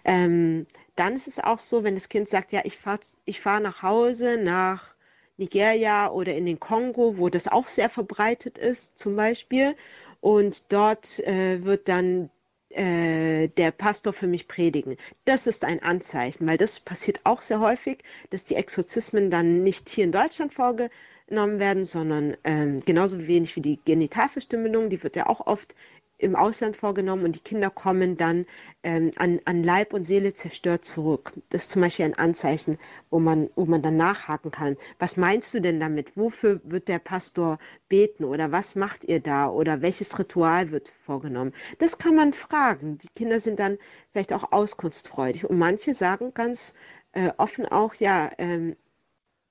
Ähm, 0.03 0.67
dann 0.97 1.13
ist 1.15 1.27
es 1.27 1.39
auch 1.39 1.57
so, 1.57 1.83
wenn 1.83 1.95
das 1.95 2.09
Kind 2.09 2.27
sagt, 2.27 2.51
ja, 2.51 2.61
ich 2.65 2.77
fahre 2.77 2.99
ich 3.23 3.39
fahr 3.39 3.61
nach 3.61 3.81
Hause, 3.81 4.37
nach 4.37 4.93
Nigeria 5.37 6.11
oder 6.11 6.35
in 6.35 6.45
den 6.45 6.59
Kongo, 6.59 7.17
wo 7.17 7.29
das 7.29 7.47
auch 7.47 7.67
sehr 7.67 7.89
verbreitet 7.89 8.57
ist, 8.57 8.99
zum 8.99 9.15
Beispiel. 9.15 9.75
Und 10.19 10.73
dort 10.73 11.19
äh, 11.19 11.63
wird 11.63 11.87
dann 11.87 12.29
äh, 12.69 13.47
der 13.47 13.71
Pastor 13.71 14.11
für 14.11 14.27
mich 14.27 14.49
predigen. 14.49 14.97
Das 15.23 15.47
ist 15.47 15.63
ein 15.63 15.81
Anzeichen, 15.81 16.45
weil 16.45 16.57
das 16.57 16.81
passiert 16.81 17.21
auch 17.23 17.41
sehr 17.41 17.61
häufig, 17.61 17.99
dass 18.29 18.43
die 18.43 18.55
Exorzismen 18.55 19.29
dann 19.29 19.63
nicht 19.63 19.89
hier 19.89 20.03
in 20.03 20.11
Deutschland 20.11 20.53
vorge 20.53 20.89
genommen 21.31 21.59
werden, 21.59 21.85
sondern 21.85 22.35
ähm, 22.43 22.81
genauso 22.85 23.25
wenig 23.25 23.55
wie 23.55 23.61
die 23.61 23.79
Genitalverstümmelung, 23.83 24.89
die 24.89 25.01
wird 25.01 25.15
ja 25.15 25.27
auch 25.27 25.47
oft 25.47 25.75
im 26.17 26.35
Ausland 26.35 26.77
vorgenommen 26.77 27.23
und 27.23 27.35
die 27.35 27.39
Kinder 27.39 27.69
kommen 27.69 28.15
dann 28.17 28.45
ähm, 28.83 29.11
an, 29.15 29.39
an 29.45 29.63
Leib 29.63 29.93
und 29.93 30.03
Seele 30.03 30.33
zerstört 30.33 30.85
zurück. 30.85 31.33
Das 31.49 31.63
ist 31.63 31.71
zum 31.71 31.81
Beispiel 31.81 32.05
ein 32.05 32.13
Anzeichen, 32.13 32.77
wo 33.09 33.19
man, 33.19 33.49
wo 33.55 33.65
man 33.65 33.81
dann 33.81 33.97
nachhaken 33.97 34.51
kann. 34.51 34.77
Was 34.99 35.17
meinst 35.17 35.53
du 35.53 35.61
denn 35.61 35.79
damit? 35.79 36.15
Wofür 36.17 36.61
wird 36.63 36.89
der 36.89 36.99
Pastor 36.99 37.57
beten 37.89 38.23
oder 38.25 38.51
was 38.51 38.75
macht 38.75 39.05
ihr 39.05 39.19
da 39.19 39.49
oder 39.49 39.81
welches 39.81 40.19
Ritual 40.19 40.69
wird 40.69 40.89
vorgenommen? 40.89 41.53
Das 41.79 41.97
kann 41.97 42.15
man 42.15 42.33
fragen. 42.33 42.97
Die 42.99 43.09
Kinder 43.15 43.39
sind 43.39 43.59
dann 43.59 43.77
vielleicht 44.11 44.33
auch 44.33 44.51
auskunftsfreudig 44.51 45.49
und 45.49 45.57
manche 45.57 45.93
sagen 45.93 46.33
ganz 46.33 46.75
äh, 47.13 47.31
offen 47.37 47.65
auch, 47.65 47.95
ja, 47.95 48.29
ähm, 48.37 48.75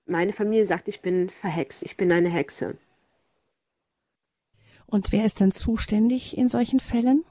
meine 0.07 0.33
Familie 0.33 0.67
sagt, 0.67 0.89
ich 0.89 1.01
bin 1.01 1.29
verhext, 1.29 1.83
ich 1.83 1.97
bin 1.97 2.11
eine 2.13 2.29
Hexe. 2.29 2.77
Und 4.87 5.13
wer 5.13 5.25
ist 5.25 5.41
denn 5.41 5.53
zuständig 5.53 6.37
in 6.37 6.49
solchen 6.49 6.81
Fällen? 6.81 7.25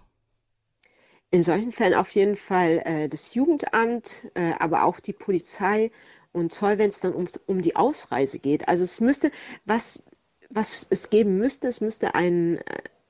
In 1.32 1.43
solchen 1.43 1.71
Fällen 1.71 1.93
auf 1.93 2.10
jeden 2.12 2.36
Fall 2.36 2.82
äh, 2.86 3.07
das 3.07 3.36
Jugendamt, 3.36 4.32
äh, 4.34 4.53
aber 4.59 4.84
auch 4.84 4.99
die 4.99 5.13
Polizei 5.13 5.91
und 6.32 6.51
Zoll, 6.51 6.78
wenn 6.78 6.89
es 6.89 7.01
dann 7.01 7.13
ums, 7.13 7.38
um 7.45 7.61
die 7.61 7.76
Ausreise 7.76 8.39
geht. 8.39 8.67
Also 8.67 8.84
es 8.84 9.01
müsste, 9.01 9.32
was, 9.65 10.03
was 10.49 10.88
es 10.89 11.09
geben 11.09 11.38
müsste, 11.38 11.67
es 11.67 11.82
müsste 11.82 12.15
ein, 12.15 12.59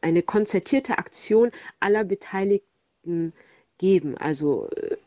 eine 0.01 0.24
konzertierte 0.24 0.97
Aktion 0.97 1.51
aller 1.80 2.03
Beteiligten 2.03 3.34
geben, 3.80 4.15
also 4.17 4.69
äh, 4.69 4.97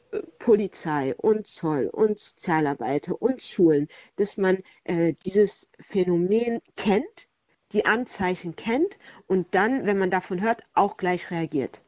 Polizei 0.40 1.14
und 1.14 1.46
Zoll 1.46 1.86
und 1.86 2.18
Sozialarbeiter 2.18 3.22
und 3.22 3.40
Schulen, 3.40 3.86
dass 4.16 4.36
man 4.36 4.58
äh, 4.82 5.14
dieses 5.24 5.70
Phänomen 5.78 6.60
kennt, 6.76 7.28
die 7.72 7.86
Anzeichen 7.86 8.56
kennt 8.56 8.98
und 9.28 9.54
dann, 9.54 9.86
wenn 9.86 9.98
man 9.98 10.10
davon 10.10 10.42
hört, 10.42 10.64
auch 10.74 10.96
gleich 10.96 11.30
reagiert. 11.30 11.82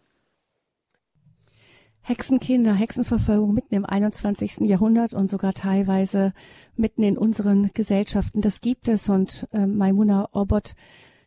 Hexenkinder, 2.06 2.74
Hexenverfolgung 2.74 3.54
mitten 3.54 3.74
im 3.74 3.86
21. 3.86 4.68
Jahrhundert 4.68 5.14
und 5.14 5.26
sogar 5.26 5.54
teilweise 5.54 6.34
mitten 6.76 7.02
in 7.02 7.16
unseren 7.16 7.70
Gesellschaften. 7.72 8.42
Das 8.42 8.60
gibt 8.60 8.88
es 8.88 9.08
und 9.08 9.48
äh, 9.52 9.66
Maimuna 9.66 10.28
Obot, 10.32 10.74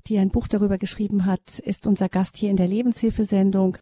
die 0.05 0.19
ein 0.19 0.29
Buch 0.29 0.47
darüber 0.47 0.77
geschrieben 0.77 1.25
hat, 1.25 1.57
ist 1.59 1.87
unser 1.87 2.09
Gast 2.09 2.37
hier 2.37 2.51
in 2.51 2.57
der 2.57 2.67
Lebenshilfesendung. 2.67 3.79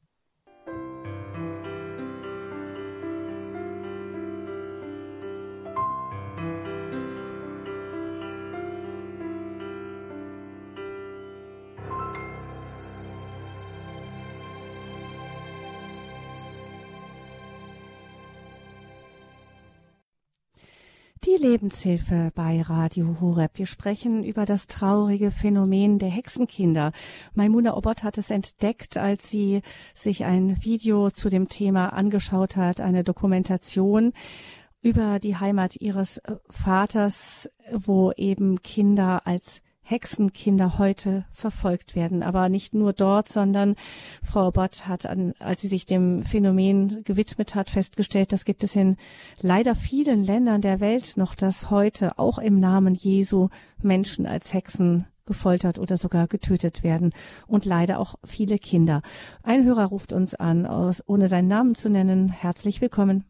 Die 21.36 21.42
Lebenshilfe 21.42 22.32
bei 22.34 22.62
Radio 22.62 23.18
Horeb. 23.20 23.52
Wir 23.56 23.66
sprechen 23.66 24.24
über 24.24 24.46
das 24.46 24.68
traurige 24.68 25.32
Phänomen 25.32 26.00
der 26.00 26.10
Hexenkinder. 26.10 26.92
Maimuna 27.34 27.76
Obot 27.76 28.04
hat 28.04 28.18
es 28.18 28.30
entdeckt, 28.30 28.98
als 28.98 29.30
sie 29.30 29.62
sich 29.94 30.24
ein 30.24 30.64
Video 30.64 31.10
zu 31.10 31.30
dem 31.30 31.50
Thema 31.50 31.90
angeschaut 31.90 32.56
hat, 32.56 32.80
eine 32.80 33.04
Dokumentation 33.04 34.14
über 34.82 35.20
die 35.20 35.36
Heimat 35.36 35.76
ihres 35.76 36.20
äh, 36.20 36.36
Vaters, 36.50 37.50
wo 37.72 38.12
eben 38.14 38.62
Kinder 38.62 39.26
als 39.26 39.62
Hexenkinder 39.88 40.80
heute 40.80 41.26
verfolgt 41.30 41.96
werden. 41.96 42.24
Aber 42.24 42.50
nicht 42.50 42.74
nur 42.74 42.92
dort, 42.92 43.30
sondern 43.30 43.76
Frau 44.24 44.50
Bott 44.52 44.88
hat, 44.88 45.06
an, 45.06 45.34
als 45.40 45.62
sie 45.62 45.68
sich 45.68 45.86
dem 45.86 46.24
Phänomen 46.24 47.04
gewidmet 47.04 47.54
hat, 47.54 47.70
festgestellt, 47.70 48.34
das 48.34 48.46
gibt 48.46 48.64
es 48.64 48.76
in 48.76 48.98
leider 49.42 49.76
vielen 49.76 50.24
Ländern 50.24 50.62
der 50.62 50.80
Welt 50.80 51.18
noch, 51.18 51.36
dass 51.36 51.70
heute 51.70 52.18
auch 52.18 52.40
im 52.40 52.60
Namen 52.60 52.96
Jesu 52.96 53.50
Menschen 53.82 54.26
als 54.26 54.54
Hexen 54.54 55.06
gefoltert 55.26 55.78
oder 55.78 55.98
sogar 55.98 56.28
getötet 56.28 56.84
werden 56.84 57.14
und 57.48 57.66
leider 57.66 58.00
auch 58.00 58.16
viele 58.24 58.58
Kinder. 58.58 59.02
Ein 59.44 59.66
Hörer 59.66 59.86
ruft 59.86 60.14
uns 60.14 60.34
an, 60.34 60.66
aus, 60.66 61.04
ohne 61.06 61.28
seinen 61.28 61.48
Namen 61.48 61.76
zu 61.76 61.90
nennen. 61.90 62.30
Herzlich 62.30 62.82
willkommen. 62.82 63.24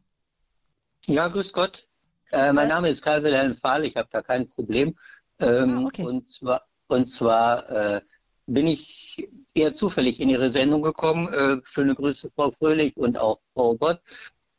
Ja, 1.05 1.27
grüß 1.27 1.51
Gott. 1.51 1.87
Äh, 2.31 2.51
mein 2.51 2.67
Name 2.67 2.89
ist 2.89 3.01
Karl 3.01 3.23
Wilhelm 3.23 3.55
Fahl, 3.55 3.85
ich 3.85 3.95
habe 3.95 4.09
da 4.11 4.21
kein 4.21 4.49
Problem. 4.49 4.97
Ähm, 5.39 5.77
ah, 5.77 5.85
okay. 5.85 6.03
Und 6.03 6.29
zwar, 6.31 6.61
und 6.87 7.07
zwar 7.07 7.69
äh, 7.69 8.01
bin 8.47 8.67
ich 8.67 9.27
eher 9.53 9.73
zufällig 9.73 10.19
in 10.19 10.29
Ihre 10.29 10.49
Sendung 10.49 10.81
gekommen. 10.81 11.27
Äh, 11.33 11.57
schöne 11.63 11.95
Grüße, 11.95 12.31
Frau 12.35 12.51
Fröhlich 12.51 12.95
und 12.97 13.17
auch 13.17 13.39
Frau 13.53 13.75
Gott. 13.75 14.01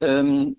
Ähm, 0.01 0.57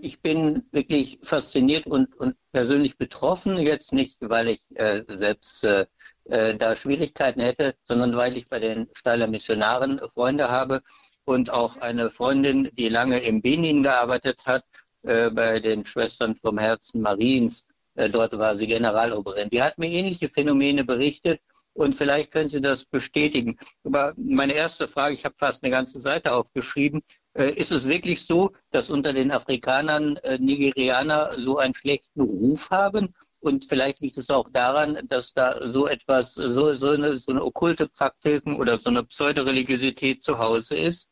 ich 0.00 0.22
bin 0.22 0.62
wirklich 0.72 1.18
fasziniert 1.22 1.86
und, 1.86 2.14
und 2.16 2.36
persönlich 2.52 2.96
betroffen, 2.96 3.58
jetzt 3.58 3.92
nicht, 3.92 4.16
weil 4.20 4.48
ich 4.48 4.60
äh, 4.76 5.02
selbst 5.08 5.64
äh, 5.64 5.84
äh, 6.24 6.54
da 6.56 6.74
Schwierigkeiten 6.74 7.40
hätte, 7.40 7.74
sondern 7.84 8.16
weil 8.16 8.36
ich 8.36 8.48
bei 8.48 8.58
den 8.58 8.88
Steiler 8.94 9.26
Missionaren 9.26 10.00
Freunde 10.08 10.50
habe 10.50 10.80
und 11.26 11.50
auch 11.50 11.76
eine 11.78 12.10
Freundin, 12.10 12.70
die 12.72 12.88
lange 12.88 13.18
im 13.20 13.42
Benin 13.42 13.82
gearbeitet 13.82 14.46
hat, 14.46 14.64
äh, 15.02 15.30
bei 15.30 15.60
den 15.60 15.84
Schwestern 15.84 16.34
vom 16.36 16.56
Herzen 16.58 17.02
Mariens 17.02 17.66
dort 17.94 18.38
war 18.38 18.56
sie 18.56 18.66
Generaloberin. 18.66 19.50
Die 19.50 19.62
hat 19.62 19.78
mir 19.78 19.88
ähnliche 19.88 20.28
Phänomene 20.28 20.84
berichtet 20.84 21.40
und 21.74 21.94
vielleicht 21.94 22.30
können 22.30 22.48
Sie 22.48 22.60
das 22.60 22.84
bestätigen. 22.84 23.58
Aber 23.82 24.14
meine 24.16 24.52
erste 24.52 24.86
Frage, 24.88 25.14
ich 25.14 25.24
habe 25.24 25.34
fast 25.36 25.62
eine 25.62 25.72
ganze 25.72 26.00
Seite 26.00 26.32
aufgeschrieben, 26.32 27.02
äh, 27.34 27.50
ist 27.50 27.72
es 27.72 27.88
wirklich 27.88 28.24
so, 28.24 28.52
dass 28.70 28.90
unter 28.90 29.12
den 29.12 29.32
Afrikanern 29.32 30.16
äh, 30.18 30.38
Nigerianer 30.38 31.32
so 31.36 31.58
einen 31.58 31.74
schlechten 31.74 32.20
Ruf 32.20 32.70
haben? 32.70 33.14
Und 33.40 33.66
vielleicht 33.66 34.00
liegt 34.00 34.16
es 34.16 34.30
auch 34.30 34.48
daran, 34.52 35.00
dass 35.08 35.34
da 35.34 35.66
so 35.66 35.86
etwas, 35.86 36.34
so, 36.34 36.74
so, 36.74 36.90
eine, 36.90 37.18
so 37.18 37.32
eine 37.32 37.44
okkulte 37.44 37.88
Praktiken 37.88 38.56
oder 38.56 38.78
so 38.78 38.88
eine 38.88 39.02
Pseudoreligiosität 39.02 40.22
zu 40.22 40.38
Hause 40.38 40.76
ist? 40.76 41.10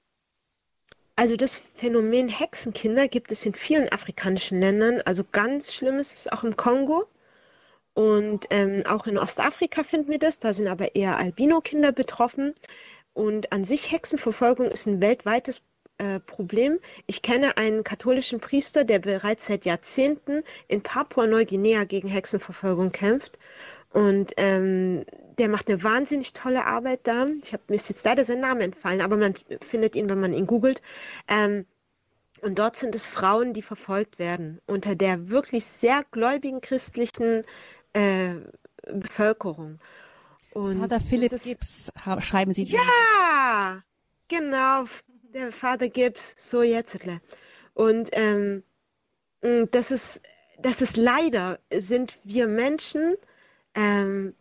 Also 1.17 1.37
das 1.37 1.55
Phänomen 1.75 2.29
Hexenkinder 2.29 3.07
gibt 3.09 3.33
es 3.33 3.45
in 3.45 3.55
vielen 3.55 3.91
afrikanischen 3.91 4.61
Ländern. 4.61 5.03
Also 5.05 5.25
ganz 5.31 5.75
schlimm 5.75 5.99
ist 5.99 6.13
es 6.13 6.29
auch 6.29 6.45
im 6.45 6.57
Kongo. 6.57 7.07
Und 7.95 8.47
ähm, 8.51 8.85
auch 8.87 9.07
in 9.07 9.19
Ostafrika 9.19 9.85
finden 9.85 10.11
wir 10.11 10.19
das. 10.19 10.39
Da 10.39 10.53
sind 10.53 10.69
aber 10.69 10.95
eher 10.95 11.19
Albino-Kinder 11.19 11.93
betroffen. 11.93 12.55
Und 13.13 13.53
an 13.53 13.65
sich 13.65 13.93
Hexenverfolgung 13.93 14.71
ist 14.71 14.87
ein 14.87 15.03
weltweites 15.03 15.63
äh, 15.99 16.21
Problem. 16.21 16.79
Ich 17.07 17.21
kenne 17.21 17.59
einen 17.59 17.85
katholischen 17.85 18.41
Priester, 18.41 18.85
der 18.85 18.99
bereits 18.99 19.47
seit 19.47 19.67
Jahrzehnten 19.67 20.43
in 20.69 20.83
Papua-Neuguinea 20.83 21.85
gegen 21.85 22.09
Hexenverfolgung 22.09 22.93
kämpft. 22.93 23.39
Und 23.93 24.33
ähm, 24.39 25.05
der 25.39 25.49
macht 25.49 25.69
eine 25.69 25.83
wahnsinnig 25.83 26.33
tolle 26.33 26.65
Arbeit 26.65 27.01
da. 27.07 27.27
Ich 27.43 27.53
habe 27.53 27.63
mir 27.69 27.77
ist 27.77 27.89
jetzt 27.89 28.05
leider 28.05 28.25
sein 28.25 28.41
Name 28.41 28.63
entfallen, 28.63 29.01
aber 29.01 29.17
man 29.17 29.35
findet 29.61 29.97
ihn, 29.97 30.09
wenn 30.09 30.21
man 30.21 30.33
ihn 30.33 30.47
googelt. 30.47 30.83
Ähm, 31.29 31.67
und 32.41 32.59
dort 32.59 32.77
sind 32.77 32.95
es 32.95 33.07
Frauen, 33.07 33.53
die 33.53 33.63
verfolgt 33.63 34.19
werden 34.19 34.61
unter 34.67 34.97
der 34.97 35.31
wirklich 35.31 35.65
sehr 35.65 36.05
gläubigen 36.11 36.61
christlichen 36.61 37.45
äh, 37.93 38.35
Bevölkerung. 38.91 39.79
Und 40.53 40.81
Vater 40.81 41.01
Philipp 41.01 41.33
ist, 41.33 41.45
Gibbs, 41.45 41.91
schreiben 42.19 42.53
Sie. 42.53 42.65
Ja, 42.65 43.83
genau, 44.29 44.85
der 45.33 45.53
Vater 45.53 45.89
Gibbs, 45.89 46.35
so 46.39 46.63
jetzt. 46.63 46.99
Und 47.75 48.11
ähm, 48.13 48.63
das 49.71 49.91
ist, 49.91 50.23
das 50.59 50.83
ist 50.83 50.97
leider, 50.97 51.59
sind 51.71 52.19
wir 52.25 52.49
Menschen, 52.49 53.17
ähm, 53.75 54.35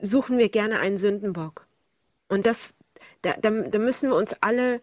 suchen 0.00 0.38
wir 0.38 0.48
gerne 0.48 0.80
einen 0.80 0.96
Sündenbock. 0.96 1.66
Und 2.28 2.46
das, 2.46 2.76
da, 3.22 3.34
da, 3.40 3.50
da 3.50 3.78
müssen 3.78 4.10
wir 4.10 4.16
uns 4.16 4.36
alle 4.40 4.80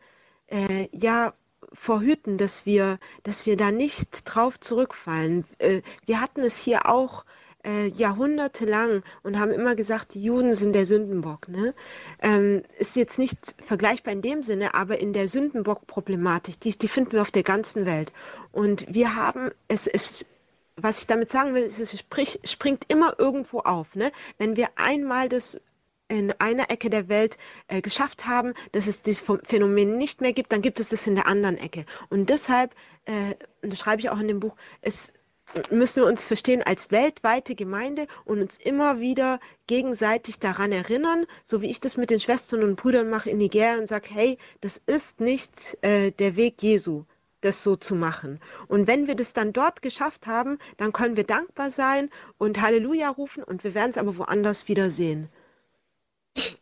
äh, 0.47 0.87
ja 0.91 1.33
vorhüten, 1.73 2.37
dass 2.37 2.65
wir, 2.65 2.99
dass 3.23 3.45
wir 3.45 3.57
da 3.57 3.71
nicht 3.71 4.23
drauf 4.25 4.59
zurückfallen. 4.59 5.45
Äh, 5.59 5.81
wir 6.05 6.21
hatten 6.21 6.41
es 6.41 6.57
hier 6.57 6.87
auch 6.89 7.25
äh, 7.65 7.87
jahrhundertelang 7.87 9.03
und 9.23 9.39
haben 9.39 9.51
immer 9.51 9.75
gesagt, 9.75 10.13
die 10.13 10.23
Juden 10.23 10.53
sind 10.53 10.73
der 10.73 10.85
Sündenbock. 10.85 11.47
Ne? 11.47 11.73
Ähm, 12.21 12.63
ist 12.77 12.95
jetzt 12.95 13.17
nicht 13.17 13.55
vergleichbar 13.59 14.13
in 14.13 14.21
dem 14.21 14.43
Sinne, 14.43 14.73
aber 14.73 14.99
in 14.99 15.13
der 15.13 15.27
Sündenbock-Problematik, 15.27 16.59
die, 16.59 16.77
die 16.77 16.87
finden 16.87 17.13
wir 17.13 17.21
auf 17.21 17.31
der 17.31 17.43
ganzen 17.43 17.85
Welt. 17.85 18.13
Und 18.51 18.93
wir 18.93 19.15
haben, 19.15 19.51
es 19.67 19.87
ist 19.87 20.27
was 20.75 20.99
ich 20.99 21.07
damit 21.07 21.31
sagen 21.31 21.53
will, 21.53 21.63
ist, 21.63 21.79
es 21.79 21.97
sprich, 21.97 22.39
springt 22.43 22.85
immer 22.89 23.15
irgendwo 23.17 23.59
auf. 23.59 23.95
Ne? 23.95 24.11
Wenn 24.37 24.55
wir 24.55 24.69
einmal 24.75 25.29
das 25.29 25.61
in 26.07 26.33
einer 26.39 26.69
Ecke 26.69 26.89
der 26.89 27.09
Welt 27.09 27.37
äh, 27.67 27.81
geschafft 27.81 28.27
haben, 28.27 28.53
dass 28.73 28.87
es 28.87 29.01
dieses 29.01 29.25
Phänomen 29.43 29.97
nicht 29.97 30.21
mehr 30.21 30.33
gibt, 30.33 30.51
dann 30.51 30.61
gibt 30.61 30.79
es 30.79 30.89
das 30.89 31.07
in 31.07 31.15
der 31.15 31.27
anderen 31.27 31.57
Ecke. 31.57 31.85
Und 32.09 32.29
deshalb, 32.29 32.75
äh, 33.05 33.35
das 33.61 33.79
schreibe 33.79 34.01
ich 34.01 34.09
auch 34.09 34.19
in 34.19 34.27
dem 34.27 34.39
Buch, 34.39 34.55
es 34.81 35.13
müssen 35.71 36.03
wir 36.03 36.07
uns 36.07 36.25
verstehen 36.25 36.63
als 36.63 36.91
weltweite 36.91 37.55
Gemeinde 37.55 38.07
und 38.25 38.41
uns 38.41 38.57
immer 38.57 38.99
wieder 38.99 39.39
gegenseitig 39.67 40.39
daran 40.39 40.71
erinnern, 40.71 41.25
so 41.43 41.61
wie 41.61 41.69
ich 41.69 41.79
das 41.79 41.97
mit 41.97 42.09
den 42.09 42.19
Schwestern 42.19 42.63
und 42.63 42.75
Brüdern 42.75 43.09
mache 43.09 43.29
in 43.29 43.37
Nigeria 43.37 43.77
und 43.77 43.87
sage, 43.87 44.09
hey, 44.11 44.37
das 44.61 44.81
ist 44.85 45.19
nicht 45.21 45.77
äh, 45.81 46.11
der 46.11 46.35
Weg 46.35 46.61
Jesu 46.61 47.05
das 47.45 47.63
so 47.63 47.75
zu 47.75 47.95
machen. 47.95 48.39
Und 48.67 48.87
wenn 48.87 49.07
wir 49.07 49.15
das 49.15 49.33
dann 49.33 49.53
dort 49.53 49.81
geschafft 49.81 50.27
haben, 50.27 50.57
dann 50.77 50.91
können 50.91 51.15
wir 51.15 51.23
dankbar 51.23 51.71
sein 51.71 52.09
und 52.37 52.61
Halleluja 52.61 53.09
rufen 53.09 53.43
und 53.43 53.63
wir 53.63 53.73
werden 53.73 53.91
es 53.91 53.97
aber 53.97 54.17
woanders 54.17 54.67
wieder 54.67 54.91
sehen. 54.91 55.29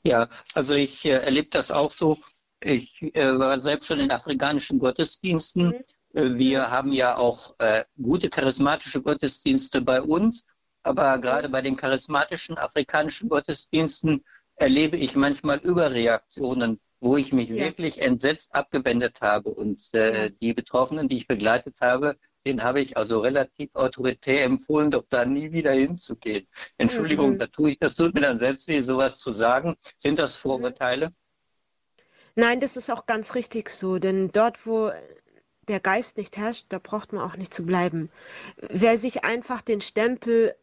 Ja, 0.05 0.27
also 0.53 0.75
ich 0.75 1.05
äh, 1.05 1.23
erlebe 1.23 1.49
das 1.49 1.71
auch 1.71 1.91
so. 1.91 2.17
Ich 2.63 3.01
äh, 3.15 3.39
war 3.39 3.59
selbst 3.59 3.87
schon 3.87 3.99
in 3.99 4.11
afrikanischen 4.11 4.79
Gottesdiensten. 4.79 5.67
Mhm. 5.67 5.73
Äh, 6.13 6.37
wir 6.37 6.69
haben 6.69 6.91
ja 6.91 7.17
auch 7.17 7.55
äh, 7.59 7.83
gute 8.01 8.29
charismatische 8.29 9.01
Gottesdienste 9.01 9.81
bei 9.81 10.01
uns, 10.01 10.45
aber 10.83 11.17
gerade 11.19 11.49
bei 11.49 11.61
den 11.61 11.75
charismatischen 11.75 12.57
afrikanischen 12.57 13.29
Gottesdiensten 13.29 14.23
erlebe 14.55 14.97
ich 14.97 15.15
manchmal 15.15 15.57
Überreaktionen 15.59 16.79
wo 17.03 17.17
ich 17.17 17.33
mich 17.33 17.49
ja. 17.49 17.57
wirklich 17.57 18.01
entsetzt 18.01 18.55
abgewendet 18.55 19.19
habe. 19.21 19.49
Und 19.49 19.93
äh, 19.93 20.31
die 20.41 20.53
Betroffenen, 20.53 21.09
die 21.09 21.17
ich 21.17 21.27
begleitet 21.27 21.75
habe, 21.81 22.15
den 22.45 22.63
habe 22.63 22.81
ich 22.81 22.97
also 22.97 23.19
relativ 23.19 23.75
autoritär 23.75 24.45
empfohlen, 24.45 24.91
doch 24.91 25.05
da 25.09 25.25
nie 25.25 25.51
wieder 25.51 25.71
hinzugehen. 25.71 26.47
Entschuldigung, 26.77 27.33
mhm. 27.33 27.39
da 27.39 27.47
tue 27.47 27.71
ich, 27.71 27.79
das 27.79 27.95
tut 27.95 28.13
mir 28.13 28.21
dann 28.21 28.39
selbst 28.39 28.67
weh, 28.67 28.81
sowas 28.81 29.17
zu 29.19 29.31
sagen. 29.31 29.75
Sind 29.97 30.19
das 30.19 30.35
Vorurteile? 30.35 31.13
Nein, 32.35 32.59
das 32.59 32.77
ist 32.77 32.89
auch 32.89 33.05
ganz 33.05 33.35
richtig 33.35 33.69
so, 33.69 33.99
denn 33.99 34.31
dort, 34.31 34.65
wo 34.65 34.91
der 35.67 35.79
Geist 35.79 36.17
nicht 36.17 36.37
herrscht, 36.37 36.65
da 36.69 36.79
braucht 36.79 37.13
man 37.13 37.21
auch 37.21 37.37
nicht 37.37 37.53
zu 37.53 37.65
bleiben. 37.65 38.09
Wer 38.57 38.97
sich 38.97 39.23
einfach 39.23 39.61
den 39.61 39.81
Stempel 39.81 40.55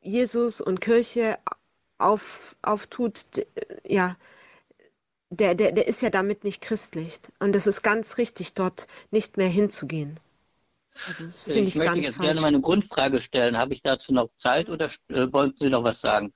Jesus 0.00 0.60
und 0.60 0.80
Kirche 0.80 1.38
auf, 1.98 2.56
auftut, 2.62 3.24
ja, 3.84 4.16
der, 5.30 5.54
der, 5.54 5.72
der 5.72 5.86
ist 5.86 6.02
ja 6.02 6.10
damit 6.10 6.44
nicht 6.44 6.60
christlich. 6.60 7.20
Und 7.38 7.54
es 7.56 7.66
ist 7.66 7.82
ganz 7.82 8.18
richtig, 8.18 8.54
dort 8.54 8.86
nicht 9.10 9.36
mehr 9.36 9.48
hinzugehen. 9.48 10.18
Also, 11.06 11.24
ich, 11.52 11.56
ich 11.56 11.74
möchte 11.76 11.98
jetzt 11.98 12.16
falsch. 12.16 12.26
gerne 12.26 12.40
meine 12.40 12.60
Grundfrage 12.60 13.20
stellen. 13.20 13.56
Habe 13.56 13.72
ich 13.72 13.82
dazu 13.82 14.12
noch 14.12 14.28
Zeit 14.36 14.68
oder 14.68 14.86
äh, 15.08 15.32
wollten 15.32 15.56
Sie 15.56 15.70
noch 15.70 15.84
was 15.84 16.00
sagen? 16.00 16.32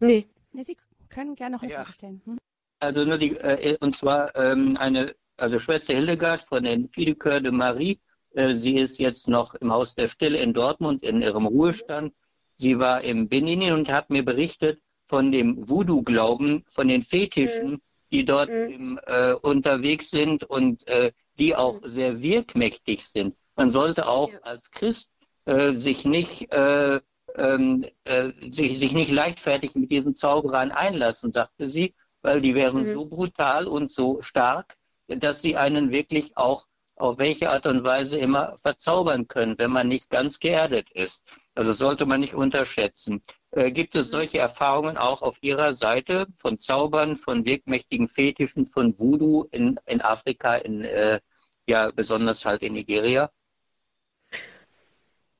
Nee. 0.00 0.26
nee 0.52 0.62
Sie 0.62 0.76
können 1.08 1.36
gerne 1.36 1.56
noch 1.56 1.62
eine 1.62 1.72
ja. 1.72 1.82
Frage 1.82 1.92
stellen. 1.92 2.22
Hm? 2.24 2.38
Also 2.80 3.04
nur 3.04 3.18
die, 3.18 3.36
äh, 3.36 3.76
und 3.80 3.94
zwar 3.94 4.34
ähm, 4.34 4.76
eine, 4.80 5.14
also 5.36 5.60
Schwester 5.60 5.94
Hildegard 5.94 6.42
von 6.42 6.64
den 6.64 6.88
Fidecoeur 6.88 7.40
de 7.40 7.52
Marie. 7.52 8.00
Äh, 8.32 8.56
sie 8.56 8.76
ist 8.76 8.98
jetzt 8.98 9.28
noch 9.28 9.54
im 9.54 9.72
Haus 9.72 9.94
der 9.94 10.08
Stille 10.08 10.38
in 10.38 10.52
Dortmund 10.52 11.04
in 11.04 11.22
ihrem 11.22 11.46
Ruhestand. 11.46 12.12
Sie 12.56 12.80
war 12.80 13.02
im 13.02 13.28
Benin 13.28 13.72
und 13.72 13.88
hat 13.90 14.10
mir 14.10 14.24
berichtet 14.24 14.80
von 15.06 15.30
dem 15.30 15.68
Voodoo-Glauben, 15.68 16.64
von 16.68 16.88
den 16.88 17.02
Fetischen, 17.02 17.72
mhm. 17.72 17.82
Die 18.12 18.24
dort 18.24 18.50
mhm. 18.50 19.00
äh, 19.06 19.32
unterwegs 19.32 20.10
sind 20.10 20.44
und 20.44 20.86
äh, 20.86 21.12
die 21.38 21.56
auch 21.56 21.80
mhm. 21.80 21.88
sehr 21.88 22.22
wirkmächtig 22.22 23.06
sind. 23.06 23.34
Man 23.56 23.70
sollte 23.70 24.06
auch 24.06 24.30
ja. 24.30 24.38
als 24.42 24.70
Christ 24.70 25.10
äh, 25.46 25.72
sich 25.72 26.04
nicht 26.04 26.52
äh, 26.52 27.00
ähm, 27.36 27.84
äh, 28.04 28.30
sich, 28.50 28.78
sich 28.78 28.92
nicht 28.92 29.10
leichtfertig 29.10 29.74
mit 29.74 29.90
diesen 29.90 30.14
Zauberern 30.14 30.70
einlassen, 30.70 31.32
sagte 31.32 31.68
sie, 31.68 31.94
weil 32.20 32.40
die 32.40 32.54
wären 32.54 32.84
mhm. 32.84 32.92
so 32.92 33.06
brutal 33.06 33.66
und 33.66 33.90
so 33.90 34.20
stark, 34.20 34.76
dass 35.08 35.42
sie 35.42 35.56
einen 35.56 35.90
wirklich 35.90 36.36
auch 36.36 36.66
auf 36.96 37.18
welche 37.18 37.50
Art 37.50 37.66
und 37.66 37.84
Weise 37.84 38.18
immer 38.18 38.56
verzaubern 38.58 39.26
können, 39.26 39.58
wenn 39.58 39.70
man 39.70 39.88
nicht 39.88 40.10
ganz 40.10 40.38
geerdet 40.38 40.90
ist. 40.90 41.24
Also 41.54 41.72
sollte 41.72 42.06
man 42.06 42.20
nicht 42.20 42.34
unterschätzen. 42.34 43.22
Äh, 43.52 43.70
gibt 43.70 43.94
es 43.94 44.10
solche 44.10 44.38
Erfahrungen 44.38 44.96
auch 44.96 45.20
auf 45.20 45.38
Ihrer 45.42 45.74
Seite 45.74 46.26
von 46.36 46.58
Zaubern, 46.58 47.16
von 47.16 47.44
wirkmächtigen 47.44 48.08
Fetischen, 48.08 48.66
von 48.66 48.98
Voodoo 48.98 49.46
in, 49.50 49.78
in 49.86 50.00
Afrika, 50.00 50.56
in, 50.56 50.84
äh, 50.84 51.20
ja 51.66 51.90
besonders 51.90 52.44
halt 52.46 52.62
in 52.62 52.72
Nigeria? 52.72 53.30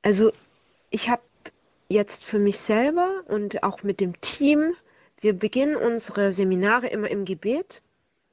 Also 0.03 0.31
ich 0.91 1.09
habe 1.09 1.23
jetzt 1.89 2.25
für 2.25 2.39
mich 2.39 2.59
selber 2.59 3.23
und 3.29 3.63
auch 3.63 3.83
mit 3.83 4.01
dem 4.01 4.21
Team, 4.21 4.75
wir 5.21 5.33
beginnen 5.33 5.77
unsere 5.77 6.33
Seminare 6.33 6.89
immer 6.89 7.11
im 7.11 7.25
Gebet 7.25 7.81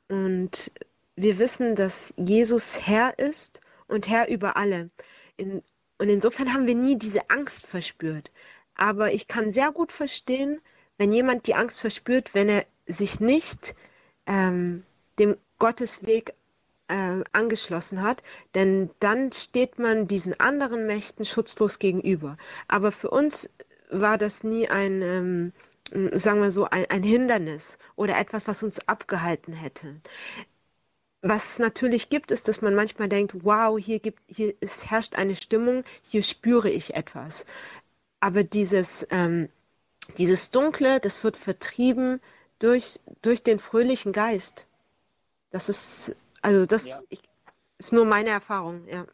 und 0.09 0.71
wir 1.15 1.39
wissen, 1.39 1.75
dass 1.75 2.13
Jesus 2.17 2.85
Herr 2.85 3.17
ist 3.17 3.61
und 3.87 4.09
Herr 4.09 4.27
über 4.27 4.57
alle. 4.57 4.89
In, 5.37 5.63
und 5.99 6.09
insofern 6.09 6.53
haben 6.53 6.67
wir 6.67 6.75
nie 6.75 6.97
diese 6.97 7.29
Angst 7.29 7.67
verspürt. 7.67 8.31
Aber 8.79 9.11
ich 9.11 9.27
kann 9.27 9.51
sehr 9.51 9.73
gut 9.73 9.91
verstehen, 9.91 10.61
wenn 10.97 11.11
jemand 11.11 11.47
die 11.47 11.55
Angst 11.55 11.81
verspürt, 11.81 12.33
wenn 12.33 12.47
er 12.47 12.65
sich 12.87 13.19
nicht 13.19 13.75
ähm, 14.25 14.83
dem 15.19 15.35
Gottesweg 15.57 16.33
äh, 16.87 17.21
angeschlossen 17.33 18.01
hat, 18.01 18.23
denn 18.55 18.89
dann 19.01 19.33
steht 19.33 19.79
man 19.79 20.07
diesen 20.07 20.39
anderen 20.39 20.85
Mächten 20.85 21.25
schutzlos 21.25 21.79
gegenüber. 21.79 22.37
Aber 22.69 22.93
für 22.93 23.09
uns 23.09 23.49
war 23.89 24.17
das 24.17 24.45
nie 24.45 24.69
ein, 24.69 25.01
ähm, 25.01 25.53
sagen 26.17 26.41
wir 26.41 26.51
so, 26.51 26.63
ein, 26.63 26.85
ein 26.89 27.03
Hindernis 27.03 27.79
oder 27.97 28.17
etwas, 28.17 28.47
was 28.47 28.63
uns 28.63 28.87
abgehalten 28.87 29.51
hätte. 29.51 29.99
Was 31.21 31.51
es 31.51 31.59
natürlich 31.59 32.07
gibt, 32.07 32.31
ist, 32.31 32.47
dass 32.47 32.61
man 32.61 32.75
manchmal 32.75 33.09
denkt, 33.09 33.43
wow, 33.43 33.77
hier, 33.77 33.99
gibt, 33.99 34.21
hier 34.27 34.53
ist, 34.61 34.89
herrscht 34.89 35.15
eine 35.15 35.35
Stimmung, 35.35 35.83
hier 36.07 36.23
spüre 36.23 36.69
ich 36.69 36.95
etwas. 36.95 37.45
Aber 38.19 38.43
dieses, 38.43 39.07
ähm, 39.11 39.49
dieses 40.17 40.51
Dunkle, 40.51 40.99
das 40.99 41.23
wird 41.23 41.37
vertrieben 41.37 42.19
durch, 42.59 42.99
durch 43.21 43.43
den 43.43 43.59
fröhlichen 43.59 44.11
Geist. 44.11 44.65
Das 45.51 45.69
ist 45.69 46.15
also 46.41 46.65
das 46.65 46.85
ja. 46.85 47.01
ich, 47.09 47.21
ist 47.77 47.93
nur 47.93 48.05
meine 48.05 48.29
Erfahrung, 48.29 48.87
ja. 48.87 49.05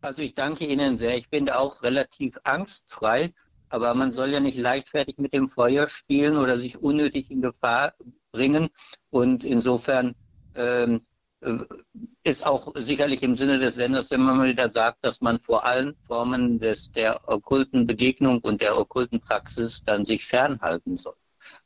Also 0.00 0.22
ich 0.22 0.34
danke 0.34 0.66
Ihnen 0.66 0.96
sehr. 0.96 1.16
Ich 1.16 1.30
bin 1.30 1.46
da 1.46 1.58
auch 1.58 1.82
relativ 1.82 2.38
angstfrei, 2.44 3.32
aber 3.68 3.94
man 3.94 4.12
soll 4.12 4.30
ja 4.30 4.40
nicht 4.40 4.58
leichtfertig 4.58 5.18
mit 5.18 5.32
dem 5.32 5.48
Feuer 5.48 5.88
spielen 5.88 6.36
oder 6.36 6.58
sich 6.58 6.78
unnötig 6.78 7.30
in 7.30 7.42
Gefahr 7.42 7.94
bringen. 8.32 8.68
Und 9.10 9.44
insofern 9.44 10.14
ähm, 10.54 10.96
äh, 10.96 11.00
ist 12.24 12.46
auch 12.46 12.72
sicherlich 12.76 13.22
im 13.22 13.36
Sinne 13.36 13.58
des 13.58 13.76
Senders, 13.76 14.10
wenn 14.10 14.22
man 14.22 14.42
wieder 14.42 14.68
sagt, 14.68 15.04
dass 15.04 15.20
man 15.20 15.38
vor 15.38 15.64
allen 15.64 15.94
Formen 16.06 16.58
des, 16.58 16.90
der 16.92 17.20
okkulten 17.28 17.86
Begegnung 17.86 18.40
und 18.40 18.62
der 18.62 18.78
okkulten 18.78 19.20
Praxis 19.20 19.84
dann 19.84 20.04
sich 20.04 20.24
fernhalten 20.24 20.96
soll. 20.96 21.14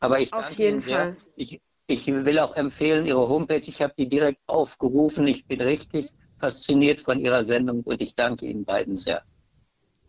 Aber 0.01 0.21
ich 0.21 0.31
danke 0.31 0.69
Ihnen 0.69 0.81
sehr. 0.81 0.99
Fall. 0.99 1.17
Ich, 1.37 1.61
ich 1.87 2.07
will 2.07 2.39
auch 2.39 2.57
empfehlen, 2.57 3.07
Ihre 3.07 3.29
Homepage, 3.29 3.63
ich 3.65 3.81
habe 3.81 3.95
die 3.97 4.09
direkt 4.09 4.41
aufgerufen. 4.47 5.27
Ich 5.27 5.47
bin 5.47 5.61
richtig 5.61 6.11
fasziniert 6.39 7.01
von 7.01 7.19
Ihrer 7.21 7.45
Sendung 7.45 7.83
und 7.83 8.03
ich 8.03 8.15
danke 8.15 8.47
Ihnen 8.47 8.65
beiden 8.65 8.97
sehr. 8.97 9.23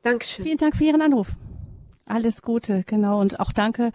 Dankeschön. 0.01 0.43
Vielen 0.43 0.57
Dank 0.57 0.75
für 0.75 0.83
Ihren 0.83 1.01
Anruf. 1.01 1.35
Alles 2.05 2.41
Gute, 2.41 2.83
genau. 2.85 3.21
Und 3.21 3.39
auch 3.39 3.51
danke 3.51 3.91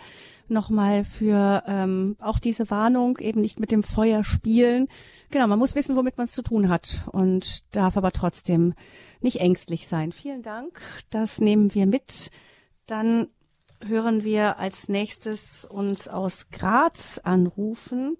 nochmal 0.50 1.04
für 1.04 1.62
ähm, 1.66 2.16
auch 2.20 2.38
diese 2.38 2.70
Warnung, 2.70 3.18
eben 3.18 3.40
nicht 3.40 3.60
mit 3.60 3.72
dem 3.72 3.82
Feuer 3.82 4.24
spielen. 4.24 4.88
Genau, 5.30 5.46
man 5.46 5.58
muss 5.58 5.74
wissen, 5.74 5.96
womit 5.96 6.16
man 6.18 6.24
es 6.24 6.32
zu 6.32 6.42
tun 6.42 6.68
hat 6.68 7.06
und 7.12 7.74
darf 7.74 7.96
aber 7.96 8.12
trotzdem 8.12 8.74
nicht 9.20 9.40
ängstlich 9.40 9.88
sein. 9.88 10.12
Vielen 10.12 10.42
Dank. 10.42 10.80
Das 11.10 11.40
nehmen 11.40 11.74
wir 11.74 11.86
mit. 11.86 12.30
Dann 12.86 13.28
hören 13.84 14.24
wir 14.24 14.58
als 14.58 14.88
nächstes 14.88 15.64
uns 15.64 16.08
aus 16.08 16.50
Graz 16.50 17.18
anrufend 17.18 18.18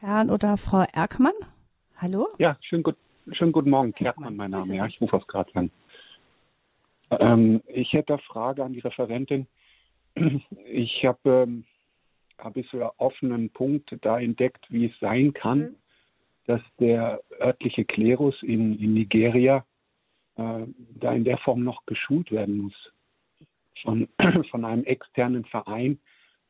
Herrn 0.00 0.30
oder 0.30 0.56
Frau 0.56 0.84
Erkmann. 0.92 1.34
Hallo? 1.96 2.28
Ja, 2.38 2.56
schönen, 2.62 2.82
gut, 2.82 2.96
schönen 3.30 3.52
guten 3.52 3.70
Morgen. 3.70 3.92
Kerkmann, 3.92 4.34
mein 4.34 4.50
Name. 4.50 4.74
Ja, 4.74 4.86
ich 4.86 5.00
rufe 5.00 5.16
aus 5.16 5.26
Graz 5.26 5.48
an. 5.54 5.70
Ähm, 7.10 7.62
ich 7.68 7.92
hätte 7.92 8.14
eine 8.14 8.22
Frage 8.22 8.64
an 8.64 8.72
die 8.72 8.80
Referentin. 8.80 9.46
Ich 10.66 11.04
habe 11.04 11.46
ähm, 11.46 11.64
hab 12.38 12.56
ich 12.56 12.68
so 12.70 12.78
einen 12.78 12.90
offenen 12.98 13.50
Punkt 13.50 13.96
da 14.02 14.18
entdeckt, 14.20 14.66
wie 14.68 14.86
es 14.86 14.98
sein 15.00 15.32
kann, 15.32 15.58
mhm. 15.58 15.76
dass 16.46 16.60
der 16.80 17.20
örtliche 17.40 17.84
Klerus 17.84 18.42
in, 18.42 18.78
in 18.78 18.94
Nigeria 18.94 19.64
äh, 20.36 20.66
da 21.00 21.12
in 21.12 21.24
der 21.24 21.38
Form 21.38 21.62
noch 21.64 21.86
geschult 21.86 22.30
werden 22.30 22.58
muss 22.58 22.92
von, 23.82 24.08
von 24.50 24.64
einem 24.64 24.84
externen 24.84 25.44
Verein, 25.44 25.98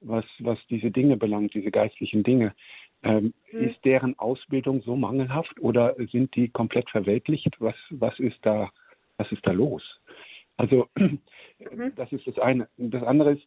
was, 0.01 0.25
was 0.41 0.59
diese 0.69 0.91
Dinge 0.91 1.17
belangt, 1.17 1.55
diese 1.55 1.71
geistlichen 1.71 2.23
Dinge. 2.23 2.55
Ähm, 3.03 3.35
mhm. 3.53 3.61
Ist 3.61 3.85
deren 3.85 4.19
Ausbildung 4.19 4.83
so 4.83 4.97
mangelhaft 4.97 5.59
oder 5.61 5.95
sind 6.11 6.35
die 6.37 6.49
komplett 6.49 6.89
verweltlicht? 6.91 7.57
Was, 7.59 7.75
was, 7.91 8.19
ist, 8.19 8.39
da, 8.43 8.71
was 9.17 9.31
ist 9.33 9.45
da 9.47 9.53
los? 9.53 9.83
Also, 10.57 10.89
mhm. 10.97 11.95
das 11.97 12.13
ist 12.13 12.27
das 12.27 12.39
eine. 12.39 12.69
Das 12.77 13.03
andere 13.03 13.33
ist, 13.33 13.43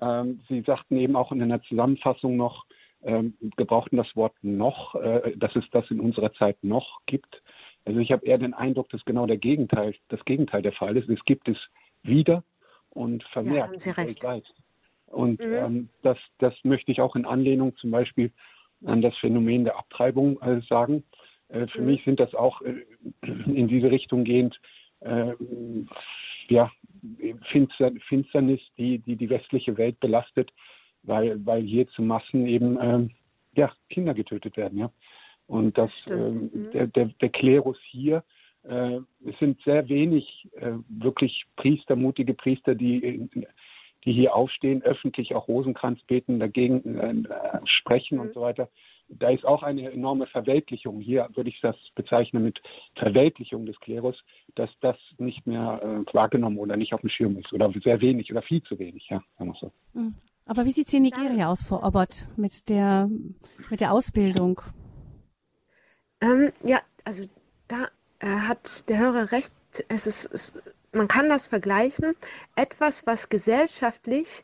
ähm, 0.00 0.40
Sie 0.48 0.60
sagten 0.62 0.96
eben 0.96 1.16
auch 1.16 1.32
in 1.32 1.42
einer 1.42 1.62
Zusammenfassung 1.62 2.36
noch, 2.36 2.66
ähm, 3.02 3.34
gebrauchten 3.56 3.96
das 3.96 4.14
Wort 4.16 4.34
noch, 4.42 4.94
äh, 4.96 5.36
dass 5.36 5.54
es 5.56 5.64
das 5.70 5.88
in 5.90 6.00
unserer 6.00 6.32
Zeit 6.34 6.62
noch 6.62 7.00
gibt. 7.06 7.42
Also 7.84 8.00
ich 8.00 8.12
habe 8.12 8.26
eher 8.26 8.38
den 8.38 8.54
Eindruck, 8.54 8.88
dass 8.90 9.04
genau 9.04 9.26
der 9.26 9.38
Gegenteil, 9.38 9.94
das 10.08 10.24
Gegenteil 10.24 10.62
der 10.62 10.72
Fall 10.72 10.96
ist. 10.96 11.08
Es 11.08 11.24
gibt 11.24 11.48
es 11.48 11.56
wieder 12.02 12.42
und 12.90 13.22
vermehrt 13.24 13.70
ja, 13.84 13.96
weltweit. 13.96 14.44
Und 15.06 15.40
mhm. 15.40 15.54
ähm, 15.54 15.88
das, 16.02 16.18
das 16.38 16.54
möchte 16.64 16.92
ich 16.92 17.00
auch 17.00 17.16
in 17.16 17.24
Anlehnung 17.24 17.76
zum 17.76 17.90
Beispiel 17.90 18.30
an 18.84 19.00
das 19.00 19.16
Phänomen 19.18 19.64
der 19.64 19.78
Abtreibung 19.78 20.40
äh, 20.42 20.60
sagen. 20.68 21.04
Äh, 21.48 21.66
für 21.68 21.80
mhm. 21.80 21.86
mich 21.86 22.04
sind 22.04 22.20
das 22.20 22.34
auch 22.34 22.60
äh, 22.62 22.84
in 23.22 23.68
diese 23.68 23.90
Richtung 23.90 24.24
gehend 24.24 24.60
äh, 25.00 25.32
ja, 26.50 26.70
Finster, 27.50 27.92
Finsternis, 28.08 28.60
die, 28.76 28.98
die 28.98 29.16
die 29.16 29.30
westliche 29.30 29.76
Welt 29.76 30.00
belastet, 30.00 30.50
weil, 31.02 31.44
weil 31.46 31.62
hier 31.62 31.86
zu 31.88 32.02
Massen 32.02 32.46
eben 32.46 32.78
ähm, 32.80 33.10
ja, 33.54 33.72
Kinder 33.88 34.14
getötet 34.14 34.56
werden. 34.56 34.78
Ja? 34.78 34.90
Und 35.46 35.78
das, 35.78 36.04
ähm, 36.10 36.50
mhm. 36.52 36.70
der, 36.72 36.86
der, 36.88 37.06
der 37.20 37.28
Klerus 37.28 37.78
hier 37.90 38.24
äh, 38.64 39.00
es 39.24 39.38
sind 39.38 39.60
sehr 39.62 39.88
wenig 39.88 40.48
äh, 40.56 40.72
wirklich 40.88 41.46
Priester, 41.56 41.96
mutige 41.96 42.34
Priester, 42.34 42.74
die, 42.74 43.28
die 44.04 44.12
hier 44.12 44.34
aufstehen, 44.34 44.82
öffentlich 44.82 45.34
auch 45.34 45.48
Rosenkranz 45.48 46.02
beten, 46.02 46.38
dagegen 46.38 46.98
äh, 46.98 47.60
sprechen 47.64 48.16
mhm. 48.16 48.22
und 48.22 48.34
so 48.34 48.40
weiter. 48.42 48.68
Da 49.08 49.30
ist 49.30 49.44
auch 49.44 49.62
eine 49.62 49.90
enorme 49.90 50.26
Verweltlichung. 50.26 51.00
Hier 51.00 51.28
würde 51.34 51.50
ich 51.50 51.60
das 51.60 51.76
bezeichnen 51.94 52.44
mit 52.44 52.60
Verweltlichung 52.96 53.64
des 53.64 53.78
Klerus, 53.80 54.16
dass 54.54 54.70
das 54.80 54.96
nicht 55.16 55.46
mehr 55.46 55.80
äh, 55.82 56.14
wahrgenommen 56.14 56.58
oder 56.58 56.76
nicht 56.76 56.92
auf 56.92 57.00
dem 57.00 57.10
Schirm 57.10 57.38
ist 57.38 57.52
oder 57.52 57.72
sehr 57.82 58.00
wenig 58.00 58.30
oder 58.30 58.42
viel 58.42 58.62
zu 58.62 58.78
wenig, 58.78 59.06
ja, 59.08 59.22
sagen 59.38 59.52
wir 59.52 59.58
so. 59.58 59.72
Mhm. 59.94 60.14
Aber 60.44 60.64
wie 60.64 60.70
sieht 60.70 60.88
es 60.88 60.94
in 60.94 61.02
Nigeria 61.02 61.50
aus, 61.50 61.62
Frau 61.62 61.86
Obert, 61.86 62.26
mit 62.36 62.70
der, 62.70 63.10
mit 63.70 63.80
der 63.80 63.92
Ausbildung? 63.92 64.62
Ähm, 66.22 66.52
ja, 66.64 66.80
also 67.04 67.28
da 67.68 67.88
äh, 68.20 68.26
hat 68.26 68.88
der 68.88 68.98
Hörer 68.98 69.32
recht. 69.32 69.52
Es 69.88 70.06
ist, 70.06 70.24
es, 70.32 70.74
man 70.92 71.06
kann 71.06 71.28
das 71.28 71.48
vergleichen. 71.48 72.14
Etwas, 72.56 73.06
was 73.06 73.28
gesellschaftlich 73.28 74.42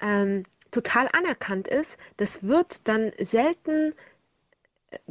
ähm, 0.00 0.44
total 0.70 1.08
anerkannt 1.12 1.68
ist, 1.68 1.98
das 2.16 2.42
wird 2.42 2.86
dann 2.88 3.12
selten 3.18 3.94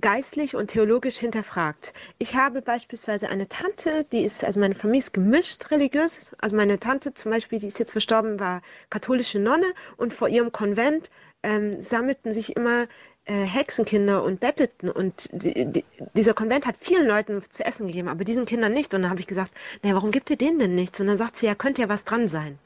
geistlich 0.02 0.56
und 0.56 0.68
theologisch 0.68 1.18
hinterfragt. 1.18 1.94
Ich 2.18 2.36
habe 2.36 2.62
beispielsweise 2.62 3.30
eine 3.30 3.48
Tante, 3.48 4.06
die 4.12 4.24
ist, 4.24 4.44
also 4.44 4.60
meine 4.60 4.76
Familie 4.76 5.00
ist 5.00 5.14
gemischt 5.14 5.70
religiös. 5.72 6.36
Also 6.40 6.56
meine 6.56 6.80
Tante 6.80 7.14
zum 7.14 7.32
Beispiel, 7.32 7.60
die 7.60 7.68
ist 7.68 7.80
jetzt 7.80 7.92
verstorben, 7.92 8.40
war 8.40 8.62
katholische 8.90 9.40
Nonne 9.40 9.68
und 9.98 10.14
vor 10.14 10.30
ihrem 10.30 10.52
Konvent 10.52 11.12
ähm, 11.44 11.80
sammelten 11.82 12.34
sich 12.34 12.56
immer 12.56 12.88
äh, 13.26 13.34
Hexenkinder 13.34 14.24
und 14.24 14.40
bettelten. 14.40 14.90
Und 14.90 15.30
die, 15.32 15.72
die, 15.72 15.86
dieser 16.14 16.34
Konvent 16.34 16.66
hat 16.66 16.76
vielen 16.80 17.08
Leuten 17.08 17.44
zu 17.48 17.64
essen 17.64 17.88
gegeben, 17.88 18.08
aber 18.08 18.24
diesen 18.24 18.46
Kindern 18.46 18.74
nicht. 18.74 18.94
Und 18.94 19.04
dann 19.04 19.12
habe 19.12 19.20
ich 19.20 19.28
gesagt, 19.28 19.52
naja, 19.84 19.96
warum 19.96 20.12
gibt 20.12 20.30
ihr 20.30 20.38
denen 20.38 20.60
denn 20.60 20.76
nichts? 20.76 21.00
Und 21.00 21.08
dann 21.08 21.18
sagt 21.18 21.38
sie, 21.38 21.46
ja, 21.46 21.54
könnte 21.54 21.84
ja 21.84 21.90
was 21.90 22.04
dran 22.04 22.28
sein. 22.28 22.58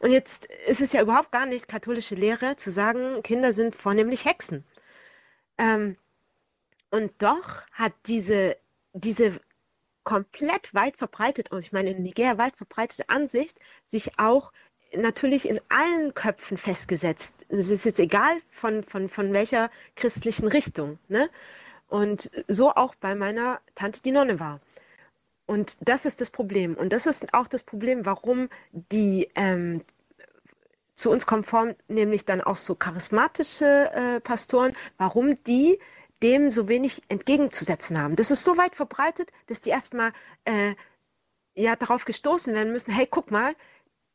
Und 0.00 0.10
jetzt 0.10 0.46
ist 0.66 0.80
es 0.80 0.92
ja 0.92 1.02
überhaupt 1.02 1.32
gar 1.32 1.46
nicht 1.46 1.68
katholische 1.68 2.14
Lehre 2.14 2.56
zu 2.56 2.70
sagen, 2.70 3.22
Kinder 3.22 3.52
sind 3.52 3.76
vornehmlich 3.76 4.24
Hexen. 4.24 4.64
Ähm, 5.58 5.96
und 6.90 7.12
doch 7.18 7.62
hat 7.72 7.92
diese, 8.06 8.56
diese 8.92 9.40
komplett 10.04 10.72
weit 10.72 10.96
verbreitet, 10.96 11.52
und 11.52 11.58
ich 11.58 11.72
meine 11.72 11.90
in 11.90 12.02
Nigeria 12.02 12.38
weit 12.38 12.56
verbreitete 12.56 13.08
Ansicht, 13.10 13.58
sich 13.86 14.18
auch 14.18 14.52
natürlich 14.96 15.48
in 15.48 15.60
allen 15.68 16.14
Köpfen 16.14 16.56
festgesetzt. 16.56 17.34
Es 17.48 17.68
ist 17.68 17.84
jetzt 17.84 18.00
egal 18.00 18.40
von, 18.50 18.82
von, 18.82 19.08
von 19.08 19.32
welcher 19.32 19.70
christlichen 19.96 20.48
Richtung. 20.48 20.98
Ne? 21.08 21.28
Und 21.88 22.30
so 22.48 22.72
auch 22.74 22.94
bei 22.94 23.14
meiner 23.14 23.60
Tante, 23.74 24.02
die 24.02 24.12
Nonne 24.12 24.40
war. 24.40 24.60
Und 25.48 25.78
das 25.80 26.04
ist 26.04 26.20
das 26.20 26.28
Problem. 26.28 26.74
Und 26.74 26.92
das 26.92 27.06
ist 27.06 27.32
auch 27.32 27.48
das 27.48 27.62
Problem, 27.62 28.04
warum 28.04 28.50
die 28.70 29.30
ähm, 29.34 29.82
zu 30.94 31.10
uns 31.10 31.24
konform, 31.24 31.74
nämlich 31.88 32.26
dann 32.26 32.42
auch 32.42 32.56
so 32.56 32.74
charismatische 32.74 33.90
äh, 33.90 34.20
Pastoren, 34.20 34.76
warum 34.98 35.42
die 35.44 35.78
dem 36.22 36.50
so 36.50 36.68
wenig 36.68 37.00
entgegenzusetzen 37.08 37.98
haben. 37.98 38.14
Das 38.14 38.30
ist 38.30 38.44
so 38.44 38.58
weit 38.58 38.74
verbreitet, 38.74 39.30
dass 39.46 39.62
die 39.62 39.70
erstmal 39.70 40.12
äh, 40.44 40.74
ja 41.54 41.76
darauf 41.76 42.04
gestoßen 42.04 42.52
werden 42.52 42.72
müssen, 42.72 42.92
hey, 42.92 43.06
guck 43.10 43.30
mal, 43.30 43.54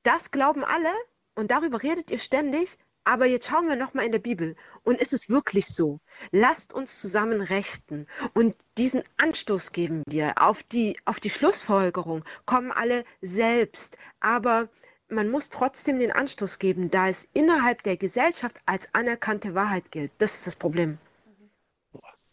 das 0.03 0.29
glauben 0.29 0.63
alle 0.63 0.91
und 1.33 1.49
darüber 1.49 1.81
redet 1.81 2.11
ihr 2.11 2.19
ständig, 2.19 2.77
aber 3.03 3.25
jetzt 3.25 3.47
schauen 3.47 3.67
wir 3.67 3.75
nochmal 3.75 4.05
in 4.05 4.11
der 4.11 4.19
Bibel. 4.19 4.55
Und 4.83 4.99
ist 4.99 5.13
es 5.13 5.29
wirklich 5.29 5.67
so? 5.67 5.99
Lasst 6.31 6.73
uns 6.73 7.01
zusammen 7.01 7.41
rechten. 7.41 8.07
Und 8.33 8.55
diesen 8.77 9.03
Anstoß 9.17 9.71
geben 9.71 10.03
wir. 10.07 10.41
Auf 10.41 10.63
die, 10.63 10.97
auf 11.05 11.19
die 11.19 11.29
Schlussfolgerung 11.29 12.23
kommen 12.45 12.71
alle 12.71 13.03
selbst. 13.21 13.97
Aber 14.19 14.69
man 15.09 15.29
muss 15.29 15.49
trotzdem 15.49 15.99
den 15.99 16.11
Anstoß 16.11 16.59
geben, 16.59 16.89
da 16.89 17.09
es 17.09 17.27
innerhalb 17.33 17.83
der 17.83 17.97
Gesellschaft 17.97 18.57
als 18.65 18.93
anerkannte 18.93 19.53
Wahrheit 19.53 19.91
gilt. 19.91 20.11
Das 20.17 20.35
ist 20.35 20.47
das 20.47 20.55
Problem. 20.55 20.97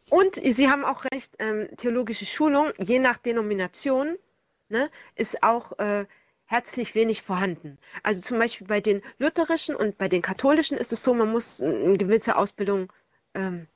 Und 0.08 0.34
Sie 0.34 0.68
haben 0.68 0.84
auch 0.84 1.04
recht, 1.12 1.36
ähm, 1.38 1.68
theologische 1.76 2.26
Schulung, 2.26 2.72
je 2.78 2.98
nach 2.98 3.18
Denomination, 3.18 4.16
ne, 4.68 4.90
ist 5.14 5.42
auch 5.44 5.78
äh, 5.78 6.06
herzlich 6.50 6.96
wenig 6.96 7.22
vorhanden. 7.22 7.78
Also 8.02 8.20
zum 8.20 8.40
Beispiel 8.40 8.66
bei 8.66 8.80
den 8.80 9.02
lutherischen 9.18 9.76
und 9.76 9.98
bei 9.98 10.08
den 10.08 10.20
katholischen 10.20 10.76
ist 10.76 10.92
es 10.92 11.04
so, 11.04 11.14
man 11.14 11.30
muss 11.30 11.62
eine 11.62 11.96
gewisse 11.96 12.34
Ausbildung 12.36 12.92
ähm, 13.34 13.68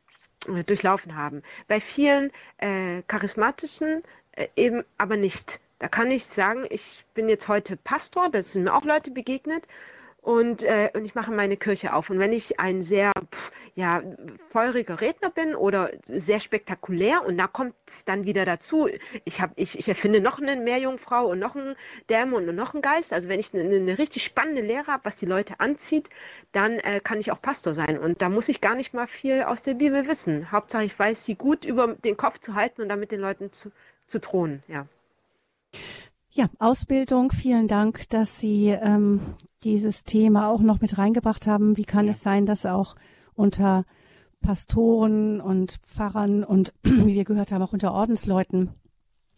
durchlaufen 0.66 1.14
haben. 1.14 1.42
Bei 1.68 1.80
vielen 1.80 2.32
äh, 2.58 3.02
charismatischen 3.06 4.02
äh, 4.32 4.48
eben 4.56 4.82
aber 4.98 5.16
nicht. 5.16 5.60
Da 5.78 5.86
kann 5.86 6.10
ich 6.10 6.26
sagen, 6.26 6.66
ich 6.68 7.04
bin 7.14 7.28
jetzt 7.28 7.46
heute 7.46 7.76
Pastor, 7.76 8.28
da 8.28 8.42
sind 8.42 8.64
mir 8.64 8.74
auch 8.74 8.84
Leute 8.84 9.12
begegnet 9.12 9.64
und, 10.24 10.62
äh, 10.62 10.88
und 10.94 11.04
ich 11.04 11.14
mache 11.14 11.32
meine 11.32 11.58
Kirche 11.58 11.92
auf. 11.92 12.08
Und 12.08 12.18
wenn 12.18 12.32
ich 12.32 12.58
ein 12.58 12.80
sehr 12.80 13.12
pff, 13.30 13.52
ja, 13.74 14.02
feuriger 14.48 15.02
Redner 15.02 15.28
bin 15.28 15.54
oder 15.54 15.90
sehr 16.04 16.40
spektakulär 16.40 17.26
und 17.26 17.36
da 17.36 17.46
kommt 17.46 17.74
es 17.86 18.06
dann 18.06 18.24
wieder 18.24 18.46
dazu, 18.46 18.88
ich, 19.26 19.42
hab, 19.42 19.52
ich, 19.56 19.78
ich 19.78 19.86
erfinde 19.86 20.22
noch 20.22 20.40
eine 20.40 20.56
Meerjungfrau 20.56 21.26
und 21.26 21.40
noch 21.40 21.56
einen 21.56 21.76
Dämon 22.08 22.48
und 22.48 22.54
noch 22.56 22.72
einen 22.72 22.80
Geist. 22.80 23.12
Also 23.12 23.28
wenn 23.28 23.38
ich 23.38 23.52
eine, 23.52 23.64
eine 23.64 23.98
richtig 23.98 24.24
spannende 24.24 24.62
Lehre 24.62 24.86
habe, 24.86 25.04
was 25.04 25.16
die 25.16 25.26
Leute 25.26 25.60
anzieht, 25.60 26.08
dann 26.52 26.78
äh, 26.78 27.00
kann 27.04 27.20
ich 27.20 27.30
auch 27.30 27.42
Pastor 27.42 27.74
sein. 27.74 27.98
Und 27.98 28.22
da 28.22 28.30
muss 28.30 28.48
ich 28.48 28.62
gar 28.62 28.76
nicht 28.76 28.94
mal 28.94 29.06
viel 29.06 29.42
aus 29.42 29.62
der 29.62 29.74
Bibel 29.74 30.08
wissen. 30.08 30.50
Hauptsache 30.50 30.84
ich 30.84 30.98
weiß, 30.98 31.22
sie 31.22 31.34
gut 31.34 31.66
über 31.66 31.96
den 31.96 32.16
Kopf 32.16 32.38
zu 32.38 32.54
halten 32.54 32.80
und 32.80 32.88
damit 32.88 33.12
den 33.12 33.20
Leuten 33.20 33.52
zu, 33.52 33.70
zu 34.06 34.20
drohen. 34.20 34.62
Ja. 34.68 34.86
Ja, 36.36 36.46
Ausbildung, 36.58 37.30
vielen 37.30 37.68
Dank, 37.68 38.08
dass 38.08 38.40
Sie 38.40 38.66
ähm, 38.66 39.20
dieses 39.62 40.02
Thema 40.02 40.48
auch 40.48 40.62
noch 40.62 40.80
mit 40.80 40.98
reingebracht 40.98 41.46
haben. 41.46 41.76
Wie 41.76 41.84
kann 41.84 42.06
ja. 42.06 42.10
es 42.10 42.24
sein, 42.24 42.44
dass 42.44 42.66
auch 42.66 42.96
unter 43.36 43.84
Pastoren 44.40 45.40
und 45.40 45.78
Pfarrern 45.86 46.42
und, 46.42 46.74
wie 46.82 47.14
wir 47.14 47.24
gehört 47.24 47.52
haben, 47.52 47.62
auch 47.62 47.72
unter 47.72 47.94
Ordensleuten 47.94 48.70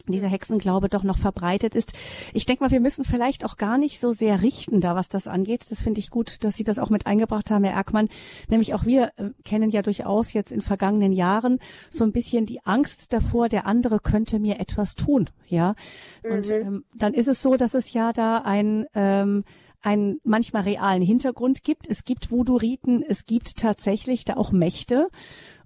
dieser 0.09 0.28
Hexenglaube 0.28 0.88
doch 0.88 1.03
noch 1.03 1.18
verbreitet 1.18 1.74
ist. 1.74 1.92
Ich 2.32 2.47
denke 2.47 2.62
mal, 2.62 2.70
wir 2.70 2.80
müssen 2.80 3.05
vielleicht 3.05 3.44
auch 3.44 3.57
gar 3.57 3.78
nicht 3.78 4.01
so 4.01 4.12
sehr 4.12 4.42
richten 4.42 4.80
da, 4.80 4.94
was 4.94 5.09
das 5.09 5.26
angeht. 5.26 5.70
Das 5.70 5.82
finde 5.82 6.01
ich 6.01 6.11
gut, 6.11 6.44
dass 6.44 6.57
Sie 6.57 6.64
das 6.64 6.78
auch 6.78 6.90
mit 6.90 7.07
eingebracht 7.07 7.51
haben, 7.51 7.64
Herr 7.64 7.74
Erkmann. 7.74 8.09
Nämlich 8.49 8.74
auch 8.74 8.86
wir 8.86 9.12
äh, 9.16 9.30
kennen 9.44 9.70
ja 9.70 9.82
durchaus 9.82 10.32
jetzt 10.32 10.53
in 10.53 10.61
vergangenen 10.61 11.12
Jahren 11.12 11.59
so 11.90 12.05
ein 12.05 12.12
bisschen 12.12 12.47
die 12.47 12.64
Angst 12.64 13.12
davor, 13.12 13.49
der 13.49 13.66
andere 13.66 13.99
könnte 13.99 14.38
mir 14.38 14.61
etwas 14.61 14.94
tun. 14.94 15.28
Ja. 15.47 15.74
Und 16.22 16.49
mhm. 16.49 16.55
ähm, 16.55 16.84
dann 16.94 17.14
ist 17.14 17.28
es 17.28 17.42
so, 17.42 17.57
dass 17.57 17.74
es 17.74 17.92
ja 17.92 18.12
da 18.12 18.38
ein 18.38 18.86
ähm, 18.94 19.44
einen 19.82 20.18
manchmal 20.24 20.62
realen 20.62 21.03
Hintergrund 21.03 21.62
gibt. 21.62 21.86
Es 21.88 22.03
gibt 22.05 22.32
Voodoo-Riten, 22.32 23.05
es 23.07 23.24
gibt 23.24 23.57
tatsächlich 23.57 24.24
da 24.24 24.34
auch 24.34 24.51
Mächte. 24.51 25.09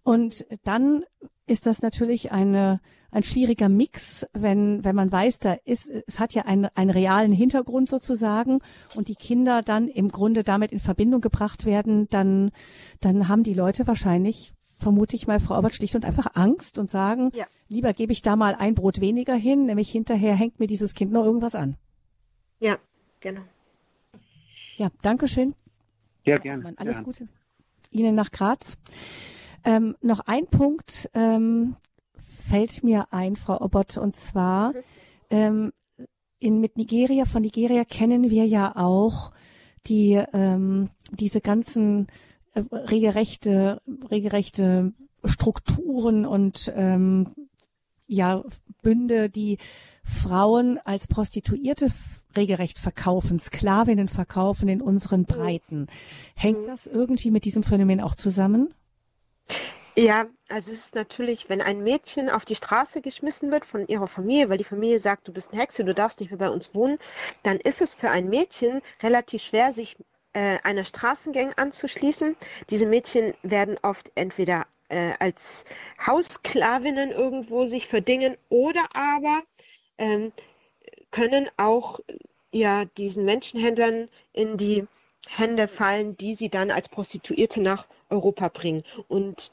Und 0.02 0.44
dann 0.62 1.04
ist 1.46 1.66
das 1.66 1.80
natürlich 1.80 2.30
eine 2.30 2.80
ein 3.12 3.22
schwieriger 3.22 3.68
Mix, 3.68 4.26
wenn, 4.32 4.84
wenn 4.84 4.96
man 4.96 5.10
weiß, 5.10 5.38
da 5.40 5.54
ist, 5.64 5.88
es 5.88 6.20
hat 6.20 6.34
ja 6.34 6.42
einen, 6.42 6.66
einen 6.74 6.90
realen 6.90 7.32
Hintergrund 7.32 7.88
sozusagen 7.88 8.60
und 8.94 9.08
die 9.08 9.14
Kinder 9.14 9.62
dann 9.62 9.88
im 9.88 10.08
Grunde 10.08 10.44
damit 10.44 10.72
in 10.72 10.78
Verbindung 10.78 11.20
gebracht 11.20 11.66
werden, 11.66 12.08
dann, 12.10 12.50
dann 13.00 13.28
haben 13.28 13.42
die 13.42 13.54
Leute 13.54 13.86
wahrscheinlich, 13.86 14.54
vermute 14.62 15.16
ich 15.16 15.26
mal, 15.26 15.40
Frau 15.40 15.58
Obert, 15.58 15.74
schlicht 15.74 15.94
und 15.94 16.04
einfach 16.04 16.34
Angst 16.34 16.78
und 16.78 16.90
sagen, 16.90 17.30
ja. 17.34 17.46
lieber 17.68 17.92
gebe 17.92 18.12
ich 18.12 18.22
da 18.22 18.36
mal 18.36 18.54
ein 18.54 18.74
Brot 18.74 19.00
weniger 19.00 19.34
hin, 19.34 19.66
nämlich 19.66 19.90
hinterher 19.90 20.34
hängt 20.34 20.60
mir 20.60 20.66
dieses 20.66 20.94
Kind 20.94 21.12
noch 21.12 21.24
irgendwas 21.24 21.54
an. 21.54 21.76
Ja, 22.60 22.78
genau. 23.20 23.42
Ja, 24.76 24.90
Dankeschön. 25.02 25.54
Ja, 26.24 26.38
gerne. 26.38 26.74
Alles 26.76 26.98
ja. 26.98 27.04
Gute. 27.04 27.28
Ihnen 27.90 28.14
nach 28.14 28.30
Graz. 28.30 28.76
Ähm, 29.64 29.96
noch 30.00 30.20
ein 30.20 30.46
Punkt, 30.46 31.10
ähm, 31.12 31.76
fällt 32.22 32.82
mir 32.82 33.12
ein, 33.12 33.36
Frau 33.36 33.60
Obert, 33.60 33.98
und 33.98 34.16
zwar 34.16 34.72
ähm, 35.30 35.72
in, 36.38 36.60
mit 36.60 36.76
Nigeria, 36.76 37.24
von 37.24 37.42
Nigeria 37.42 37.84
kennen 37.84 38.30
wir 38.30 38.46
ja 38.46 38.74
auch 38.76 39.30
die 39.86 40.22
ähm, 40.32 40.90
diese 41.10 41.40
ganzen 41.40 42.08
äh, 42.54 42.60
regelrechte, 42.60 43.80
regelrechte 44.10 44.92
Strukturen 45.24 46.26
und 46.26 46.72
ähm, 46.74 47.34
ja 48.06 48.42
Bünde, 48.82 49.30
die 49.30 49.58
Frauen 50.02 50.78
als 50.78 51.06
Prostituierte 51.06 51.88
regelrecht 52.36 52.78
verkaufen, 52.78 53.38
Sklavinnen 53.38 54.08
verkaufen 54.08 54.68
in 54.68 54.80
unseren 54.80 55.24
Breiten. 55.24 55.86
Hängt 56.34 56.66
das 56.66 56.86
irgendwie 56.86 57.30
mit 57.30 57.44
diesem 57.44 57.62
Phänomen 57.62 58.00
auch 58.00 58.14
zusammen? 58.14 58.74
Ja, 59.96 60.26
also 60.48 60.70
es 60.72 60.86
ist 60.86 60.94
natürlich, 60.94 61.48
wenn 61.48 61.60
ein 61.60 61.82
Mädchen 61.82 62.30
auf 62.30 62.44
die 62.44 62.54
Straße 62.54 63.02
geschmissen 63.02 63.50
wird 63.50 63.64
von 63.64 63.86
ihrer 63.88 64.06
Familie, 64.06 64.48
weil 64.48 64.58
die 64.58 64.64
Familie 64.64 65.00
sagt, 65.00 65.26
du 65.26 65.32
bist 65.32 65.52
eine 65.52 65.60
Hexe, 65.60 65.84
du 65.84 65.94
darfst 65.94 66.20
nicht 66.20 66.30
mehr 66.30 66.38
bei 66.38 66.48
uns 66.48 66.74
wohnen, 66.74 66.98
dann 67.42 67.58
ist 67.58 67.80
es 67.80 67.94
für 67.94 68.10
ein 68.10 68.28
Mädchen 68.28 68.82
relativ 69.02 69.42
schwer, 69.42 69.72
sich 69.72 69.96
äh, 70.32 70.58
einer 70.62 70.84
Straßengang 70.84 71.52
anzuschließen. 71.54 72.36
Diese 72.70 72.86
Mädchen 72.86 73.34
werden 73.42 73.78
oft 73.82 74.12
entweder 74.14 74.66
äh, 74.88 75.12
als 75.18 75.64
Haussklavinnen 76.06 77.10
irgendwo 77.10 77.66
sich 77.66 77.88
verdingen 77.88 78.36
oder 78.48 78.84
aber 78.94 79.42
ähm, 79.98 80.32
können 81.10 81.48
auch 81.56 82.00
ja 82.52 82.84
diesen 82.84 83.24
Menschenhändlern 83.24 84.08
in 84.32 84.56
die 84.56 84.86
Hände 85.28 85.68
fallen, 85.68 86.16
die 86.16 86.34
sie 86.34 86.48
dann 86.48 86.70
als 86.70 86.88
Prostituierte 86.88 87.60
nach 87.60 87.86
Europa 88.08 88.48
bringen. 88.48 88.82
Und 89.08 89.52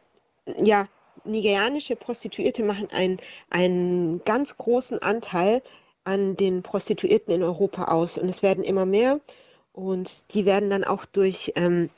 ja, 0.63 0.87
nigerianische 1.23 1.95
Prostituierte 1.95 2.63
machen 2.63 2.89
einen, 2.91 3.17
einen 3.49 4.23
ganz 4.23 4.57
großen 4.57 5.01
Anteil 5.01 5.61
an 6.03 6.35
den 6.37 6.63
Prostituierten 6.63 7.33
in 7.33 7.43
Europa 7.43 7.85
aus. 7.85 8.17
Und 8.17 8.29
es 8.29 8.43
werden 8.43 8.63
immer 8.63 8.85
mehr. 8.85 9.19
Und 9.73 10.33
die 10.33 10.45
werden 10.45 10.69
dann 10.69 10.83
auch 10.83 11.05
durch 11.05 11.53
ähm, 11.55 11.89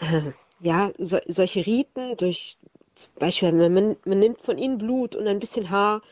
äh, 0.00 0.32
ja, 0.60 0.92
so, 0.98 1.18
solche 1.26 1.66
Riten, 1.66 2.16
durch 2.16 2.58
zum 2.94 3.12
Beispiel, 3.18 3.52
man, 3.52 3.96
man 4.04 4.18
nimmt 4.18 4.40
von 4.40 4.58
ihnen 4.58 4.78
Blut 4.78 5.16
und 5.16 5.26
ein 5.26 5.38
bisschen 5.38 5.70
Haar 5.70 6.02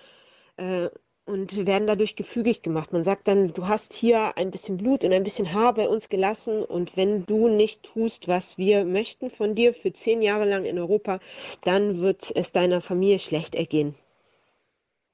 äh, 0.57 0.89
und 1.29 1.67
werden 1.67 1.87
dadurch 1.87 2.17
gefügig 2.17 2.63
gemacht. 2.63 2.93
Man 2.93 3.05
sagt 3.05 3.29
dann, 3.29 3.53
du 3.53 3.69
hast 3.69 3.93
hier 3.93 4.37
ein 4.39 4.51
bisschen 4.51 4.79
Blut 4.79 5.05
und 5.05 5.13
ein 5.13 5.25
bisschen 5.25 5.53
Haar 5.53 5.75
bei 5.75 5.87
uns 5.87 6.09
gelassen 6.09 6.65
und 6.65 6.97
wenn 6.97 7.27
du 7.27 7.49
nicht 7.49 7.83
tust, 7.83 8.29
was 8.29 8.57
wir 8.57 8.85
möchten 8.85 9.31
von 9.31 9.55
dir 9.55 9.75
für 9.75 9.93
zehn 9.93 10.23
Jahre 10.23 10.47
lang 10.47 10.65
in 10.65 10.79
Europa, 10.79 11.21
dann 11.63 12.01
wird 12.01 12.35
es 12.35 12.53
deiner 12.53 12.81
Familie 12.81 13.19
schlecht 13.19 13.55
ergehen. 13.55 13.95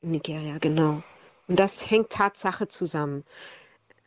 Nigeria, 0.03 0.59
genau. 0.59 1.03
Und 1.49 1.59
das 1.59 1.91
hängt 1.91 2.11
Tatsache 2.11 2.69
zusammen. 2.69 3.25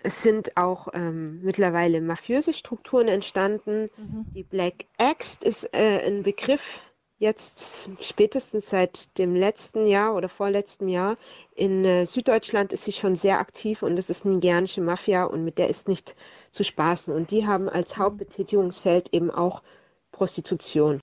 Es 0.02 0.24
sind 0.24 0.56
auch 0.56 0.88
ähm, 0.94 1.42
mittlerweile 1.42 2.00
mafiöse 2.00 2.54
Strukturen 2.54 3.10
entstanden. 3.10 3.90
Mhm. 3.98 4.26
Die 4.34 4.44
Black 4.44 4.86
Axe 4.98 5.44
ist 5.44 5.74
äh, 5.74 6.06
ein 6.06 6.24
Begriff, 6.24 6.80
jetzt 7.18 7.90
spätestens 8.00 8.70
seit 8.70 9.18
dem 9.18 9.36
letzten 9.36 9.88
Jahr 9.88 10.16
oder 10.16 10.30
vorletzten 10.30 10.88
Jahr. 10.88 11.16
In 11.56 11.84
äh, 11.84 12.06
Süddeutschland 12.06 12.74
ist 12.74 12.86
sie 12.86 12.92
schon 12.92 13.16
sehr 13.16 13.40
aktiv 13.40 13.84
und 13.84 13.96
das 13.96 14.10
ist 14.10 14.26
eine 14.26 14.36
nigerianische 14.36 14.82
Mafia 14.82 15.26
und 15.26 15.44
mit 15.44 15.58
der 15.58 15.70
ist 15.70 15.88
nicht 15.88 16.16
zu 16.52 16.64
spaßen. 16.64 17.14
Und 17.14 17.32
die 17.32 17.48
haben 17.48 17.70
als 17.70 17.98
Hauptbetätigungsfeld 17.98 19.14
eben 19.14 19.32
auch 19.32 19.64
Prostitution 20.12 21.02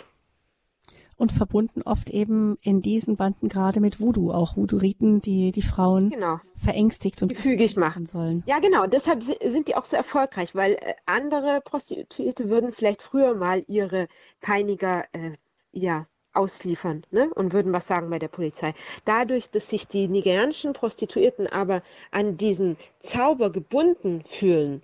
und 1.16 1.32
verbunden 1.32 1.82
oft 1.82 2.10
eben 2.10 2.58
in 2.60 2.80
diesen 2.80 3.16
Banden 3.16 3.48
gerade 3.48 3.80
mit 3.80 4.00
Voodoo, 4.00 4.32
auch 4.32 4.56
Voodoo-Riten, 4.56 5.20
die 5.20 5.52
die 5.52 5.62
Frauen 5.62 6.10
genau. 6.10 6.40
verängstigt 6.56 7.22
und 7.22 7.28
gefügig 7.28 7.76
machen 7.76 8.06
sollen. 8.06 8.42
Ja, 8.46 8.58
genau. 8.58 8.86
Deshalb 8.86 9.22
sind 9.22 9.68
die 9.68 9.76
auch 9.76 9.84
so 9.84 9.96
erfolgreich, 9.96 10.54
weil 10.54 10.72
äh, 10.72 10.94
andere 11.06 11.60
Prostituierte 11.64 12.50
würden 12.50 12.72
vielleicht 12.72 13.02
früher 13.02 13.34
mal 13.34 13.62
ihre 13.68 14.08
Peiniger 14.40 15.04
äh, 15.12 15.32
ja, 15.74 16.06
ausliefern 16.32 17.04
ne? 17.10 17.30
und 17.34 17.52
würden 17.52 17.72
was 17.72 17.86
sagen 17.86 18.10
bei 18.10 18.18
der 18.18 18.28
Polizei. 18.28 18.74
Dadurch, 19.04 19.50
dass 19.50 19.70
sich 19.70 19.86
die 19.86 20.08
nigerianischen 20.08 20.72
Prostituierten 20.72 21.46
aber 21.46 21.82
an 22.10 22.36
diesen 22.36 22.76
Zauber 23.00 23.50
gebunden 23.50 24.24
fühlen, 24.26 24.82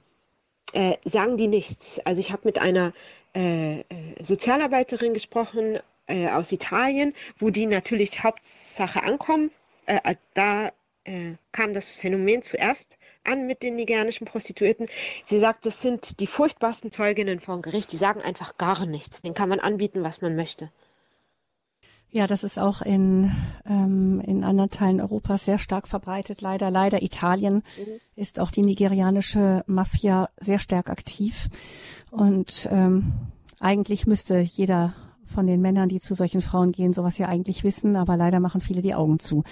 äh, 0.72 0.96
sagen 1.04 1.36
die 1.36 1.48
nichts. 1.48 1.98
Also 2.04 2.20
ich 2.20 2.30
habe 2.30 2.42
mit 2.44 2.60
einer 2.60 2.92
äh, 3.34 3.80
äh 3.80 3.84
Sozialarbeiterin 4.22 5.14
gesprochen 5.14 5.80
äh, 6.06 6.28
aus 6.28 6.52
Italien, 6.52 7.14
wo 7.38 7.50
die 7.50 7.66
natürlich 7.66 8.22
Hauptsache 8.22 9.02
ankommen. 9.02 9.50
Äh, 9.86 10.00
äh, 10.04 10.14
da 10.34 10.70
kam 11.50 11.72
das 11.72 11.96
Phänomen 11.96 12.42
zuerst 12.42 12.98
an 13.24 13.46
mit 13.46 13.62
den 13.62 13.76
nigerianischen 13.76 14.26
Prostituierten. 14.26 14.88
Sie 15.24 15.38
sagt, 15.38 15.66
das 15.66 15.82
sind 15.82 16.20
die 16.20 16.26
furchtbarsten 16.26 16.90
Zeuginnen 16.90 17.40
vor 17.40 17.60
Gericht. 17.62 17.92
Die 17.92 17.96
sagen 17.96 18.20
einfach 18.22 18.56
gar 18.58 18.86
nichts. 18.86 19.22
Den 19.22 19.34
kann 19.34 19.48
man 19.48 19.60
anbieten, 19.60 20.02
was 20.02 20.22
man 20.22 20.36
möchte. 20.36 20.70
Ja, 22.12 22.26
das 22.26 22.42
ist 22.42 22.58
auch 22.58 22.82
in, 22.82 23.30
ähm, 23.64 24.20
in 24.26 24.42
anderen 24.42 24.70
Teilen 24.70 25.00
Europas 25.00 25.44
sehr 25.44 25.58
stark 25.58 25.86
verbreitet. 25.86 26.40
Leider, 26.40 26.70
leider. 26.70 27.02
Italien 27.02 27.62
mhm. 27.78 28.00
ist 28.16 28.40
auch 28.40 28.50
die 28.50 28.62
nigerianische 28.62 29.62
Mafia 29.66 30.28
sehr 30.36 30.58
stark 30.58 30.90
aktiv. 30.90 31.48
Und 32.10 32.68
ähm, 32.72 33.12
eigentlich 33.60 34.06
müsste 34.06 34.40
jeder 34.40 34.94
von 35.24 35.46
den 35.46 35.60
Männern, 35.60 35.88
die 35.88 36.00
zu 36.00 36.14
solchen 36.14 36.42
Frauen 36.42 36.72
gehen, 36.72 36.92
sowas 36.92 37.16
ja 37.18 37.28
eigentlich 37.28 37.62
wissen, 37.62 37.94
aber 37.94 38.16
leider 38.16 38.40
machen 38.40 38.60
viele 38.60 38.82
die 38.82 38.94
Augen 38.94 39.20
zu. 39.20 39.44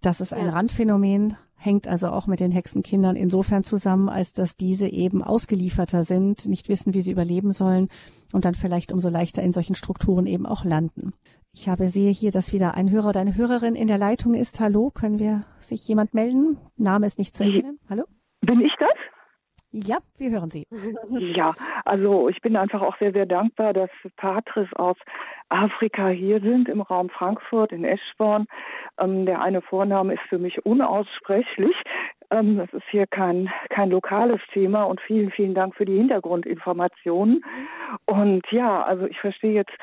Das 0.00 0.20
ist 0.20 0.32
ein 0.32 0.46
ja. 0.46 0.52
Randphänomen, 0.52 1.36
hängt 1.64 1.88
also 1.88 2.10
auch 2.10 2.26
mit 2.26 2.40
den 2.40 2.52
Hexenkindern 2.52 3.16
insofern 3.16 3.64
zusammen, 3.64 4.08
als 4.08 4.32
dass 4.32 4.56
diese 4.56 4.88
eben 4.88 5.22
ausgelieferter 5.22 6.04
sind, 6.04 6.46
nicht 6.46 6.68
wissen, 6.68 6.94
wie 6.94 7.00
sie 7.00 7.12
überleben 7.12 7.52
sollen 7.52 7.88
und 8.32 8.44
dann 8.44 8.54
vielleicht 8.54 8.92
umso 8.92 9.08
leichter 9.08 9.42
in 9.42 9.52
solchen 9.52 9.74
Strukturen 9.74 10.26
eben 10.26 10.46
auch 10.46 10.64
landen. 10.64 11.14
Ich 11.52 11.68
habe 11.68 11.88
sehe 11.88 12.10
hier, 12.10 12.32
dass 12.32 12.52
wieder 12.52 12.74
ein 12.74 12.90
Hörer 12.90 13.10
oder 13.10 13.20
eine 13.20 13.36
Hörerin 13.36 13.76
in 13.76 13.86
der 13.86 13.98
Leitung 13.98 14.34
ist. 14.34 14.60
Hallo, 14.60 14.90
können 14.90 15.18
wir 15.18 15.44
sich 15.60 15.86
jemand 15.86 16.12
melden? 16.12 16.58
Name 16.76 17.06
ist 17.06 17.18
nicht 17.18 17.34
zu 17.34 17.44
erkennen. 17.44 17.78
Hallo? 17.88 18.04
Bin 18.40 18.60
ich 18.60 18.72
das? 18.78 18.90
Ja, 19.76 19.98
wir 20.18 20.30
hören 20.30 20.50
Sie. 20.50 20.66
Ja, 21.34 21.52
also 21.84 22.28
ich 22.28 22.40
bin 22.42 22.56
einfach 22.56 22.80
auch 22.80 22.96
sehr, 22.98 23.12
sehr 23.12 23.26
dankbar, 23.26 23.72
dass 23.72 23.90
Patris 24.16 24.72
aus 24.74 24.96
Afrika 25.48 26.08
hier 26.08 26.40
sind, 26.40 26.68
im 26.68 26.80
Raum 26.80 27.08
Frankfurt, 27.10 27.72
in 27.72 27.84
Eschborn. 27.84 28.46
Ähm, 29.00 29.26
der 29.26 29.40
eine 29.40 29.62
Vorname 29.62 30.14
ist 30.14 30.22
für 30.28 30.38
mich 30.38 30.64
unaussprechlich. 30.64 31.74
Ähm, 32.30 32.58
das 32.58 32.72
ist 32.72 32.84
hier 32.90 33.08
kein, 33.08 33.50
kein 33.70 33.90
lokales 33.90 34.40
Thema 34.52 34.84
und 34.84 35.00
vielen, 35.00 35.32
vielen 35.32 35.54
Dank 35.54 35.74
für 35.74 35.84
die 35.84 35.96
Hintergrundinformationen. 35.96 37.44
Und 38.06 38.42
ja, 38.52 38.84
also 38.84 39.06
ich 39.06 39.18
verstehe 39.18 39.54
jetzt 39.54 39.74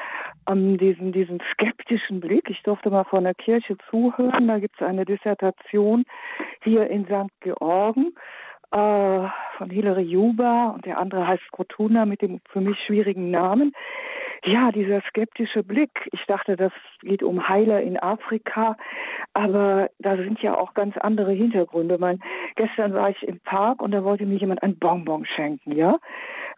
ähm, 0.49 0.77
diesen, 0.77 1.11
diesen 1.11 1.41
skeptischen 1.51 2.21
Blick. 2.21 2.49
Ich 2.49 2.63
durfte 2.63 2.89
mal 2.89 3.03
von 3.03 3.25
der 3.25 3.35
Kirche 3.35 3.77
zuhören. 3.89 4.47
Da 4.47 4.59
gibt 4.59 4.75
es 4.79 4.87
eine 4.87 5.03
Dissertation 5.03 6.05
hier 6.63 6.89
in 6.89 7.05
St. 7.05 7.33
Georgen 7.41 8.13
äh, 8.71 9.27
von 9.57 9.69
Hilary 9.69 10.03
Juba 10.03 10.69
und 10.69 10.85
der 10.85 10.97
andere 10.97 11.27
heißt 11.27 11.43
Skotuna 11.47 12.05
mit 12.05 12.21
dem 12.21 12.41
für 12.49 12.61
mich 12.61 12.77
schwierigen 12.85 13.31
Namen. 13.31 13.73
Ja, 14.43 14.71
dieser 14.71 15.01
skeptische 15.01 15.61
Blick. 15.61 16.09
Ich 16.13 16.25
dachte, 16.25 16.55
das 16.55 16.71
geht 17.01 17.21
um 17.21 17.47
Heiler 17.47 17.81
in 17.81 17.99
Afrika, 17.99 18.75
aber 19.33 19.91
da 19.99 20.17
sind 20.17 20.41
ja 20.41 20.57
auch 20.57 20.73
ganz 20.73 20.97
andere 20.97 21.31
Hintergründe. 21.31 21.99
Mein, 21.99 22.19
gestern 22.55 22.93
war 22.93 23.11
ich 23.11 23.21
im 23.21 23.39
Park 23.41 23.83
und 23.83 23.91
da 23.91 24.03
wollte 24.03 24.25
mir 24.25 24.37
jemand 24.37 24.63
ein 24.63 24.79
Bonbon 24.79 25.25
schenken, 25.25 25.73
ja. 25.73 25.99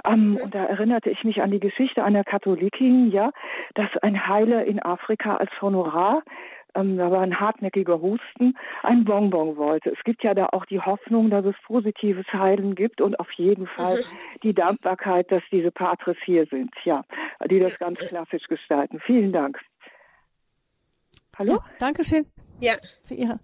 Um, 0.06 0.38
und 0.38 0.54
da 0.54 0.66
erinnerte 0.66 1.10
ich 1.10 1.24
mich 1.24 1.42
an 1.42 1.52
die 1.52 1.62
Geschichte 1.62 2.04
einer 2.04 2.24
Katholikin, 2.24 3.12
ja, 3.12 3.32
dass 3.74 3.90
ein 4.02 4.28
Heiler 4.28 4.66
in 4.66 4.82
Afrika 4.82 5.38
als 5.38 5.52
Honorar 5.62 6.24
ähm, 6.76 6.98
da 6.98 7.12
war 7.12 7.22
ein 7.22 7.40
hartnäckiger 7.40 8.02
Husten, 8.02 8.58
ein 8.82 9.06
Bonbon 9.06 9.58
wollte. 9.58 9.92
Es 9.92 10.04
gibt 10.04 10.24
ja 10.24 10.34
da 10.34 10.48
auch 10.48 10.66
die 10.66 10.80
Hoffnung, 10.80 11.30
dass 11.30 11.46
es 11.46 11.56
positives 11.66 12.26
Heilen 12.34 12.76
gibt 12.76 13.02
und 13.02 13.20
auf 13.20 13.32
jeden 13.34 13.68
Fall 13.68 13.98
mhm. 13.98 14.40
die 14.44 14.54
Dankbarkeit, 14.54 15.32
dass 15.32 15.44
diese 15.52 15.72
Patres 15.72 16.18
hier 16.26 16.46
sind, 16.48 16.72
ja, 16.84 17.04
die 17.50 17.60
das 17.60 17.78
ganz 17.80 18.00
klassisch 18.00 18.48
gestalten. 18.48 19.00
Vielen 19.06 19.32
Dank. 19.32 19.60
Hallo? 21.38 21.54
Ja, 21.54 21.66
Dankeschön. 21.80 22.26
Ja. 22.60 22.74
Für 23.04 23.16
Ihre. 23.16 23.40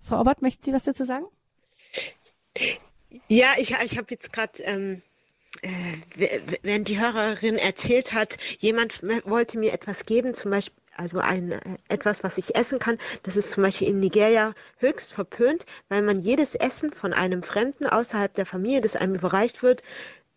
Frau 0.00 0.20
Obert, 0.20 0.42
möchten 0.42 0.62
Sie 0.62 0.72
was 0.72 0.84
dazu 0.84 1.04
sagen? 1.04 1.26
Ja, 3.28 3.54
ich, 3.58 3.74
ich 3.84 3.96
habe 3.96 4.06
jetzt 4.10 4.32
gerade 4.32 4.62
ähm, 4.64 5.02
äh, 5.62 6.40
wenn 6.62 6.84
die 6.84 7.00
Hörerin 7.00 7.56
erzählt 7.56 8.12
hat, 8.12 8.36
jemand 8.58 9.02
wollte 9.02 9.58
mir 9.58 9.72
etwas 9.72 10.04
geben, 10.04 10.34
zum 10.34 10.50
Beispiel 10.50 10.83
also 10.96 11.18
ein 11.18 11.52
äh, 11.52 11.60
etwas, 11.88 12.24
was 12.24 12.38
ich 12.38 12.56
essen 12.56 12.78
kann, 12.78 12.98
das 13.22 13.36
ist 13.36 13.52
zum 13.52 13.62
Beispiel 13.62 13.88
in 13.88 14.00
Nigeria 14.00 14.54
höchst 14.78 15.14
verpönt, 15.14 15.64
weil 15.88 16.02
man 16.02 16.20
jedes 16.20 16.54
Essen 16.54 16.92
von 16.92 17.12
einem 17.12 17.42
Fremden 17.42 17.86
außerhalb 17.86 18.34
der 18.34 18.46
Familie, 18.46 18.80
das 18.80 18.96
einem 18.96 19.14
überreicht 19.14 19.62
wird, 19.62 19.82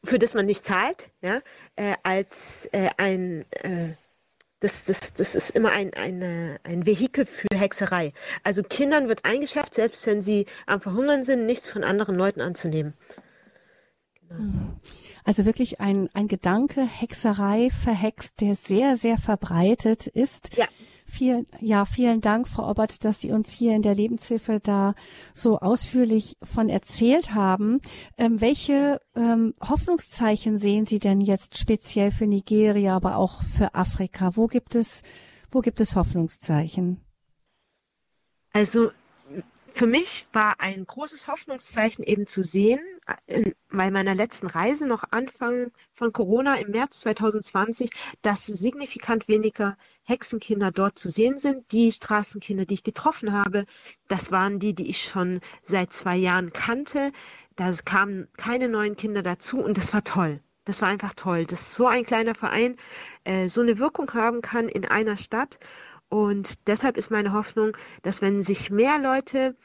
für 0.03 0.19
das 0.19 0.33
man 0.33 0.45
nicht 0.45 0.65
zahlt, 0.65 1.09
ja, 1.21 1.41
äh, 1.75 1.95
als 2.03 2.69
äh, 2.71 2.89
ein 2.97 3.45
äh, 3.63 3.89
das, 4.59 4.85
das, 4.85 5.13
das 5.13 5.35
ist 5.35 5.51
immer 5.51 5.71
ein, 5.71 5.93
eine, 5.93 6.59
ein 6.63 6.85
Vehikel 6.85 7.25
für 7.25 7.47
Hexerei. 7.53 8.11
Also 8.43 8.63
Kindern 8.63 9.07
wird 9.07 9.23
eingeschafft, 9.23 9.75
selbst 9.75 10.07
wenn 10.07 10.21
sie 10.21 10.47
am 10.65 10.81
Verhungern 10.81 11.23
sind, 11.23 11.45
nichts 11.45 11.69
von 11.69 11.83
anderen 11.83 12.15
Leuten 12.15 12.41
anzunehmen. 12.41 12.95
Also 15.23 15.45
wirklich 15.45 15.79
ein, 15.79 16.09
ein 16.13 16.27
Gedanke, 16.27 16.85
Hexerei, 16.85 17.69
verhext, 17.69 18.39
der 18.41 18.55
sehr, 18.55 18.95
sehr 18.95 19.17
verbreitet 19.17 20.07
ist. 20.07 20.55
Ja. 20.57 20.67
Vielen, 21.09 21.47
ja, 21.61 21.85
vielen 21.85 22.19
Dank, 22.19 22.49
Frau 22.49 22.69
Obert, 22.69 23.05
dass 23.05 23.21
Sie 23.21 23.31
uns 23.31 23.51
hier 23.51 23.73
in 23.75 23.81
der 23.81 23.95
Lebenshilfe 23.95 24.59
da 24.61 24.93
so 25.33 25.57
ausführlich 25.59 26.35
von 26.43 26.67
erzählt 26.67 27.33
haben. 27.33 27.79
Ähm, 28.17 28.41
welche 28.41 28.99
ähm, 29.15 29.53
Hoffnungszeichen 29.61 30.59
sehen 30.59 30.85
Sie 30.85 30.99
denn 30.99 31.21
jetzt 31.21 31.57
speziell 31.57 32.11
für 32.11 32.27
Nigeria, 32.27 32.93
aber 32.93 33.17
auch 33.17 33.41
für 33.43 33.73
Afrika? 33.73 34.35
Wo 34.35 34.47
gibt 34.47 34.75
es, 34.75 35.01
wo 35.49 35.61
gibt 35.61 35.79
es 35.79 35.95
Hoffnungszeichen? 35.95 36.99
Also 38.51 38.91
für 39.77 39.85
mich 39.85 40.25
war 40.33 40.59
ein 40.59 40.87
großes 40.87 41.27
Hoffnungszeichen 41.27 42.03
eben 42.03 42.25
zu 42.25 42.43
sehen, 42.43 42.79
bei 43.69 43.91
meiner 43.91 44.15
letzten 44.15 44.47
Reise 44.47 44.87
noch 44.87 45.03
Anfang 45.11 45.71
von 45.93 46.11
Corona 46.11 46.55
im 46.55 46.71
März 46.71 47.01
2020, 47.01 47.91
dass 48.23 48.47
signifikant 48.47 49.27
weniger 49.27 49.77
Hexenkinder 50.03 50.71
dort 50.71 50.97
zu 50.97 51.11
sehen 51.11 51.37
sind. 51.37 51.71
Die 51.71 51.91
Straßenkinder, 51.91 52.65
die 52.65 52.73
ich 52.73 52.83
getroffen 52.83 53.33
habe, 53.33 53.65
das 54.07 54.31
waren 54.31 54.57
die, 54.57 54.73
die 54.73 54.89
ich 54.89 55.03
schon 55.03 55.39
seit 55.63 55.93
zwei 55.93 56.17
Jahren 56.17 56.51
kannte. 56.53 57.11
Da 57.55 57.71
kamen 57.85 58.27
keine 58.35 58.69
neuen 58.69 58.95
Kinder 58.95 59.21
dazu 59.21 59.59
und 59.59 59.77
das 59.77 59.93
war 59.93 60.03
toll. 60.03 60.41
Das 60.65 60.81
war 60.81 60.89
einfach 60.89 61.13
toll, 61.13 61.45
dass 61.45 61.75
so 61.75 61.87
ein 61.87 62.03
kleiner 62.03 62.33
Verein 62.35 62.75
äh, 63.23 63.47
so 63.47 63.61
eine 63.61 63.77
Wirkung 63.77 64.11
haben 64.13 64.41
kann 64.41 64.67
in 64.67 64.85
einer 64.85 65.17
Stadt. 65.17 65.59
Und 66.09 66.67
deshalb 66.67 66.97
ist 66.97 67.11
meine 67.11 67.33
Hoffnung, 67.33 67.75
dass 68.01 68.21
wenn 68.21 68.43
sich 68.43 68.69
mehr 68.69 68.99
Leute 68.99 69.55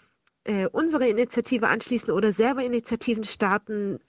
äh, 0.44 0.66
unsere 0.66 1.08
Initiative 1.08 1.68
anschließen 1.68 2.12
oder 2.12 2.32
selber 2.32 2.62
Initiativen 2.64 3.24
starten, 3.24 4.00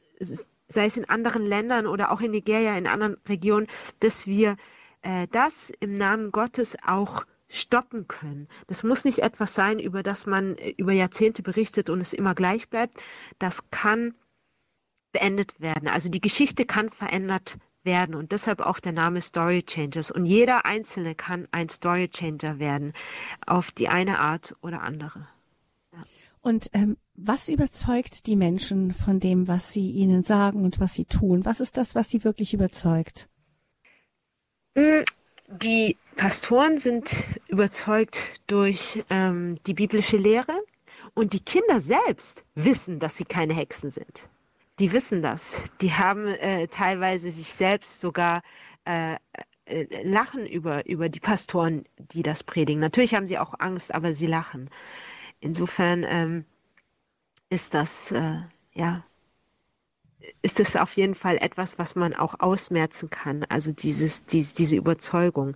sei 0.67 0.85
es 0.85 0.97
in 0.97 1.07
anderen 1.07 1.45
Ländern 1.45 1.85
oder 1.85 2.11
auch 2.11 2.21
in 2.21 2.31
Nigeria, 2.31 2.75
in 2.77 2.87
anderen 2.87 3.17
Regionen, 3.27 3.67
dass 3.99 4.25
wir 4.25 4.55
äh, 5.03 5.27
das 5.31 5.71
im 5.79 5.95
Namen 5.95 6.31
Gottes 6.31 6.75
auch 6.85 7.25
stoppen 7.49 8.07
können. 8.07 8.47
Das 8.65 8.83
muss 8.83 9.05
nicht 9.05 9.19
etwas 9.19 9.53
sein, 9.53 9.79
über 9.79 10.01
das 10.01 10.25
man 10.25 10.57
äh, 10.57 10.73
über 10.77 10.91
Jahrzehnte 10.91 11.43
berichtet 11.43 11.89
und 11.89 12.01
es 12.01 12.13
immer 12.13 12.33
gleich 12.33 12.69
bleibt. 12.69 13.01
Das 13.37 13.69
kann 13.69 14.15
beendet 15.11 15.59
werden. 15.59 15.87
Also 15.87 16.09
die 16.09 16.21
Geschichte 16.21 16.65
kann 16.65 16.89
verändert 16.89 17.57
werden 17.83 18.15
und 18.15 18.31
deshalb 18.31 18.59
auch 18.59 18.79
der 18.79 18.91
Name 18.91 19.21
Story 19.21 19.63
Changers. 19.63 20.11
Und 20.11 20.25
jeder 20.25 20.65
Einzelne 20.65 21.15
kann 21.15 21.47
ein 21.51 21.69
Story 21.69 22.09
Changer 22.09 22.59
werden, 22.59 22.93
auf 23.45 23.71
die 23.71 23.89
eine 23.89 24.19
Art 24.19 24.55
oder 24.61 24.81
andere. 24.81 25.27
Ja. 25.91 25.99
Und 26.41 26.69
ähm, 26.73 26.97
was 27.15 27.49
überzeugt 27.49 28.27
die 28.27 28.35
Menschen 28.35 28.93
von 28.93 29.19
dem, 29.19 29.47
was 29.47 29.71
sie 29.71 29.91
ihnen 29.91 30.21
sagen 30.21 30.63
und 30.63 30.79
was 30.79 30.93
sie 30.93 31.05
tun? 31.05 31.45
Was 31.45 31.59
ist 31.59 31.77
das, 31.77 31.95
was 31.95 32.09
sie 32.09 32.23
wirklich 32.23 32.53
überzeugt? 32.53 33.29
Mm, 34.75 35.03
die 35.47 35.97
Pastoren 36.15 36.77
sind 36.77 37.23
überzeugt 37.47 38.19
durch 38.47 39.03
ähm, 39.09 39.57
die 39.67 39.73
biblische 39.73 40.17
Lehre 40.17 40.53
und 41.13 41.33
die 41.33 41.39
Kinder 41.39 41.79
selbst 41.79 42.45
wissen, 42.55 42.99
dass 42.99 43.17
sie 43.17 43.25
keine 43.25 43.53
Hexen 43.53 43.91
sind 43.91 44.29
die 44.79 44.91
wissen 44.91 45.21
das. 45.21 45.71
Die 45.81 45.93
haben 45.93 46.27
äh, 46.27 46.67
teilweise 46.67 47.31
sich 47.31 47.53
selbst 47.53 48.01
sogar 48.01 48.41
äh, 48.85 49.17
äh, 49.65 50.03
lachen 50.03 50.45
über, 50.45 50.85
über 50.87 51.09
die 51.09 51.19
Pastoren, 51.19 51.85
die 51.97 52.23
das 52.23 52.43
predigen. 52.43 52.79
Natürlich 52.79 53.15
haben 53.15 53.27
sie 53.27 53.39
auch 53.39 53.53
Angst, 53.59 53.93
aber 53.93 54.13
sie 54.13 54.27
lachen. 54.27 54.69
Insofern 55.39 56.03
ähm, 56.07 56.45
ist 57.49 57.73
das, 57.73 58.11
äh, 58.11 58.37
ja, 58.73 59.05
ist 60.41 60.59
es 60.59 60.75
auf 60.75 60.93
jeden 60.93 61.15
Fall 61.15 61.37
etwas, 61.37 61.77
was 61.77 61.95
man 61.95 62.13
auch 62.13 62.39
ausmerzen 62.39 63.09
kann, 63.09 63.45
also 63.49 63.71
dieses, 63.71 64.25
die, 64.25 64.43
diese 64.43 64.75
Überzeugung. 64.75 65.55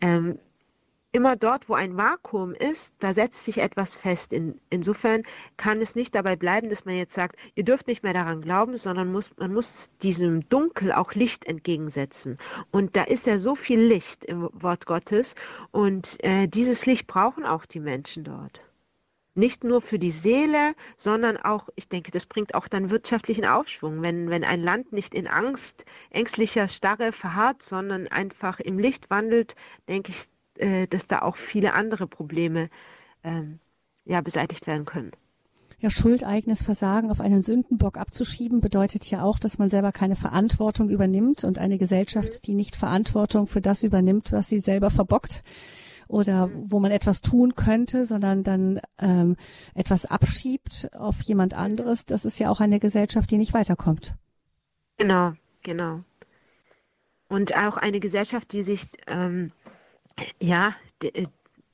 Ähm, 0.00 0.38
immer 1.12 1.36
dort, 1.36 1.68
wo 1.68 1.74
ein 1.74 1.96
Vakuum 1.96 2.54
ist, 2.54 2.94
da 3.00 3.14
setzt 3.14 3.44
sich 3.44 3.58
etwas 3.58 3.96
fest. 3.96 4.32
In, 4.32 4.60
insofern 4.70 5.22
kann 5.56 5.80
es 5.80 5.94
nicht 5.96 6.14
dabei 6.14 6.36
bleiben, 6.36 6.68
dass 6.68 6.84
man 6.84 6.94
jetzt 6.94 7.14
sagt, 7.14 7.36
ihr 7.54 7.64
dürft 7.64 7.88
nicht 7.88 8.02
mehr 8.02 8.12
daran 8.12 8.40
glauben, 8.40 8.74
sondern 8.76 9.10
muss, 9.10 9.36
man 9.36 9.52
muss 9.52 9.90
diesem 10.02 10.48
Dunkel 10.48 10.92
auch 10.92 11.14
Licht 11.14 11.46
entgegensetzen. 11.46 12.38
Und 12.70 12.96
da 12.96 13.02
ist 13.02 13.26
ja 13.26 13.38
so 13.38 13.54
viel 13.54 13.80
Licht 13.80 14.24
im 14.24 14.48
Wort 14.52 14.86
Gottes 14.86 15.34
und 15.72 16.22
äh, 16.24 16.46
dieses 16.46 16.86
Licht 16.86 17.06
brauchen 17.06 17.44
auch 17.44 17.66
die 17.66 17.80
Menschen 17.80 18.24
dort. 18.24 18.66
Nicht 19.34 19.62
nur 19.62 19.80
für 19.80 19.98
die 19.98 20.10
Seele, 20.10 20.74
sondern 20.96 21.36
auch, 21.36 21.68
ich 21.76 21.88
denke, 21.88 22.10
das 22.10 22.26
bringt 22.26 22.54
auch 22.54 22.66
dann 22.66 22.90
wirtschaftlichen 22.90 23.46
Aufschwung. 23.46 24.02
Wenn, 24.02 24.28
wenn 24.28 24.42
ein 24.42 24.60
Land 24.60 24.92
nicht 24.92 25.14
in 25.14 25.28
Angst, 25.28 25.84
ängstlicher 26.10 26.66
Starre 26.66 27.12
verharrt, 27.12 27.62
sondern 27.62 28.08
einfach 28.08 28.58
im 28.58 28.76
Licht 28.76 29.08
wandelt, 29.08 29.54
denke 29.88 30.10
ich, 30.10 30.28
äh, 30.60 30.86
dass 30.86 31.06
da 31.06 31.22
auch 31.22 31.36
viele 31.36 31.74
andere 31.74 32.06
Probleme 32.06 32.68
ähm, 33.24 33.58
ja, 34.04 34.20
beseitigt 34.20 34.66
werden 34.66 34.84
können. 34.84 35.12
Ja, 35.78 35.88
Schuld, 35.88 36.24
eigenes 36.24 36.62
Versagen 36.62 37.10
auf 37.10 37.22
einen 37.22 37.40
Sündenbock 37.40 37.96
abzuschieben, 37.96 38.60
bedeutet 38.60 39.06
ja 39.10 39.22
auch, 39.22 39.38
dass 39.38 39.58
man 39.58 39.70
selber 39.70 39.92
keine 39.92 40.14
Verantwortung 40.14 40.90
übernimmt 40.90 41.42
und 41.42 41.58
eine 41.58 41.78
Gesellschaft, 41.78 42.46
die 42.46 42.54
nicht 42.54 42.76
Verantwortung 42.76 43.46
für 43.46 43.62
das 43.62 43.82
übernimmt, 43.82 44.30
was 44.30 44.48
sie 44.48 44.60
selber 44.60 44.90
verbockt 44.90 45.42
oder 46.06 46.50
wo 46.54 46.80
man 46.80 46.90
etwas 46.90 47.22
tun 47.22 47.54
könnte, 47.54 48.04
sondern 48.04 48.42
dann 48.42 48.80
ähm, 48.98 49.36
etwas 49.74 50.04
abschiebt 50.04 50.90
auf 50.94 51.22
jemand 51.22 51.54
anderes, 51.54 52.04
das 52.04 52.26
ist 52.26 52.38
ja 52.38 52.50
auch 52.50 52.60
eine 52.60 52.78
Gesellschaft, 52.78 53.30
die 53.30 53.38
nicht 53.38 53.54
weiterkommt. 53.54 54.14
Genau, 54.98 55.32
genau. 55.62 56.00
Und 57.28 57.56
auch 57.56 57.78
eine 57.78 58.00
Gesellschaft, 58.00 58.52
die 58.52 58.64
sich 58.64 58.88
ähm, 59.06 59.52
ja, 60.40 60.74
äh, 61.02 61.26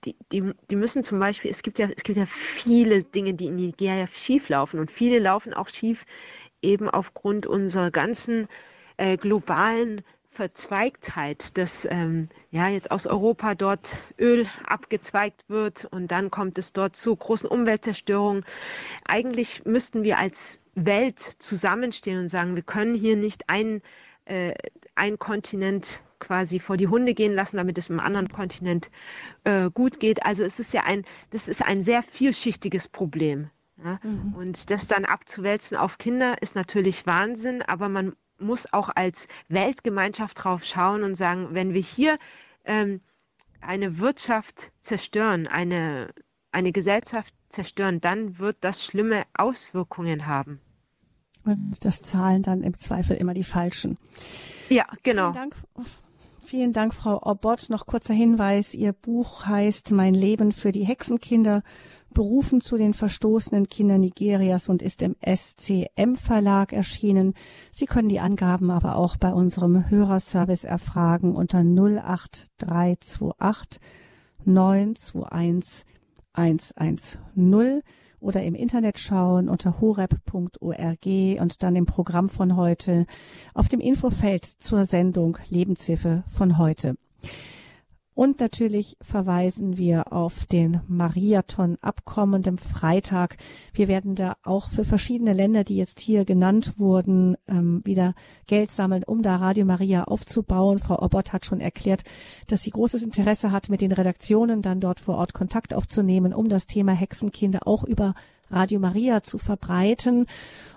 die, 0.04 0.16
die, 0.30 0.52
die 0.70 0.76
müssen 0.76 1.02
zum 1.02 1.18
Beispiel, 1.18 1.50
es 1.50 1.62
gibt 1.62 1.78
ja, 1.78 1.88
es 1.94 2.04
gibt 2.04 2.18
ja 2.18 2.26
viele 2.26 3.02
Dinge, 3.02 3.34
die 3.34 3.46
in 3.46 3.56
Nigeria 3.56 4.06
schief 4.06 4.48
laufen 4.48 4.78
und 4.78 4.90
viele 4.90 5.18
laufen 5.18 5.52
auch 5.52 5.68
schief 5.68 6.04
eben 6.62 6.88
aufgrund 6.88 7.46
unserer 7.46 7.90
ganzen 7.90 8.46
äh, 8.96 9.16
globalen 9.16 10.02
Verzweigtheit, 10.28 11.56
dass 11.56 11.86
ähm, 11.90 12.28
ja 12.50 12.68
jetzt 12.68 12.90
aus 12.90 13.06
Europa 13.06 13.54
dort 13.54 14.00
Öl 14.18 14.46
abgezweigt 14.66 15.44
wird 15.48 15.86
und 15.86 16.10
dann 16.10 16.30
kommt 16.30 16.58
es 16.58 16.74
dort 16.74 16.94
zu 16.94 17.16
großen 17.16 17.48
Umweltzerstörungen. 17.48 18.44
Eigentlich 19.06 19.64
müssten 19.64 20.02
wir 20.02 20.18
als 20.18 20.60
Welt 20.74 21.18
zusammenstehen 21.18 22.18
und 22.18 22.28
sagen, 22.28 22.54
wir 22.54 22.62
können 22.62 22.94
hier 22.94 23.16
nicht 23.16 23.48
ein, 23.48 23.80
äh, 24.26 24.52
ein 24.94 25.18
Kontinent 25.18 26.02
quasi 26.18 26.60
vor 26.60 26.76
die 26.76 26.88
Hunde 26.88 27.14
gehen 27.14 27.34
lassen, 27.34 27.56
damit 27.56 27.78
es 27.78 27.90
im 27.90 28.00
anderen 28.00 28.28
Kontinent 28.28 28.90
äh, 29.44 29.70
gut 29.70 30.00
geht. 30.00 30.24
Also 30.24 30.42
es 30.44 30.58
ist 30.58 30.72
ja 30.72 30.82
ein, 30.84 31.04
das 31.30 31.48
ist 31.48 31.62
ein 31.62 31.82
sehr 31.82 32.02
vielschichtiges 32.02 32.88
Problem. 32.88 33.50
Ja? 33.82 33.98
Mhm. 34.02 34.34
Und 34.34 34.70
das 34.70 34.86
dann 34.86 35.04
abzuwälzen 35.04 35.76
auf 35.76 35.98
Kinder 35.98 36.40
ist 36.40 36.54
natürlich 36.54 37.06
Wahnsinn, 37.06 37.62
aber 37.62 37.88
man 37.88 38.14
muss 38.38 38.72
auch 38.72 38.90
als 38.94 39.28
Weltgemeinschaft 39.48 40.44
drauf 40.44 40.64
schauen 40.64 41.02
und 41.02 41.14
sagen, 41.14 41.48
wenn 41.52 41.72
wir 41.72 41.80
hier 41.80 42.18
ähm, 42.64 43.00
eine 43.60 43.98
Wirtschaft 43.98 44.72
zerstören, 44.80 45.46
eine, 45.46 46.08
eine 46.52 46.72
Gesellschaft 46.72 47.34
zerstören, 47.48 48.00
dann 48.00 48.38
wird 48.38 48.58
das 48.60 48.84
schlimme 48.84 49.24
Auswirkungen 49.34 50.26
haben. 50.26 50.60
Und 51.44 51.84
das 51.84 52.02
zahlen 52.02 52.42
dann 52.42 52.62
im 52.62 52.76
Zweifel 52.76 53.16
immer 53.16 53.32
die 53.32 53.44
Falschen. 53.44 53.98
Ja, 54.68 54.86
genau. 55.02 55.32
Vielen 55.32 55.50
Dank 55.50 55.56
Vielen 56.46 56.72
Dank, 56.72 56.94
Frau 56.94 57.20
Obbott. 57.24 57.66
Noch 57.70 57.86
kurzer 57.86 58.14
Hinweis. 58.14 58.72
Ihr 58.72 58.92
Buch 58.92 59.46
heißt 59.46 59.90
Mein 59.90 60.14
Leben 60.14 60.52
für 60.52 60.70
die 60.70 60.84
Hexenkinder, 60.84 61.64
berufen 62.14 62.60
zu 62.60 62.76
den 62.76 62.94
verstoßenen 62.94 63.68
Kindern 63.68 64.02
Nigerias 64.02 64.68
und 64.68 64.80
ist 64.80 65.02
im 65.02 65.16
SCM 65.20 66.14
Verlag 66.14 66.72
erschienen. 66.72 67.34
Sie 67.72 67.86
können 67.86 68.08
die 68.08 68.20
Angaben 68.20 68.70
aber 68.70 68.94
auch 68.94 69.16
bei 69.16 69.32
unserem 69.32 69.90
Hörerservice 69.90 70.62
erfragen 70.62 71.34
unter 71.34 71.64
08328 71.64 73.80
921 74.44 75.84
110 76.32 77.82
oder 78.20 78.42
im 78.42 78.54
Internet 78.54 78.98
schauen 78.98 79.48
unter 79.48 79.80
horeb.org 79.80 81.06
und 81.40 81.62
dann 81.62 81.76
im 81.76 81.86
Programm 81.86 82.28
von 82.28 82.56
heute 82.56 83.06
auf 83.54 83.68
dem 83.68 83.80
Infofeld 83.80 84.44
zur 84.44 84.84
Sendung 84.84 85.38
Lebenshilfe 85.48 86.24
von 86.28 86.58
heute. 86.58 86.96
Und 88.16 88.40
natürlich 88.40 88.96
verweisen 89.02 89.76
wir 89.76 90.10
auf 90.10 90.46
den 90.46 90.80
Mariathon 90.88 91.76
ab 91.82 92.06
kommendem 92.06 92.56
Freitag. 92.56 93.36
Wir 93.74 93.88
werden 93.88 94.14
da 94.14 94.38
auch 94.42 94.70
für 94.70 94.84
verschiedene 94.84 95.34
Länder, 95.34 95.64
die 95.64 95.76
jetzt 95.76 96.00
hier 96.00 96.24
genannt 96.24 96.78
wurden, 96.78 97.36
ähm, 97.46 97.82
wieder 97.84 98.14
Geld 98.46 98.72
sammeln, 98.72 99.04
um 99.04 99.20
da 99.20 99.36
Radio 99.36 99.66
Maria 99.66 100.04
aufzubauen. 100.04 100.78
Frau 100.78 101.02
Obbott 101.02 101.34
hat 101.34 101.44
schon 101.44 101.60
erklärt, 101.60 102.04
dass 102.46 102.62
sie 102.62 102.70
großes 102.70 103.02
Interesse 103.02 103.52
hat, 103.52 103.68
mit 103.68 103.82
den 103.82 103.92
Redaktionen 103.92 104.62
dann 104.62 104.80
dort 104.80 104.98
vor 104.98 105.16
Ort 105.16 105.34
Kontakt 105.34 105.74
aufzunehmen, 105.74 106.32
um 106.32 106.48
das 106.48 106.66
Thema 106.66 106.92
Hexenkinder 106.92 107.66
auch 107.68 107.84
über 107.84 108.14
Radio 108.50 108.80
Maria 108.80 109.22
zu 109.22 109.38
verbreiten. 109.38 110.26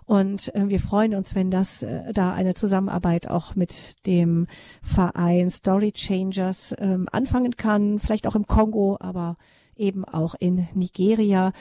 Und 0.06 0.54
äh, 0.56 0.70
wir 0.70 0.80
freuen 0.80 1.14
uns, 1.14 1.36
wenn 1.36 1.52
das 1.52 1.84
äh, 1.84 2.12
da 2.14 2.34
eine 2.34 2.56
Zusammenarbeit 2.56 3.30
auch 3.30 3.56
mit 3.56 4.08
dem 4.08 4.48
Verein 4.82 5.52
Story 5.52 5.92
Changers 5.92 6.76
ähm, 6.80 7.08
anfangen 7.12 7.56
kann, 7.58 8.00
vielleicht 8.00 8.26
auch 8.26 8.36
im 8.36 8.48
Kongo, 8.48 8.98
aber 9.00 9.38
eben 9.80 10.06
auch 10.06 10.36
in 10.40 10.68
Nigeria 10.74 11.54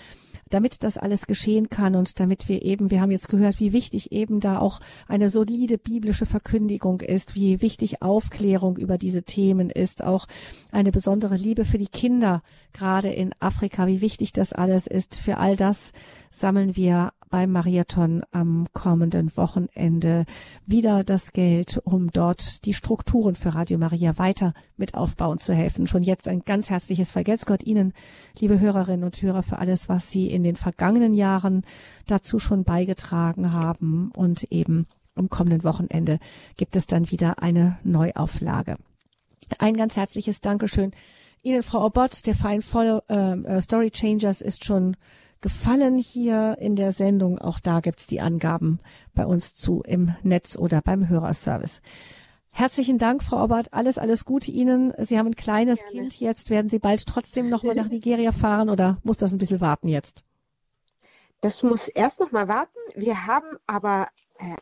damit 0.51 0.83
das 0.85 0.99
alles 0.99 1.27
geschehen 1.27 1.69
kann 1.69 1.95
und 1.95 2.21
damit 2.21 2.49
wir 2.49 2.62
eben, 2.62 2.91
wir 2.91 3.01
haben 3.01 3.11
jetzt 3.11 3.29
gehört, 3.29 3.61
wie 3.61 3.73
wichtig 3.73 4.12
eben 4.12 4.41
da 4.41 4.59
auch 4.59 4.81
eine 5.07 5.29
solide 5.29 5.79
biblische 5.79 6.27
Verkündigung 6.27 7.01
ist, 7.01 7.35
wie 7.35 7.62
wichtig 7.62 8.03
Aufklärung 8.03 8.77
über 8.77 8.99
diese 8.99 9.23
Themen 9.23 9.71
ist, 9.71 10.03
auch 10.03 10.27
eine 10.73 10.91
besondere 10.91 11.37
Liebe 11.37 11.64
für 11.64 11.79
die 11.79 11.87
Kinder, 11.87 12.43
gerade 12.73 13.09
in 13.09 13.35
Afrika, 13.41 13.87
wie 13.87 14.01
wichtig 14.01 14.33
das 14.33 14.53
alles 14.53 14.87
ist. 14.87 15.16
Für 15.16 15.39
all 15.39 15.57
das 15.57 15.93
sammeln 16.31 16.77
wir 16.77 17.12
beim 17.29 17.53
Mariathon 17.53 18.22
am 18.31 18.66
kommenden 18.72 19.37
Wochenende 19.37 20.24
wieder 20.66 21.05
das 21.05 21.33
Geld, 21.33 21.81
um 21.85 22.11
dort 22.11 22.64
die 22.64 22.74
Strukturen 22.74 23.35
für 23.35 23.55
Radio 23.55 23.79
Maria 23.79 24.18
weiter 24.18 24.55
mit 24.76 24.95
aufbauen 24.95 25.39
zu 25.39 25.55
helfen. 25.55 25.87
Schon 25.87 26.03
jetzt 26.03 26.29
ein 26.29 26.43
ganz 26.45 26.70
herzliches 26.70 27.11
Vergelt's 27.11 27.47
Gott 27.47 27.62
Ihnen, 27.62 27.93
liebe 28.39 28.61
Hörerinnen 28.61 29.05
und 29.05 29.20
Hörer, 29.20 29.43
für 29.43 29.59
alles, 29.59 29.89
was 29.89 30.11
Sie 30.11 30.26
in 30.26 30.43
den 30.43 30.57
vergangenen 30.57 31.14
Jahren 31.14 31.64
dazu 32.07 32.39
schon 32.39 32.64
beigetragen 32.64 33.53
haben. 33.53 34.11
Und 34.16 34.45
eben 34.51 34.87
am 35.14 35.29
kommenden 35.29 35.64
Wochenende 35.64 36.18
gibt 36.57 36.76
es 36.76 36.87
dann 36.87 37.11
wieder 37.11 37.43
eine 37.43 37.79
Neuauflage. 37.85 38.76
Ein 39.59 39.74
ganz 39.74 39.97
herzliches 39.97 40.41
Dankeschön 40.41 40.93
Ihnen, 41.43 41.62
Frau 41.62 41.85
Obott. 41.85 42.26
Der 42.26 42.35
Verein 42.35 42.62
Voll, 42.62 43.03
ähm, 43.09 43.45
äh, 43.45 43.61
Story 43.61 43.91
Changers 43.91 44.41
ist 44.41 44.64
schon 44.64 44.97
gefallen 45.41 45.99
hier 45.99 46.57
in 46.59 46.76
der 46.76 46.93
Sendung. 46.93 47.39
Auch 47.39 47.61
da 47.61 47.80
gibt's 47.80 48.07
die 48.07 48.20
Angaben 48.20 48.80
bei 49.14 49.26
uns 49.26 49.55
zu 49.55 49.82
im 49.86 50.14
Netz 50.22 50.57
oder 50.57 50.82
beim 50.82 51.09
Hörerservice. 51.09 51.80
Herzlichen 52.51 52.99
Dank, 52.99 53.22
Frau 53.22 53.45
Obert. 53.45 53.72
Alles, 53.72 53.99
alles 53.99 54.24
Gute 54.24 54.51
Ihnen. 54.51 54.93
Sie 54.99 55.18
haben 55.18 55.28
ein 55.28 55.36
kleines 55.36 55.78
Gerne. 55.78 55.93
Kind 55.93 56.20
jetzt. 56.20 56.51
Werden 56.51 56.68
Sie 56.68 56.80
bald 56.80 57.07
trotzdem 57.07 57.49
nochmal 57.49 57.76
nach 57.76 57.89
Nigeria 57.91 58.32
fahren 58.32 58.68
oder 58.68 58.97
muss 59.05 59.16
das 59.16 59.32
ein 59.32 59.39
bisschen 59.39 59.61
warten 59.61 59.89
jetzt? 59.89 60.24
Das 61.41 61.62
muss 61.62 61.86
erst 61.86 62.18
noch 62.18 62.32
mal 62.32 62.49
warten. 62.49 62.78
Wir 62.97 63.26
haben 63.26 63.47
aber 63.66 64.09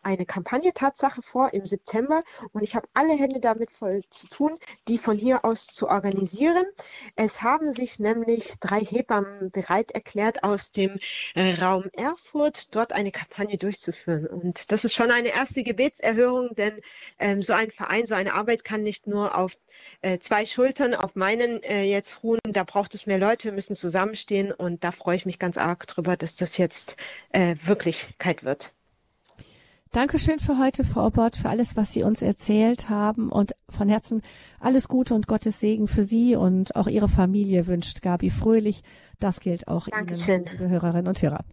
eine 0.03 0.25
Kampagne 0.25 0.73
Tatsache 0.73 1.21
vor 1.21 1.53
im 1.53 1.65
September 1.65 2.23
und 2.51 2.63
ich 2.63 2.75
habe 2.75 2.87
alle 2.93 3.13
Hände 3.13 3.39
damit 3.39 3.71
voll 3.71 4.01
zu 4.09 4.27
tun, 4.27 4.57
die 4.87 4.97
von 4.97 5.17
hier 5.17 5.45
aus 5.45 5.67
zu 5.67 5.87
organisieren. 5.87 6.65
Es 7.15 7.43
haben 7.43 7.73
sich 7.73 7.99
nämlich 7.99 8.59
drei 8.59 8.79
Hebammen 8.79 9.51
bereit 9.51 9.91
erklärt, 9.91 10.43
aus 10.43 10.71
dem 10.71 10.99
äh, 11.35 11.53
Raum 11.55 11.85
Erfurt 11.93 12.75
dort 12.75 12.93
eine 12.93 13.11
Kampagne 13.11 13.57
durchzuführen. 13.57 14.27
Und 14.27 14.71
das 14.71 14.85
ist 14.85 14.93
schon 14.93 15.11
eine 15.11 15.29
erste 15.29 15.63
Gebetserhörung, 15.63 16.55
denn 16.55 16.81
ähm, 17.19 17.41
so 17.41 17.53
ein 17.53 17.71
Verein, 17.71 18.05
so 18.05 18.15
eine 18.15 18.33
Arbeit 18.33 18.63
kann 18.63 18.83
nicht 18.83 19.07
nur 19.07 19.35
auf 19.37 19.53
äh, 20.01 20.19
zwei 20.19 20.45
Schultern, 20.45 20.95
auf 20.95 21.15
meinen 21.15 21.61
äh, 21.63 21.83
jetzt 21.83 22.23
ruhen. 22.23 22.39
Da 22.43 22.63
braucht 22.63 22.95
es 22.95 23.05
mehr 23.05 23.19
Leute, 23.19 23.45
wir 23.45 23.51
müssen 23.53 23.75
zusammenstehen 23.75 24.51
und 24.51 24.83
da 24.83 24.91
freue 24.91 25.15
ich 25.15 25.25
mich 25.25 25.39
ganz 25.39 25.57
arg 25.57 25.87
drüber, 25.87 26.17
dass 26.17 26.35
das 26.35 26.57
jetzt 26.57 26.97
äh, 27.31 27.55
Wirklichkeit 27.63 28.43
wird. 28.43 28.76
Dankeschön 29.97 30.37
für 30.37 30.59
heute, 30.59 30.83
Frau 30.83 31.07
Obert, 31.07 31.37
für 31.37 31.49
alles, 31.49 31.75
was 31.75 31.91
Sie 31.91 32.03
uns 32.03 32.21
erzählt 32.21 32.87
haben 32.87 33.31
und 33.31 33.55
von 33.67 33.89
Herzen 33.89 34.21
alles 34.59 34.89
Gute 34.89 35.15
und 35.15 35.25
Gottes 35.25 35.59
Segen 35.59 35.87
für 35.87 36.03
Sie 36.03 36.35
und 36.35 36.75
auch 36.75 36.85
Ihre 36.85 37.07
Familie 37.07 37.65
wünscht 37.65 38.03
Gabi 38.03 38.29
Fröhlich. 38.29 38.83
Das 39.19 39.39
gilt 39.39 39.67
auch 39.67 39.87
Dankeschön. 39.87 40.43
Ihnen, 40.43 40.51
liebe 40.51 40.69
Hörerinnen 40.69 41.07
und 41.07 41.19
Hörer. 41.19 41.43